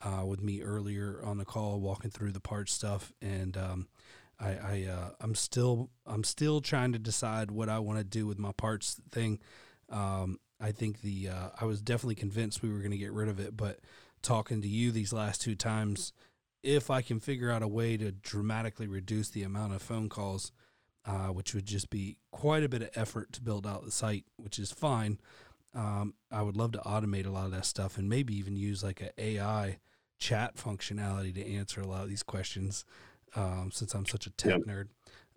uh, 0.00 0.24
with 0.24 0.42
me 0.42 0.62
earlier 0.62 1.20
on 1.24 1.38
the 1.38 1.44
call, 1.44 1.80
walking 1.80 2.10
through 2.10 2.32
the 2.32 2.40
parts 2.40 2.72
stuff, 2.72 3.12
and 3.22 3.56
um, 3.56 3.88
I, 4.38 4.48
I 4.48 4.86
uh, 4.90 5.10
I'm 5.20 5.34
still 5.34 5.90
I'm 6.06 6.24
still 6.24 6.60
trying 6.60 6.92
to 6.92 6.98
decide 6.98 7.50
what 7.50 7.68
I 7.68 7.78
want 7.78 7.98
to 7.98 8.04
do 8.04 8.26
with 8.26 8.38
my 8.38 8.52
parts 8.52 9.00
thing. 9.10 9.40
Um, 9.88 10.38
I 10.60 10.72
think 10.72 11.00
the 11.00 11.28
uh, 11.28 11.48
I 11.60 11.64
was 11.64 11.80
definitely 11.80 12.16
convinced 12.16 12.62
we 12.62 12.72
were 12.72 12.80
going 12.80 12.90
to 12.90 12.98
get 12.98 13.12
rid 13.12 13.28
of 13.28 13.40
it, 13.40 13.56
but 13.56 13.80
talking 14.22 14.60
to 14.62 14.68
you 14.68 14.90
these 14.90 15.12
last 15.12 15.40
two 15.40 15.54
times, 15.54 16.12
if 16.62 16.90
I 16.90 17.00
can 17.00 17.20
figure 17.20 17.50
out 17.50 17.62
a 17.62 17.68
way 17.68 17.96
to 17.96 18.12
dramatically 18.12 18.86
reduce 18.86 19.30
the 19.30 19.44
amount 19.44 19.74
of 19.74 19.82
phone 19.82 20.08
calls, 20.08 20.52
uh, 21.06 21.28
which 21.28 21.54
would 21.54 21.66
just 21.66 21.88
be 21.90 22.18
quite 22.32 22.64
a 22.64 22.68
bit 22.68 22.82
of 22.82 22.90
effort 22.94 23.32
to 23.32 23.42
build 23.42 23.66
out 23.66 23.84
the 23.84 23.90
site, 23.90 24.24
which 24.36 24.58
is 24.58 24.72
fine. 24.72 25.18
Um, 25.74 26.14
I 26.30 26.42
would 26.42 26.56
love 26.56 26.72
to 26.72 26.78
automate 26.78 27.26
a 27.26 27.30
lot 27.30 27.44
of 27.44 27.52
that 27.52 27.66
stuff 27.66 27.98
and 27.98 28.08
maybe 28.08 28.36
even 28.36 28.56
use 28.56 28.82
like 28.82 29.00
an 29.00 29.10
AI 29.18 29.78
chat 30.18 30.56
functionality 30.56 31.34
to 31.34 31.54
answer 31.54 31.80
a 31.80 31.86
lot 31.86 32.02
of 32.02 32.08
these 32.08 32.22
questions. 32.22 32.84
Um, 33.34 33.70
since 33.70 33.92
I'm 33.92 34.06
such 34.06 34.26
a 34.26 34.30
tech 34.30 34.62
nerd, 34.66 34.86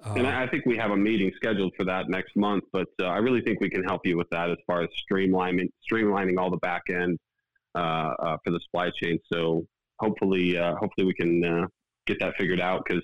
and 0.06 0.26
I 0.26 0.48
think 0.48 0.66
we 0.66 0.78
have 0.78 0.92
a 0.92 0.98
meeting 0.98 1.32
scheduled 1.36 1.74
for 1.76 1.84
that 1.86 2.10
next 2.10 2.36
month. 2.36 2.64
But 2.72 2.88
uh, 3.02 3.08
I 3.08 3.18
really 3.18 3.42
think 3.42 3.60
we 3.60 3.70
can 3.70 3.84
help 3.84 4.06
you 4.06 4.18
with 4.18 4.30
that 4.30 4.50
as 4.50 4.58
far 4.66 4.82
as 4.82 4.90
streamlining 5.12 5.70
streamlining 5.92 6.40
all 6.40 6.50
the 6.50 6.58
back 6.58 6.84
end 6.90 7.20
uh, 7.76 8.14
uh, 8.20 8.38
for 8.44 8.52
the 8.52 8.60
supply 8.62 8.92
chain. 9.02 9.20
So 9.32 9.66
hopefully, 10.00 10.58
uh, 10.58 10.76
hopefully 10.76 11.06
we 11.06 11.14
can 11.14 11.44
uh, 11.44 11.68
get 12.06 12.20
that 12.20 12.36
figured 12.38 12.62
out 12.62 12.86
because 12.88 13.04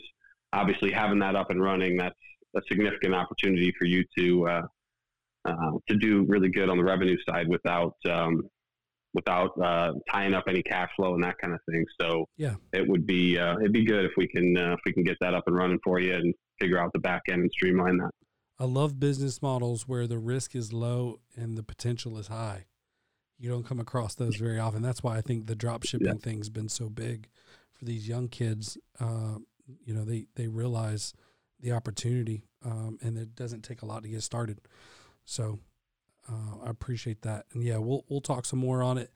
obviously 0.53 0.91
having 0.91 1.19
that 1.19 1.35
up 1.35 1.49
and 1.49 1.61
running, 1.61 1.97
that's 1.97 2.15
a 2.55 2.61
significant 2.69 3.13
opportunity 3.13 3.73
for 3.77 3.85
you 3.85 4.03
to 4.17 4.47
uh, 4.47 4.61
uh, 5.45 5.71
to 5.89 5.97
do 5.97 6.25
really 6.27 6.49
good 6.49 6.69
on 6.69 6.77
the 6.77 6.83
revenue 6.83 7.17
side 7.27 7.47
without 7.47 7.95
um, 8.09 8.43
without 9.13 9.51
uh, 9.61 9.93
tying 10.11 10.33
up 10.33 10.45
any 10.47 10.61
cash 10.63 10.89
flow 10.95 11.13
and 11.15 11.23
that 11.23 11.35
kind 11.39 11.53
of 11.53 11.59
thing. 11.69 11.85
So 12.01 12.25
yeah, 12.37 12.55
it 12.73 12.87
would 12.87 13.05
be 13.05 13.35
it'd 13.35 13.73
be 13.73 13.85
good 13.85 14.05
if 14.05 14.11
we 14.17 14.27
can 14.27 14.55
if 14.57 14.79
we 14.85 14.93
can 14.93 15.03
get 15.03 15.17
that 15.21 15.33
up 15.33 15.43
and 15.47 15.55
running 15.55 15.79
for 15.83 15.99
you 15.99 16.13
and 16.13 16.33
figure 16.59 16.79
out 16.79 16.91
the 16.93 16.99
back 16.99 17.23
end 17.29 17.41
and 17.41 17.51
streamline 17.51 17.97
that. 17.97 18.11
I 18.57 18.63
love 18.63 18.99
business 18.99 19.41
models 19.41 19.85
where 19.85 20.07
the 20.07 20.17
risk 20.17 20.55
is 20.55 20.71
low 20.71 21.19
and 21.35 21.57
the 21.57 21.63
potential 21.63 22.17
is 22.17 22.27
high 22.27 22.65
you 23.37 23.49
don't 23.49 23.65
come 23.65 23.79
across 23.79 24.15
those 24.15 24.35
very 24.37 24.59
often. 24.59 24.81
That's 24.81 25.03
why 25.03 25.17
I 25.17 25.21
think 25.21 25.47
the 25.47 25.55
drop 25.55 25.83
shipping 25.83 26.07
yeah. 26.07 26.13
thing's 26.13 26.49
been 26.49 26.69
so 26.69 26.89
big 26.89 27.27
for 27.73 27.85
these 27.85 28.07
young 28.07 28.27
kids. 28.27 28.77
Uh, 28.99 29.39
you 29.83 29.93
know, 29.93 30.05
they 30.05 30.27
they 30.35 30.47
realize 30.47 31.13
the 31.65 31.71
opportunity, 31.71 32.43
um, 32.63 32.99
and 33.01 33.17
it 33.17 33.35
doesn't 33.35 33.63
take 33.63 33.81
a 33.81 33.85
lot 33.85 34.03
to 34.03 34.09
get 34.09 34.21
started. 34.21 34.61
So 35.25 35.59
uh, 36.29 36.63
I 36.63 36.69
appreciate 36.69 37.23
that, 37.23 37.47
and 37.53 37.63
yeah, 37.63 37.77
we'll 37.77 38.05
we'll 38.07 38.21
talk 38.21 38.45
some 38.45 38.59
more 38.59 38.83
on 38.83 38.97
it. 38.99 39.11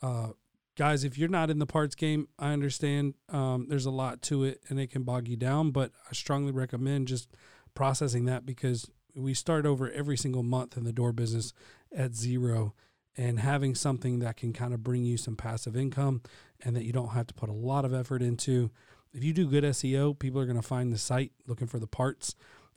Uh, 0.00 0.28
guys, 0.76 1.02
if 1.02 1.18
you're 1.18 1.28
not 1.28 1.50
in 1.50 1.58
the 1.58 1.66
parts 1.66 1.96
game, 1.96 2.28
I 2.38 2.52
understand 2.52 3.14
um, 3.28 3.66
there's 3.68 3.86
a 3.86 3.90
lot 3.90 4.22
to 4.22 4.44
it, 4.44 4.60
and 4.68 4.78
it 4.78 4.90
can 4.90 5.02
bog 5.02 5.26
you 5.26 5.36
down. 5.36 5.72
But 5.72 5.90
I 6.08 6.12
strongly 6.12 6.52
recommend 6.52 7.08
just 7.08 7.28
processing 7.74 8.24
that 8.26 8.46
because 8.46 8.88
we 9.16 9.34
start 9.34 9.66
over 9.66 9.90
every 9.90 10.16
single 10.16 10.44
month 10.44 10.76
in 10.76 10.84
the 10.84 10.92
door 10.92 11.12
business 11.12 11.52
at 11.94 12.14
zero 12.14 12.72
and 13.16 13.40
having 13.40 13.74
something 13.74 14.20
that 14.20 14.36
can 14.36 14.52
kind 14.52 14.72
of 14.72 14.84
bring 14.84 15.04
you 15.04 15.16
some 15.16 15.34
passive 15.34 15.76
income 15.76 16.22
and 16.62 16.76
that 16.76 16.84
you 16.84 16.92
don't 16.92 17.08
have 17.08 17.26
to 17.26 17.34
put 17.34 17.48
a 17.48 17.52
lot 17.52 17.84
of 17.84 17.92
effort 17.92 18.22
into. 18.22 18.70
If 19.12 19.24
you 19.24 19.32
do 19.32 19.46
good 19.46 19.64
SEO, 19.64 20.18
people 20.18 20.40
are 20.40 20.46
going 20.46 20.60
to 20.60 20.66
find 20.66 20.92
the 20.92 20.98
site 20.98 21.32
looking 21.46 21.66
for 21.66 21.78
the 21.78 21.86
parts. 21.86 22.34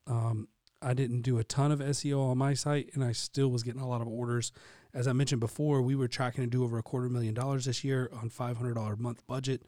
Um, 0.07 0.47
I 0.81 0.93
didn't 0.93 1.21
do 1.21 1.37
a 1.37 1.43
ton 1.43 1.71
of 1.71 1.79
SEO 1.79 2.29
on 2.31 2.37
my 2.37 2.53
site, 2.53 2.89
and 2.93 3.03
I 3.03 3.11
still 3.13 3.49
was 3.49 3.63
getting 3.63 3.81
a 3.81 3.87
lot 3.87 4.01
of 4.01 4.07
orders. 4.07 4.51
As 4.93 5.07
I 5.07 5.13
mentioned 5.13 5.39
before, 5.39 5.81
we 5.81 5.95
were 5.95 6.07
tracking 6.07 6.43
to 6.43 6.49
do 6.49 6.63
over 6.63 6.77
a 6.77 6.83
quarter 6.83 7.09
million 7.09 7.33
dollars 7.33 7.65
this 7.65 7.83
year 7.83 8.09
on 8.13 8.29
$500 8.29 8.93
a 8.93 9.01
month 9.01 9.25
budget, 9.27 9.63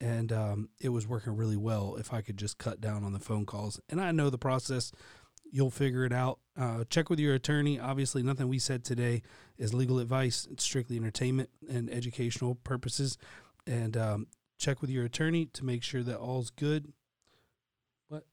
and 0.00 0.32
um, 0.32 0.68
it 0.80 0.90
was 0.90 1.06
working 1.06 1.36
really 1.36 1.56
well 1.56 1.96
if 1.96 2.12
I 2.12 2.20
could 2.20 2.36
just 2.36 2.58
cut 2.58 2.80
down 2.80 3.02
on 3.02 3.12
the 3.12 3.18
phone 3.18 3.46
calls. 3.46 3.80
And 3.88 4.00
I 4.00 4.12
know 4.12 4.30
the 4.30 4.38
process 4.38 4.92
You'll 5.52 5.70
figure 5.70 6.04
it 6.04 6.12
out. 6.12 6.38
Uh, 6.56 6.84
check 6.88 7.10
with 7.10 7.18
your 7.18 7.34
attorney. 7.34 7.78
Obviously, 7.80 8.22
nothing 8.22 8.48
we 8.48 8.58
said 8.58 8.84
today 8.84 9.22
is 9.58 9.74
legal 9.74 9.98
advice. 9.98 10.46
It's 10.50 10.62
strictly 10.62 10.96
entertainment 10.96 11.50
and 11.68 11.90
educational 11.90 12.54
purposes. 12.54 13.18
And 13.66 13.96
um, 13.96 14.26
check 14.60 14.80
with 14.80 14.90
your 14.90 15.04
attorney 15.04 15.46
to 15.46 15.64
make 15.64 15.82
sure 15.82 16.02
that 16.02 16.18
all's 16.18 16.50
good. 16.50 16.92
What? 18.08 18.24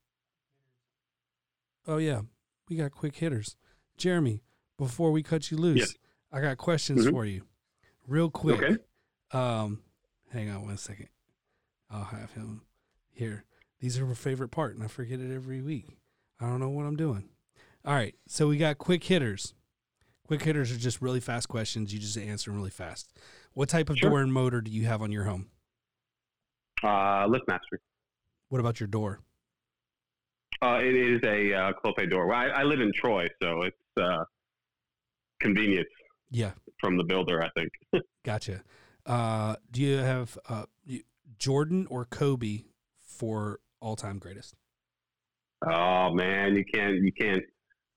Oh, 1.87 1.97
yeah. 1.97 2.21
We 2.69 2.75
got 2.75 2.91
quick 2.91 3.15
hitters. 3.15 3.55
Jeremy, 3.97 4.43
before 4.77 5.11
we 5.11 5.23
cut 5.23 5.49
you 5.49 5.57
loose, 5.57 5.79
yes. 5.79 5.93
I 6.31 6.41
got 6.41 6.57
questions 6.57 7.05
mm-hmm. 7.05 7.11
for 7.11 7.25
you. 7.25 7.43
Real 8.07 8.29
quick. 8.29 8.61
Okay. 8.61 8.77
Um, 9.31 9.81
hang 10.31 10.49
on 10.49 10.65
one 10.65 10.77
second. 10.77 11.07
I'll 11.89 12.03
have 12.03 12.33
him 12.33 12.61
here. 13.11 13.45
These 13.79 13.97
are 13.97 14.05
my 14.05 14.13
favorite 14.13 14.49
part, 14.49 14.75
and 14.75 14.83
I 14.83 14.87
forget 14.87 15.19
it 15.19 15.33
every 15.33 15.61
week. 15.61 15.97
I 16.39 16.45
don't 16.45 16.59
know 16.59 16.69
what 16.69 16.85
I'm 16.85 16.95
doing. 16.95 17.29
All 17.85 17.93
right. 17.93 18.15
So 18.27 18.47
we 18.47 18.57
got 18.57 18.77
quick 18.77 19.03
hitters. 19.03 19.53
Quick 20.25 20.43
hitters 20.43 20.71
are 20.73 20.77
just 20.77 21.01
really 21.01 21.21
fast 21.21 21.47
questions. 21.47 21.93
You 21.93 21.99
just 21.99 22.17
answer 22.17 22.51
them 22.51 22.57
really 22.57 22.69
fast. 22.69 23.13
What 23.53 23.69
type 23.69 23.89
of 23.89 23.97
sure. 23.97 24.09
door 24.09 24.21
and 24.21 24.33
motor 24.33 24.59
do 24.59 24.69
you 24.69 24.85
have 24.85 25.01
on 25.01 25.11
your 25.11 25.23
home? 25.23 25.47
Uh, 26.83 27.27
LiftMaster. 27.27 27.79
What 28.49 28.59
about 28.59 28.79
your 28.79 28.87
door? 28.87 29.19
Uh, 30.61 30.79
it 30.81 30.95
is 30.95 31.21
a 31.23 31.53
uh, 31.53 31.71
Clopay 31.73 32.09
door. 32.09 32.27
Well, 32.27 32.37
I, 32.37 32.47
I, 32.47 32.63
live 32.63 32.79
in 32.79 32.91
Troy, 32.93 33.27
so 33.41 33.61
it's 33.63 33.77
uh, 34.01 34.23
convenience. 35.39 35.87
Yeah. 36.31 36.51
From 36.79 36.97
the 36.97 37.03
builder, 37.03 37.43
I 37.43 37.49
think. 37.57 37.69
gotcha. 38.25 38.63
Uh, 39.05 39.55
do 39.71 39.81
you 39.81 39.97
have 39.97 40.37
uh, 40.49 40.65
Jordan 41.37 41.87
or 41.89 42.05
Kobe 42.05 42.63
for 42.99 43.59
all 43.79 43.95
time 43.95 44.19
greatest? 44.19 44.55
Oh 45.65 46.13
man, 46.13 46.55
you 46.55 46.63
can't 46.71 46.95
you 46.97 47.11
can't 47.11 47.43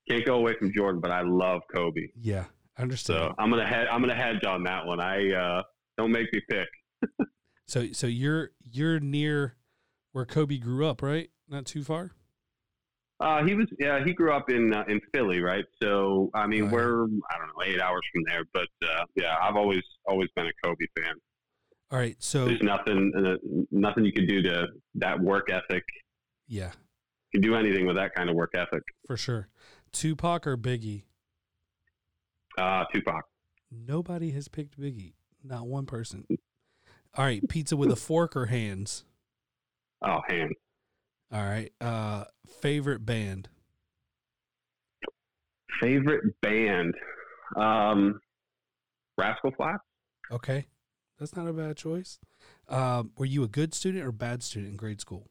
can't 0.09 0.25
go 0.25 0.35
away 0.35 0.55
from 0.57 0.71
Jordan, 0.73 0.99
but 0.99 1.11
I 1.11 1.21
love 1.21 1.61
Kobe. 1.73 2.07
Yeah, 2.19 2.45
I 2.77 2.81
understand. 2.81 3.19
So 3.19 3.35
I'm 3.37 3.49
gonna 3.49 3.67
head 3.67 3.87
I'm 3.87 4.01
gonna 4.01 4.15
hedge 4.15 4.43
on 4.45 4.63
that 4.63 4.85
one. 4.85 4.99
I 4.99 5.31
uh, 5.31 5.63
don't 5.97 6.11
make 6.11 6.31
me 6.33 6.41
pick. 6.49 6.67
so 7.71 7.87
so 7.93 8.05
you're 8.05 8.51
you're 8.69 8.99
near 8.99 9.55
where 10.11 10.25
Kobe 10.25 10.57
grew 10.57 10.85
up, 10.85 11.01
right? 11.01 11.29
Not 11.47 11.65
too 11.65 11.85
far. 11.85 12.11
Uh, 13.21 13.45
he 13.45 13.53
was 13.55 13.67
yeah 13.79 14.03
he 14.03 14.13
grew 14.13 14.33
up 14.33 14.49
in 14.49 14.73
uh, 14.73 14.83
in 14.89 14.99
Philly, 15.13 15.39
right? 15.39 15.63
So 15.81 16.29
I 16.33 16.47
mean 16.47 16.69
we're 16.69 17.05
I 17.05 17.37
don't 17.37 17.47
know 17.47 17.63
eight 17.65 17.79
hours 17.79 18.01
from 18.13 18.23
there, 18.27 18.43
but 18.53 18.67
uh, 18.83 19.05
yeah, 19.15 19.37
I've 19.41 19.55
always 19.55 19.83
always 20.05 20.27
been 20.35 20.47
a 20.47 20.51
Kobe 20.65 20.85
fan. 20.97 21.13
All 21.91 21.97
right, 21.97 22.17
so 22.19 22.45
there's 22.45 22.61
nothing 22.61 23.13
uh, 23.15 23.37
nothing 23.71 24.03
you 24.03 24.11
can 24.11 24.27
do 24.27 24.41
to 24.41 24.67
that 24.95 25.17
work 25.17 25.49
ethic. 25.49 25.83
Yeah, 26.47 26.71
you 27.31 27.39
can 27.39 27.41
do 27.41 27.55
anything 27.55 27.85
with 27.85 27.95
that 27.95 28.13
kind 28.15 28.29
of 28.29 28.35
work 28.35 28.51
ethic. 28.53 28.83
For 29.07 29.15
sure. 29.15 29.47
Tupac 29.93 30.45
or 30.45 30.57
Biggie? 30.57 31.03
Uh, 32.57 32.83
Tupac. 32.93 33.23
Nobody 33.71 34.31
has 34.31 34.49
picked 34.49 34.79
Biggie. 34.79 35.13
Not 35.43 35.67
one 35.67 35.85
person. 35.85 36.25
All 37.17 37.25
right, 37.25 37.47
pizza 37.49 37.75
with 37.75 37.91
a 37.91 37.95
fork 37.95 38.35
or 38.35 38.45
hands? 38.45 39.03
Oh, 40.01 40.19
hands. 40.29 40.53
All 41.31 41.43
right. 41.43 41.71
Uh, 41.81 42.25
favorite 42.61 43.05
band? 43.05 43.49
Favorite 45.81 46.23
band? 46.41 46.93
Um, 47.55 48.19
Rascal 49.17 49.51
Flatts. 49.57 49.83
Okay, 50.31 50.67
that's 51.19 51.35
not 51.35 51.47
a 51.47 51.53
bad 51.53 51.75
choice. 51.75 52.19
Uh, 52.69 53.03
were 53.17 53.25
you 53.25 53.43
a 53.43 53.47
good 53.47 53.73
student 53.73 54.05
or 54.05 54.11
bad 54.11 54.41
student 54.41 54.71
in 54.71 54.77
grade 54.77 55.01
school? 55.01 55.29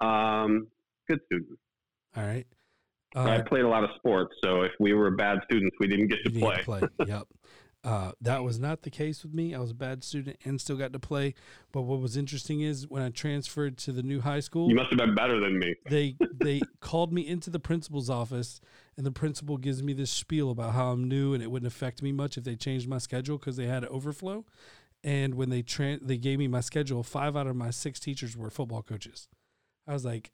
Um, 0.00 0.66
good 1.08 1.20
student. 1.26 1.58
All 2.16 2.24
right. 2.24 2.46
Uh, 3.14 3.22
I 3.22 3.40
played 3.42 3.64
a 3.64 3.68
lot 3.68 3.84
of 3.84 3.90
sports, 3.96 4.34
so 4.44 4.62
if 4.62 4.72
we 4.80 4.92
were 4.92 5.10
bad 5.10 5.38
students, 5.44 5.74
we 5.80 5.86
didn't 5.86 6.08
get 6.08 6.18
to 6.24 6.30
play. 6.30 6.62
play. 6.62 6.82
yep. 7.06 7.26
Uh, 7.84 8.10
that 8.20 8.42
was 8.42 8.58
not 8.58 8.82
the 8.82 8.90
case 8.90 9.22
with 9.22 9.32
me. 9.32 9.54
I 9.54 9.60
was 9.60 9.70
a 9.70 9.74
bad 9.74 10.02
student 10.02 10.38
and 10.44 10.60
still 10.60 10.76
got 10.76 10.92
to 10.92 10.98
play. 10.98 11.34
But 11.72 11.82
what 11.82 12.00
was 12.00 12.16
interesting 12.16 12.60
is 12.60 12.88
when 12.88 13.02
I 13.02 13.10
transferred 13.10 13.78
to 13.78 13.92
the 13.92 14.02
new 14.02 14.20
high 14.20 14.40
school, 14.40 14.68
you 14.68 14.74
must 14.74 14.90
have 14.90 14.98
been 14.98 15.14
better 15.14 15.38
than 15.40 15.58
me. 15.58 15.74
They 15.88 16.16
they 16.34 16.60
called 16.80 17.12
me 17.12 17.26
into 17.26 17.50
the 17.50 17.60
principal's 17.60 18.10
office, 18.10 18.60
and 18.96 19.06
the 19.06 19.12
principal 19.12 19.56
gives 19.56 19.82
me 19.82 19.92
this 19.92 20.10
spiel 20.10 20.50
about 20.50 20.74
how 20.74 20.90
I'm 20.90 21.08
new 21.08 21.34
and 21.34 21.42
it 21.42 21.50
wouldn't 21.50 21.72
affect 21.72 22.02
me 22.02 22.12
much 22.12 22.36
if 22.36 22.44
they 22.44 22.56
changed 22.56 22.88
my 22.88 22.98
schedule 22.98 23.38
because 23.38 23.56
they 23.56 23.66
had 23.66 23.84
overflow. 23.84 24.44
And 25.04 25.34
when 25.34 25.48
they 25.48 25.62
tra- 25.62 26.00
they 26.02 26.18
gave 26.18 26.40
me 26.40 26.48
my 26.48 26.60
schedule, 26.60 27.04
five 27.04 27.36
out 27.36 27.46
of 27.46 27.54
my 27.54 27.70
six 27.70 28.00
teachers 28.00 28.36
were 28.36 28.50
football 28.50 28.82
coaches. 28.82 29.28
I 29.86 29.92
was 29.92 30.04
like, 30.04 30.32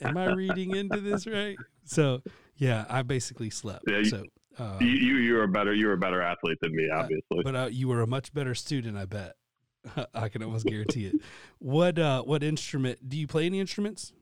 am 0.00 0.16
I 0.16 0.32
reading 0.32 0.76
into 0.76 1.00
this 1.00 1.26
right? 1.26 1.56
So 1.84 2.22
yeah, 2.56 2.84
I 2.88 3.02
basically 3.02 3.50
slept. 3.50 3.84
Yeah, 3.88 3.98
you, 3.98 4.04
so 4.04 4.24
uh, 4.58 4.78
you 4.80 5.16
you 5.16 5.34
were 5.34 5.44
a 5.44 5.48
better 5.48 5.74
you 5.74 5.86
were 5.86 5.94
a 5.94 5.98
better 5.98 6.22
athlete 6.22 6.58
than 6.60 6.74
me, 6.74 6.88
obviously. 6.90 7.42
But 7.42 7.56
uh, 7.56 7.68
you 7.70 7.88
were 7.88 8.00
a 8.00 8.06
much 8.06 8.32
better 8.32 8.54
student, 8.54 8.96
I 8.96 9.04
bet. 9.06 9.34
I 10.14 10.28
can 10.28 10.42
almost 10.42 10.66
guarantee 10.66 11.06
it. 11.06 11.16
What 11.58 11.98
uh, 11.98 12.22
what 12.22 12.42
instrument 12.42 13.08
do 13.08 13.16
you 13.16 13.26
play? 13.26 13.46
Any 13.46 13.60
instruments? 13.60 14.12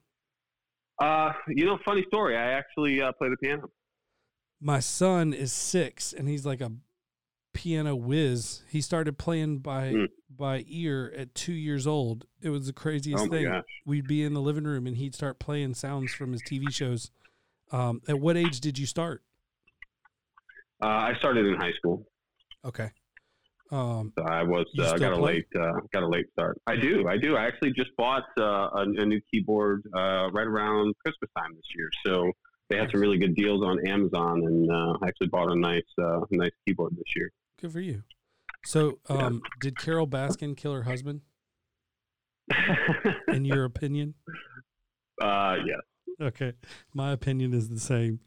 Uh, 1.00 1.32
you 1.48 1.64
know, 1.64 1.78
funny 1.84 2.04
story. 2.08 2.36
I 2.36 2.52
actually 2.52 3.00
uh, 3.00 3.12
play 3.12 3.28
the 3.28 3.36
piano. 3.36 3.70
My 4.60 4.80
son 4.80 5.32
is 5.32 5.52
six, 5.52 6.12
and 6.12 6.28
he's 6.28 6.46
like 6.46 6.60
a 6.60 6.72
piano 7.52 7.94
whiz. 7.94 8.62
He 8.68 8.80
started 8.80 9.18
playing 9.18 9.58
by 9.58 9.92
mm. 9.92 10.08
by 10.30 10.64
ear 10.66 11.12
at 11.16 11.34
two 11.34 11.52
years 11.52 11.86
old. 11.86 12.26
It 12.40 12.50
was 12.50 12.66
the 12.66 12.72
craziest 12.72 13.24
oh 13.24 13.28
thing. 13.28 13.44
Gosh. 13.44 13.64
We'd 13.84 14.08
be 14.08 14.22
in 14.22 14.34
the 14.34 14.40
living 14.40 14.64
room 14.64 14.86
and 14.86 14.96
he'd 14.96 15.14
start 15.14 15.38
playing 15.38 15.74
sounds 15.74 16.12
from 16.12 16.32
his 16.32 16.42
TV 16.42 16.72
shows. 16.72 17.10
Um, 17.70 18.02
at 18.08 18.20
what 18.20 18.36
age 18.36 18.60
did 18.60 18.78
you 18.78 18.86
start? 18.86 19.22
Uh, 20.82 20.86
I 20.86 21.14
started 21.18 21.46
in 21.46 21.54
high 21.54 21.72
school. 21.72 22.04
Okay. 22.64 22.90
Um, 23.70 24.12
So 24.18 24.24
I 24.24 24.42
was 24.42 24.66
uh, 24.78 24.96
got 24.98 25.12
a 25.12 25.16
play? 25.16 25.34
late 25.34 25.46
uh, 25.58 25.72
got 25.92 26.02
a 26.02 26.08
late 26.08 26.26
start. 26.32 26.58
I 26.66 26.76
do, 26.76 27.08
I 27.08 27.16
do. 27.16 27.36
I 27.36 27.44
actually 27.46 27.72
just 27.72 27.90
bought 27.96 28.24
uh, 28.38 28.68
a, 28.74 28.80
a 28.82 29.06
new 29.06 29.20
keyboard 29.30 29.84
uh, 29.94 30.28
right 30.32 30.46
around 30.46 30.94
Christmas 31.04 31.30
time 31.38 31.54
this 31.54 31.64
year. 31.76 31.88
So 32.04 32.30
they 32.68 32.76
had 32.76 32.90
some 32.90 33.00
really 33.00 33.16
good 33.18 33.34
deals 33.34 33.62
on 33.64 33.86
Amazon, 33.86 34.42
and 34.44 34.70
uh, 34.70 34.98
I 35.02 35.08
actually 35.08 35.28
bought 35.28 35.50
a 35.50 35.58
nice 35.58 35.82
uh, 36.02 36.20
nice 36.30 36.50
keyboard 36.66 36.92
this 36.96 37.12
year. 37.16 37.30
good 37.60 37.72
for 37.72 37.80
you. 37.80 38.02
So, 38.64 38.98
Yeah. 39.10 39.26
um, 39.26 39.42
did 39.60 39.76
Carole 39.76 40.06
Baskin 40.06 40.56
kill 40.56 40.72
her 40.74 40.82
husband? 40.84 41.22
In 43.32 43.44
your 43.44 43.64
opinion? 43.64 44.14
uh, 45.20 45.56
yes. 45.64 45.80
Okay, 46.20 46.52
my 46.94 47.10
opinion 47.12 47.54
is 47.54 47.68
the 47.70 47.80
same. 47.80 48.20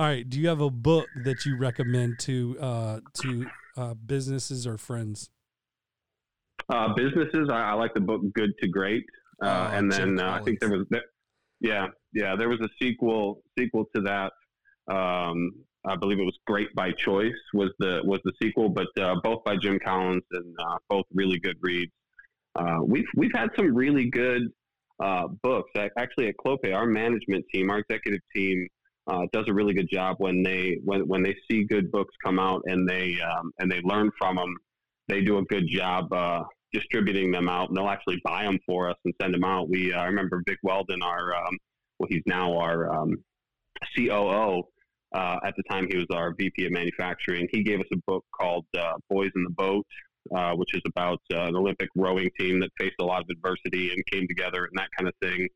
All 0.00 0.06
right, 0.06 0.28
do 0.28 0.38
you 0.38 0.46
have 0.46 0.60
a 0.60 0.70
book 0.70 1.08
that 1.24 1.44
you 1.44 1.56
recommend 1.56 2.20
to 2.20 2.56
uh, 2.60 3.00
to 3.14 3.46
uh, 3.76 3.94
businesses 3.94 4.64
or 4.64 4.78
friends? 4.78 5.28
Uh, 6.68 6.94
businesses, 6.94 7.48
I, 7.50 7.70
I 7.70 7.72
like 7.72 7.94
the 7.94 8.00
book 8.00 8.20
Good 8.32 8.52
to 8.62 8.68
Great, 8.68 9.04
uh, 9.42 9.70
Oh, 9.72 9.76
and 9.76 9.90
then 9.90 10.20
uh, 10.20 10.38
I 10.40 10.44
think 10.44 10.60
there 10.60 10.70
was, 10.70 10.86
there, 10.90 11.02
yeah, 11.60 11.88
yeah, 12.12 12.36
there 12.36 12.48
was 12.48 12.60
a 12.60 12.68
sequel 12.80 13.42
sequel 13.58 13.86
to 13.96 14.02
that. 14.02 14.32
Um, 14.94 15.50
I 15.84 15.96
believe 15.96 16.20
it 16.20 16.24
was 16.24 16.38
Great 16.46 16.72
by 16.76 16.92
Choice 16.92 17.32
was 17.52 17.70
the 17.80 18.00
was 18.04 18.20
the 18.22 18.32
sequel, 18.40 18.68
but 18.68 18.86
uh, 19.00 19.16
both 19.24 19.42
by 19.42 19.56
Jim 19.56 19.80
Collins 19.84 20.22
and 20.30 20.54
uh, 20.60 20.76
both 20.88 21.06
really 21.12 21.40
good 21.40 21.56
reads. 21.60 21.90
Uh, 22.54 22.78
we've 22.84 23.06
we've 23.16 23.34
had 23.34 23.48
some 23.56 23.74
really 23.74 24.10
good 24.10 24.42
uh, 25.02 25.26
books. 25.42 25.72
Actually, 25.98 26.28
at 26.28 26.34
Clopay, 26.36 26.72
our 26.72 26.86
management 26.86 27.44
team, 27.52 27.68
our 27.70 27.78
executive 27.80 28.20
team, 28.32 28.68
uh, 29.08 29.26
does 29.32 29.46
a 29.48 29.52
really 29.52 29.74
good 29.74 29.88
job 29.90 30.16
when 30.18 30.42
they 30.42 30.78
when 30.84 31.06
when 31.08 31.22
they 31.22 31.34
see 31.50 31.64
good 31.64 31.90
books 31.90 32.14
come 32.22 32.38
out 32.38 32.62
and 32.66 32.88
they 32.88 33.18
um, 33.20 33.52
and 33.58 33.70
they 33.70 33.80
learn 33.82 34.10
from 34.18 34.36
them. 34.36 34.54
They 35.08 35.22
do 35.22 35.38
a 35.38 35.44
good 35.44 35.66
job 35.66 36.12
uh, 36.12 36.44
distributing 36.72 37.30
them 37.30 37.48
out. 37.48 37.68
And 37.68 37.76
they'll 37.76 37.88
actually 37.88 38.20
buy 38.24 38.44
them 38.44 38.58
for 38.66 38.90
us 38.90 38.96
and 39.04 39.14
send 39.20 39.34
them 39.34 39.44
out. 39.44 39.68
We 39.68 39.92
uh, 39.92 40.00
I 40.00 40.06
remember 40.06 40.42
Vic 40.46 40.58
Weldon, 40.62 41.02
our 41.02 41.34
um, 41.34 41.56
well, 41.98 42.08
he's 42.10 42.22
now 42.26 42.56
our 42.58 42.94
um, 42.94 43.16
COO. 43.96 44.62
Uh, 45.14 45.36
at 45.42 45.54
the 45.56 45.62
time, 45.70 45.86
he 45.90 45.96
was 45.96 46.06
our 46.12 46.34
VP 46.34 46.66
of 46.66 46.72
manufacturing. 46.72 47.48
He 47.50 47.62
gave 47.62 47.80
us 47.80 47.86
a 47.92 47.96
book 48.06 48.24
called 48.38 48.66
uh, 48.78 48.92
"Boys 49.08 49.30
in 49.34 49.42
the 49.42 49.50
Boat," 49.50 49.86
uh, 50.36 50.52
which 50.52 50.74
is 50.74 50.82
about 50.86 51.20
an 51.30 51.56
Olympic 51.56 51.88
rowing 51.96 52.28
team 52.38 52.60
that 52.60 52.70
faced 52.78 52.96
a 53.00 53.04
lot 53.04 53.22
of 53.22 53.28
adversity 53.30 53.90
and 53.90 54.04
came 54.12 54.28
together 54.28 54.66
and 54.66 54.78
that 54.78 54.88
kind 54.96 55.08
of 55.08 55.14
thing. 55.22 55.48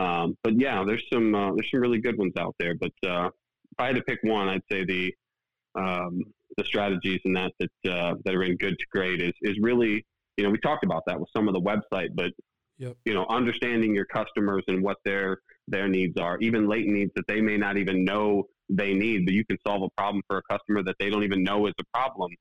Um, 0.00 0.36
but 0.42 0.58
yeah, 0.58 0.82
there's 0.86 1.04
some 1.12 1.34
uh, 1.34 1.52
there's 1.54 1.70
some 1.70 1.80
really 1.80 2.00
good 2.00 2.16
ones 2.16 2.32
out 2.38 2.54
there. 2.58 2.74
But 2.74 2.92
uh, 3.06 3.26
if 3.26 3.78
I 3.78 3.86
had 3.88 3.96
to 3.96 4.02
pick 4.02 4.20
one, 4.22 4.48
I'd 4.48 4.62
say 4.70 4.84
the 4.84 5.14
um, 5.74 6.22
the 6.56 6.64
strategies 6.64 7.20
and 7.24 7.36
that 7.36 7.52
that 7.60 7.92
uh, 7.92 8.14
that 8.24 8.34
are 8.34 8.42
in 8.42 8.56
good 8.56 8.78
to 8.78 8.86
great 8.90 9.20
is 9.20 9.34
is 9.42 9.58
really 9.60 10.04
you 10.36 10.44
know 10.44 10.50
we 10.50 10.58
talked 10.58 10.84
about 10.84 11.02
that 11.06 11.20
with 11.20 11.28
some 11.36 11.48
of 11.48 11.54
the 11.54 11.60
website, 11.60 12.08
but 12.14 12.32
Yep. 12.78 12.96
you 13.04 13.12
know 13.12 13.26
understanding 13.28 13.94
your 13.94 14.06
customers 14.06 14.64
and 14.68 14.82
what 14.82 14.96
their 15.04 15.38
their 15.68 15.86
needs 15.86 16.18
are, 16.18 16.38
even 16.40 16.66
latent 16.66 16.94
needs 16.94 17.12
that 17.14 17.26
they 17.28 17.42
may 17.42 17.58
not 17.58 17.76
even 17.76 18.04
know 18.04 18.44
they 18.70 18.94
need, 18.94 19.26
but 19.26 19.34
you 19.34 19.44
can 19.44 19.58
solve 19.66 19.82
a 19.82 19.90
problem 20.00 20.22
for 20.26 20.38
a 20.38 20.42
customer 20.50 20.82
that 20.82 20.96
they 20.98 21.10
don't 21.10 21.22
even 21.22 21.42
know 21.42 21.66
is 21.66 21.74
a 21.78 21.84
problem. 21.92 22.32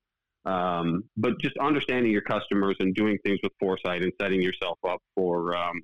Um, 0.46 1.04
but 1.18 1.42
just 1.42 1.58
understanding 1.58 2.12
your 2.14 2.22
customers 2.22 2.78
and 2.80 2.96
doing 2.96 3.18
things 3.26 3.40
with 3.44 3.52
foresight 3.60 4.02
and 4.02 4.14
setting 4.22 4.42
yourself 4.42 4.78
up 4.88 5.02
for 5.14 5.58
um, 5.58 5.82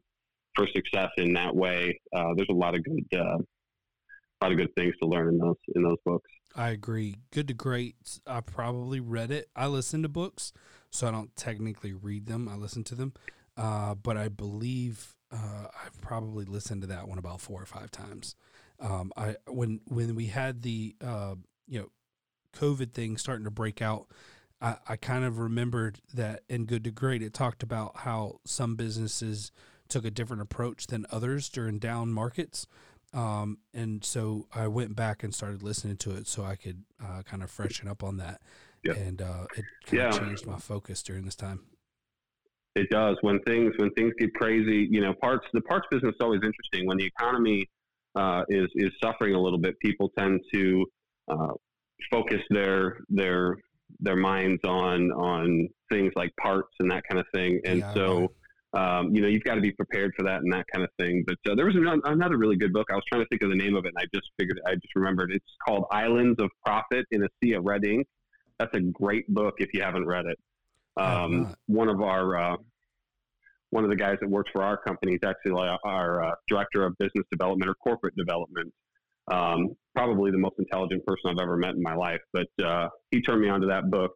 for 0.56 0.68
success 0.68 1.10
in 1.18 1.34
that 1.34 1.56
way. 1.56 2.00
Uh, 2.16 2.34
there's 2.36 2.50
a 2.50 2.54
lot 2.54 2.76
of 2.76 2.84
good 2.84 3.06
uh, 3.14 3.38
a 3.38 4.40
lot 4.42 4.52
of 4.52 4.58
good 4.58 4.74
things 4.76 4.94
to 5.02 5.08
learn 5.08 5.30
in 5.30 5.38
those 5.38 5.56
in 5.76 5.84
those 5.84 5.98
books. 6.06 6.30
I 6.56 6.70
agree. 6.70 7.16
Good 7.32 7.48
to 7.50 7.54
Great. 7.54 7.96
I 8.26 8.42
probably 8.42 9.00
read 9.00 9.32
it. 9.32 9.50
I 9.56 9.68
listen 9.68 10.02
to 10.04 10.10
books, 10.10 10.54
so 10.90 11.08
I 11.08 11.12
don't 11.12 11.36
technically 11.36 11.94
read 11.94 12.28
them. 12.28 12.48
I 12.48 12.56
listen 12.56 12.84
to 12.86 12.96
them, 12.96 13.14
uh, 13.58 13.96
but 13.96 14.18
I 14.18 14.30
believe 14.30 15.16
uh, 15.32 15.68
I've 15.86 16.02
probably 16.02 16.46
listened 16.46 16.82
to 16.82 16.88
that 16.88 17.08
one 17.08 17.18
about 17.18 17.42
four 17.42 17.62
or 17.62 17.66
five 17.66 17.92
times. 17.92 18.36
Um, 18.80 19.12
I 19.18 19.36
when 19.48 19.82
when 19.88 20.16
we 20.16 20.28
had 20.28 20.62
the 20.62 20.96
uh, 21.04 21.36
you 21.68 21.80
know 21.80 21.90
COVID 22.54 22.94
thing 22.94 23.18
starting 23.18 23.46
to 23.46 23.52
break 23.52 23.82
out, 23.82 24.08
I, 24.62 24.78
I 24.88 24.96
kind 24.96 25.26
of 25.26 25.40
remembered 25.40 26.00
that 26.14 26.44
in 26.50 26.66
Good 26.66 26.84
to 26.86 26.92
Great 26.92 27.22
it 27.22 27.34
talked 27.34 27.64
about 27.64 27.98
how 27.98 28.40
some 28.46 28.76
businesses 28.76 29.52
took 29.90 30.06
a 30.06 30.12
different 30.12 30.42
approach 30.42 30.88
than 30.88 31.06
others 31.12 31.50
during 31.50 31.80
down 31.80 32.12
markets. 32.12 32.68
Um, 33.14 33.60
and 33.74 34.04
so 34.04 34.48
I 34.54 34.68
went 34.68 34.96
back 34.96 35.24
and 35.24 35.34
started 35.34 35.64
listening 35.64 35.98
to 35.98 36.12
it 36.12 36.28
so 36.28 36.44
I 36.44 36.56
could 36.56 36.84
uh, 37.02 37.24
kind 37.24 37.44
of 37.44 37.50
freshen 37.50 37.88
up 37.88 38.04
on 38.04 38.18
that. 38.18 38.42
Yep. 38.84 38.98
And 38.98 39.22
uh, 39.22 39.48
it 39.56 39.66
kind 39.86 40.02
of 40.02 40.20
changed 40.20 40.46
my 40.46 40.58
focus 40.58 41.02
during 41.02 41.26
this 41.26 41.36
time. 41.36 41.62
It 42.76 42.90
does 42.90 43.16
when 43.22 43.40
things 43.44 43.74
when 43.78 43.90
things 43.92 44.14
get 44.20 44.34
crazy. 44.34 44.88
You 44.92 45.00
know, 45.00 45.14
parts 45.22 45.46
the 45.54 45.62
parts 45.62 45.88
business 45.90 46.10
is 46.10 46.22
always 46.22 46.42
interesting. 46.44 46.86
When 46.86 46.98
the 46.98 47.06
economy 47.06 47.70
uh, 48.16 48.44
is 48.50 48.68
is 48.76 48.92
suffering 49.02 49.34
a 49.34 49.42
little 49.42 49.58
bit, 49.58 49.80
people 49.80 50.12
tend 50.18 50.42
to 50.54 50.86
uh, 51.32 51.54
focus 52.12 52.42
their 52.50 52.98
their 53.10 53.56
their 54.02 54.18
minds 54.18 54.62
on 54.66 55.12
on 55.14 55.70
things 55.92 56.12
like 56.16 56.36
parts 56.36 56.74
and 56.80 56.92
that 56.92 57.04
kind 57.10 57.20
of 57.20 57.26
thing. 57.34 57.62
And 57.66 57.80
Yeah, 57.80 57.94
so, 57.94 58.32
um, 58.76 59.16
you 59.16 59.22
know, 59.22 59.28
you've 59.28 59.44
got 59.44 59.56
to 59.56 59.62
be 59.62 59.72
prepared 59.72 60.14
for 60.16 60.24
that 60.24 60.42
and 60.42 60.52
that 60.52 60.66
kind 60.72 60.84
of 60.84 60.90
thing. 61.00 61.24
But 61.26 61.38
uh, 61.50 61.56
there 61.56 61.66
was 61.66 61.76
another, 61.76 62.02
another 62.06 62.38
really 62.38 62.58
good 62.58 62.74
book. 62.74 62.88
I 62.92 62.96
was 62.96 63.04
trying 63.08 63.24
to 63.24 63.28
think 63.30 63.42
of 63.42 63.50
the 63.50 63.56
name 63.56 63.76
of 63.76 63.86
it, 63.86 63.94
and 63.96 63.98
I 63.98 64.06
just 64.14 64.30
figured 64.38 64.60
I 64.68 64.76
just 64.76 64.94
remembered. 64.96 65.32
It's 65.32 65.46
called 65.66 65.86
Islands 65.92 66.42
of 66.42 66.50
Profit 66.66 67.06
in 67.12 67.24
a 67.24 67.28
Sea 67.42 67.54
of 67.54 67.64
Red 67.64 67.86
Ink. 67.86 68.06
That's 68.60 68.74
a 68.76 68.82
great 68.82 69.28
book 69.34 69.56
if 69.60 69.74
you 69.74 69.82
haven't 69.82 70.06
read 70.06 70.26
it. 70.26 70.38
Um, 70.98 71.56
one 71.68 71.90
of 71.90 72.02
our 72.02 72.38
uh, 72.38 72.58
one 73.70 73.84
of 73.84 73.90
the 73.90 73.96
guys 73.96 74.18
that 74.22 74.30
works 74.30 74.52
for 74.52 74.64
our 74.64 74.78
company 74.78 75.14
is 75.14 75.20
actually 75.26 75.68
our, 75.68 75.80
our 75.86 76.24
uh, 76.24 76.36
director 76.48 76.86
of 76.86 76.98
business 76.98 77.26
development 77.32 77.70
or 77.70 77.76
corporate 77.76 78.16
development. 78.16 78.74
Um, 79.32 79.76
probably 79.96 80.32
the 80.32 80.38
most 80.38 80.56
intelligent 80.60 81.06
person 81.06 81.32
I've 81.32 81.42
ever 81.42 81.58
met 81.58 81.76
in 81.76 81.82
my 81.82 81.96
life. 81.96 82.22
But 82.32 82.48
uh, 82.64 82.90
he 83.12 83.22
turned 83.22 83.42
me 83.42 83.50
onto 83.50 83.68
that 83.68 83.90
book 83.90 84.12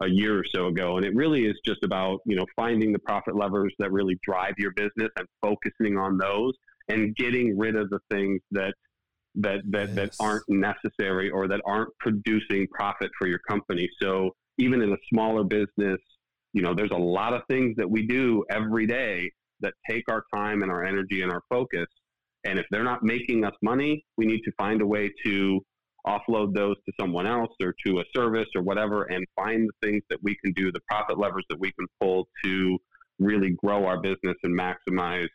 a 0.00 0.08
year 0.08 0.38
or 0.38 0.44
so 0.44 0.66
ago, 0.66 0.96
and 0.96 1.04
it 1.04 1.14
really 1.14 1.46
is 1.46 1.58
just 1.64 1.82
about 1.82 2.20
you 2.24 2.36
know 2.36 2.46
finding 2.56 2.92
the 2.92 2.98
profit 3.00 3.36
levers 3.36 3.74
that 3.78 3.92
really 3.92 4.18
drive 4.22 4.54
your 4.58 4.72
business 4.72 5.10
and 5.16 5.26
focusing 5.42 5.96
on 5.96 6.18
those 6.18 6.54
and 6.88 7.14
getting 7.16 7.58
rid 7.58 7.76
of 7.76 7.90
the 7.90 7.98
things 8.10 8.40
that 8.50 8.74
that 9.34 9.60
that, 9.70 9.94
that 9.94 10.14
aren't 10.20 10.44
necessary 10.48 11.30
or 11.30 11.48
that 11.48 11.60
aren't 11.64 11.90
producing 12.00 12.66
profit 12.68 13.10
for 13.18 13.26
your 13.26 13.40
company. 13.48 13.88
So 14.00 14.34
even 14.58 14.82
in 14.82 14.92
a 14.92 14.96
smaller 15.12 15.44
business, 15.44 16.00
you 16.52 16.62
know, 16.62 16.74
there's 16.74 16.90
a 16.90 16.96
lot 16.96 17.34
of 17.34 17.42
things 17.48 17.76
that 17.76 17.88
we 17.88 18.06
do 18.06 18.44
every 18.50 18.86
day 18.86 19.30
that 19.60 19.74
take 19.88 20.04
our 20.08 20.24
time 20.34 20.62
and 20.62 20.70
our 20.70 20.84
energy 20.84 21.22
and 21.22 21.30
our 21.30 21.42
focus. 21.48 21.86
And 22.44 22.58
if 22.58 22.66
they're 22.70 22.84
not 22.84 23.02
making 23.02 23.44
us 23.44 23.54
money, 23.62 24.04
we 24.16 24.26
need 24.26 24.40
to 24.42 24.52
find 24.56 24.80
a 24.80 24.86
way 24.86 25.12
to 25.24 25.60
offload 26.08 26.54
those 26.54 26.76
to 26.86 26.92
someone 27.00 27.26
else 27.26 27.50
or 27.62 27.74
to 27.86 28.00
a 28.00 28.04
service 28.14 28.48
or 28.56 28.62
whatever 28.62 29.04
and 29.04 29.24
find 29.36 29.68
the 29.68 29.86
things 29.86 30.02
that 30.10 30.18
we 30.22 30.36
can 30.42 30.52
do, 30.54 30.72
the 30.72 30.80
profit 30.90 31.18
levers 31.18 31.44
that 31.50 31.58
we 31.60 31.70
can 31.72 31.86
pull 32.00 32.28
to 32.44 32.78
really 33.18 33.50
grow 33.62 33.84
our 33.84 34.00
business 34.00 34.36
and 34.42 34.58
maximize 34.58 35.28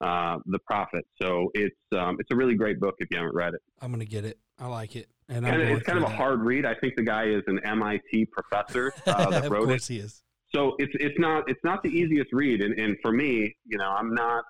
uh, 0.00 0.36
the 0.46 0.58
profit. 0.66 1.04
So 1.22 1.50
it's 1.54 1.76
um, 1.96 2.16
it's 2.18 2.30
a 2.32 2.36
really 2.36 2.54
great 2.54 2.80
book 2.80 2.94
if 2.98 3.08
you 3.10 3.18
haven't 3.18 3.34
read 3.34 3.54
it. 3.54 3.60
I'm 3.80 3.90
gonna 3.90 4.04
get 4.04 4.24
it. 4.24 4.38
I 4.58 4.66
like 4.66 4.96
it, 4.96 5.08
and 5.28 5.46
it's 5.46 5.86
kind 5.86 5.98
of 5.98 6.04
a 6.04 6.08
that. 6.08 6.16
hard 6.16 6.40
read. 6.40 6.64
I 6.66 6.74
think 6.74 6.96
the 6.96 7.02
guy 7.02 7.24
is 7.26 7.42
an 7.46 7.60
MIT 7.64 8.26
professor 8.26 8.92
uh, 9.06 9.30
that 9.30 9.50
wrote 9.50 9.60
it 9.60 9.62
Of 9.62 9.68
course 9.68 9.86
he 9.88 9.98
is. 9.98 10.22
so 10.54 10.74
it's 10.78 10.92
it's 10.94 11.18
not 11.18 11.44
it's 11.48 11.64
not 11.64 11.82
the 11.82 11.88
easiest 11.90 12.32
read 12.32 12.60
and, 12.62 12.78
and 12.78 12.96
for 13.02 13.12
me 13.12 13.54
you 13.64 13.76
know 13.78 13.90
i'm 13.90 14.14
not 14.14 14.44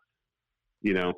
you 0.83 0.93
know 0.95 1.13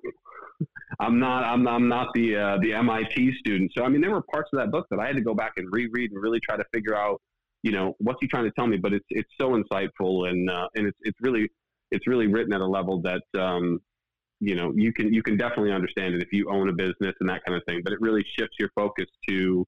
i'm 1.00 1.18
not 1.18 1.44
i'm, 1.44 1.66
I'm 1.66 1.88
not 1.88 2.09
the 2.14 2.36
uh, 2.36 2.59
the 2.61 2.72
mit 2.72 3.36
student 3.38 3.70
so 3.76 3.84
i 3.84 3.88
mean 3.88 4.00
there 4.00 4.11
were 4.11 4.22
parts 4.22 4.50
of 4.52 4.59
that 4.59 4.70
book 4.70 4.86
that 4.90 4.98
i 4.98 5.06
had 5.06 5.16
to 5.16 5.22
go 5.22 5.34
back 5.34 5.52
and 5.56 5.68
reread 5.70 6.11
and 6.12 6.22
really 6.22 6.40
try 6.40 6.56
to 6.56 6.64
figure 6.72 6.96
out 6.96 7.20
you 7.62 7.72
know 7.72 7.94
what's 7.98 8.18
he 8.20 8.28
trying 8.28 8.44
to 8.44 8.52
tell 8.52 8.66
me 8.66 8.76
but 8.76 8.92
it's 8.92 9.06
it's 9.11 9.30
so 9.40 9.50
insightful 9.50 10.28
and 10.28 10.50
uh, 10.50 10.66
and 10.74 10.86
it's 10.86 10.98
it's 11.02 11.18
really 11.20 11.48
it's 11.90 12.06
really 12.06 12.26
written 12.26 12.52
at 12.52 12.61
a 12.61 12.66
level 12.66 13.00
that 13.02 13.22
um, 13.40 13.80
you 14.40 14.54
know 14.54 14.72
you 14.76 14.92
can 14.92 15.12
you 15.12 15.22
can 15.22 15.36
definitely 15.36 15.72
understand 15.72 16.14
it 16.14 16.22
if 16.22 16.28
you 16.32 16.50
own 16.50 16.68
a 16.68 16.72
business 16.72 17.14
and 17.20 17.28
that 17.28 17.44
kind 17.44 17.56
of 17.56 17.62
thing 17.66 17.80
but 17.82 17.92
it 17.92 18.00
really 18.00 18.24
shifts 18.38 18.56
your 18.59 18.70
focus 18.74 19.06
to 19.28 19.64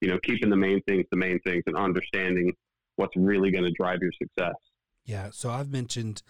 you 0.00 0.08
know 0.08 0.18
keeping 0.24 0.50
the 0.50 0.56
main 0.56 0.80
things 0.82 1.04
the 1.10 1.16
main 1.16 1.40
things 1.40 1.62
and 1.66 1.76
understanding 1.76 2.52
what's 2.96 3.16
really 3.16 3.50
going 3.50 3.64
to 3.64 3.72
drive 3.72 3.98
your 4.00 4.12
success 4.20 4.54
Yeah. 5.04 5.30
So 5.32 5.50
I've 5.50 5.70
mentioned. 5.70 6.22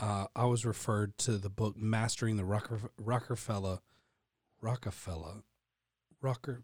Uh, 0.00 0.26
I 0.34 0.46
was 0.46 0.64
referred 0.64 1.18
to 1.18 1.36
the 1.36 1.50
book 1.50 1.76
"Mastering 1.76 2.36
the 2.36 2.44
Rocker, 2.44 2.80
Rockefeller, 2.98 3.80
Rockefeller, 4.62 5.42
Rocker, 6.20 6.62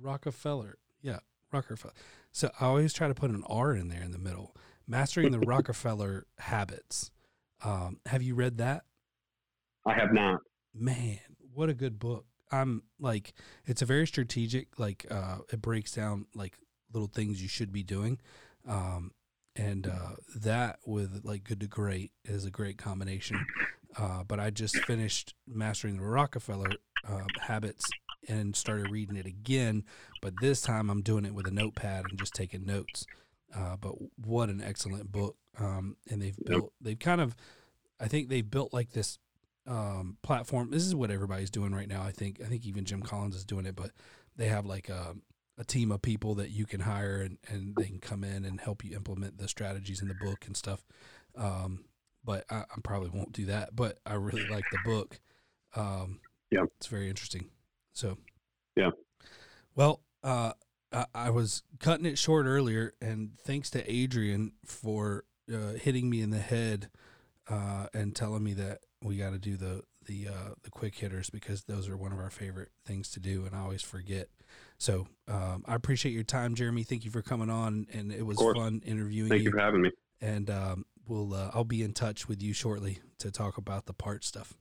Rockefeller." 0.00 0.78
Yeah, 1.02 1.20
Rockefeller. 1.52 1.94
So 2.32 2.50
I 2.60 2.66
always 2.66 2.92
try 2.92 3.08
to 3.08 3.14
put 3.14 3.30
an 3.30 3.44
R 3.48 3.72
in 3.74 3.88
there 3.88 4.02
in 4.02 4.12
the 4.12 4.18
middle. 4.18 4.54
Mastering 4.86 5.32
the 5.32 5.38
Rockefeller 5.46 6.26
habits. 6.38 7.10
Um, 7.64 7.98
have 8.06 8.22
you 8.22 8.34
read 8.34 8.58
that? 8.58 8.84
i 9.86 9.94
have 9.94 10.12
not 10.12 10.40
man 10.74 11.18
what 11.54 11.70
a 11.70 11.74
good 11.74 11.98
book 11.98 12.26
i'm 12.52 12.82
like 12.98 13.32
it's 13.64 13.80
a 13.80 13.86
very 13.86 14.06
strategic 14.06 14.78
like 14.78 15.06
uh 15.10 15.38
it 15.50 15.62
breaks 15.62 15.92
down 15.92 16.26
like 16.34 16.58
little 16.92 17.08
things 17.08 17.40
you 17.40 17.48
should 17.48 17.72
be 17.72 17.82
doing 17.82 18.18
um 18.68 19.10
and 19.56 19.86
uh, 19.86 20.16
that 20.36 20.78
with 20.86 21.22
like 21.24 21.44
good 21.44 21.60
to 21.60 21.66
great 21.66 22.12
is 22.24 22.44
a 22.44 22.50
great 22.50 22.78
combination. 22.78 23.44
Uh, 23.96 24.22
but 24.22 24.38
I 24.38 24.50
just 24.50 24.76
finished 24.84 25.34
mastering 25.46 25.96
the 25.96 26.04
Rockefeller 26.04 26.70
uh, 27.08 27.24
habits 27.40 27.84
and 28.28 28.54
started 28.54 28.90
reading 28.90 29.16
it 29.16 29.26
again. 29.26 29.84
But 30.22 30.34
this 30.40 30.62
time 30.62 30.90
I'm 30.90 31.02
doing 31.02 31.24
it 31.24 31.34
with 31.34 31.46
a 31.46 31.50
notepad 31.50 32.04
and 32.08 32.18
just 32.18 32.34
taking 32.34 32.64
notes. 32.64 33.06
Uh, 33.54 33.76
but 33.76 33.94
what 34.24 34.48
an 34.48 34.62
excellent 34.62 35.10
book! 35.10 35.36
Um, 35.58 35.96
and 36.08 36.22
they've 36.22 36.36
built, 36.46 36.72
they've 36.80 36.98
kind 36.98 37.20
of, 37.20 37.34
I 37.98 38.06
think 38.06 38.28
they've 38.28 38.48
built 38.48 38.72
like 38.72 38.92
this 38.92 39.18
um, 39.66 40.18
platform. 40.22 40.70
This 40.70 40.86
is 40.86 40.94
what 40.94 41.10
everybody's 41.10 41.50
doing 41.50 41.74
right 41.74 41.88
now. 41.88 42.02
I 42.02 42.12
think. 42.12 42.40
I 42.40 42.44
think 42.44 42.64
even 42.64 42.84
Jim 42.84 43.02
Collins 43.02 43.34
is 43.34 43.44
doing 43.44 43.66
it, 43.66 43.74
but 43.74 43.90
they 44.36 44.46
have 44.46 44.66
like 44.66 44.88
a, 44.88 45.16
a 45.60 45.64
team 45.64 45.92
of 45.92 46.00
people 46.00 46.34
that 46.36 46.50
you 46.50 46.64
can 46.64 46.80
hire 46.80 47.20
and, 47.20 47.36
and 47.46 47.74
they 47.76 47.84
can 47.84 47.98
come 47.98 48.24
in 48.24 48.46
and 48.46 48.62
help 48.62 48.82
you 48.82 48.96
implement 48.96 49.36
the 49.36 49.46
strategies 49.46 50.00
in 50.00 50.08
the 50.08 50.14
book 50.14 50.46
and 50.46 50.56
stuff. 50.56 50.86
Um, 51.36 51.84
but 52.24 52.44
I, 52.50 52.60
I, 52.60 52.80
probably 52.82 53.10
won't 53.10 53.32
do 53.32 53.44
that. 53.46 53.76
But 53.76 53.98
I 54.06 54.14
really 54.14 54.48
like 54.48 54.64
the 54.72 54.78
book. 54.84 55.20
Um, 55.76 56.20
yeah, 56.50 56.64
it's 56.78 56.86
very 56.86 57.10
interesting. 57.10 57.50
So, 57.92 58.16
yeah. 58.74 58.90
Well, 59.76 60.00
uh, 60.24 60.52
I, 60.92 61.04
I, 61.14 61.30
was 61.30 61.62
cutting 61.78 62.06
it 62.06 62.18
short 62.18 62.46
earlier, 62.46 62.94
and 63.00 63.32
thanks 63.44 63.70
to 63.70 63.90
Adrian 63.90 64.52
for 64.64 65.24
uh, 65.52 65.74
hitting 65.74 66.08
me 66.08 66.22
in 66.22 66.30
the 66.30 66.38
head 66.38 66.88
uh, 67.48 67.86
and 67.92 68.16
telling 68.16 68.42
me 68.42 68.54
that 68.54 68.80
we 69.02 69.16
got 69.16 69.30
to 69.30 69.38
do 69.38 69.56
the 69.56 69.82
the 70.06 70.28
uh, 70.28 70.54
the 70.62 70.70
quick 70.70 70.96
hitters 70.96 71.28
because 71.30 71.64
those 71.64 71.88
are 71.88 71.96
one 71.96 72.12
of 72.12 72.18
our 72.18 72.30
favorite 72.30 72.70
things 72.86 73.10
to 73.10 73.20
do, 73.20 73.44
and 73.44 73.54
I 73.54 73.60
always 73.60 73.82
forget. 73.82 74.28
So 74.80 75.06
um, 75.28 75.62
I 75.68 75.74
appreciate 75.74 76.12
your 76.12 76.24
time, 76.24 76.54
Jeremy. 76.54 76.84
Thank 76.84 77.04
you 77.04 77.10
for 77.10 77.20
coming 77.20 77.50
on, 77.50 77.86
and 77.92 78.10
it 78.10 78.24
was 78.24 78.38
fun 78.38 78.82
interviewing 78.84 79.28
Thank 79.28 79.42
you. 79.42 79.44
Thank 79.44 79.44
you 79.44 79.50
for 79.52 79.58
having 79.58 79.82
me. 79.82 79.90
And 80.22 80.48
um, 80.48 80.86
we'll 81.06 81.34
uh, 81.34 81.50
I'll 81.52 81.64
be 81.64 81.82
in 81.82 81.92
touch 81.92 82.28
with 82.28 82.42
you 82.42 82.54
shortly 82.54 82.98
to 83.18 83.30
talk 83.30 83.58
about 83.58 83.84
the 83.84 83.92
part 83.92 84.24
stuff. 84.24 84.54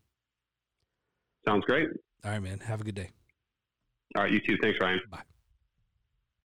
Sounds 1.45 1.63
great. 1.65 1.87
All 2.25 2.31
right, 2.31 2.43
man. 2.43 2.59
Have 2.59 2.81
a 2.81 2.83
good 2.83 2.95
day. 2.95 3.11
All 4.17 4.23
right, 4.23 4.31
you 4.31 4.41
too. 4.41 4.57
Thanks, 4.61 4.77
Ryan. 4.81 4.99
Bye. 5.09 5.28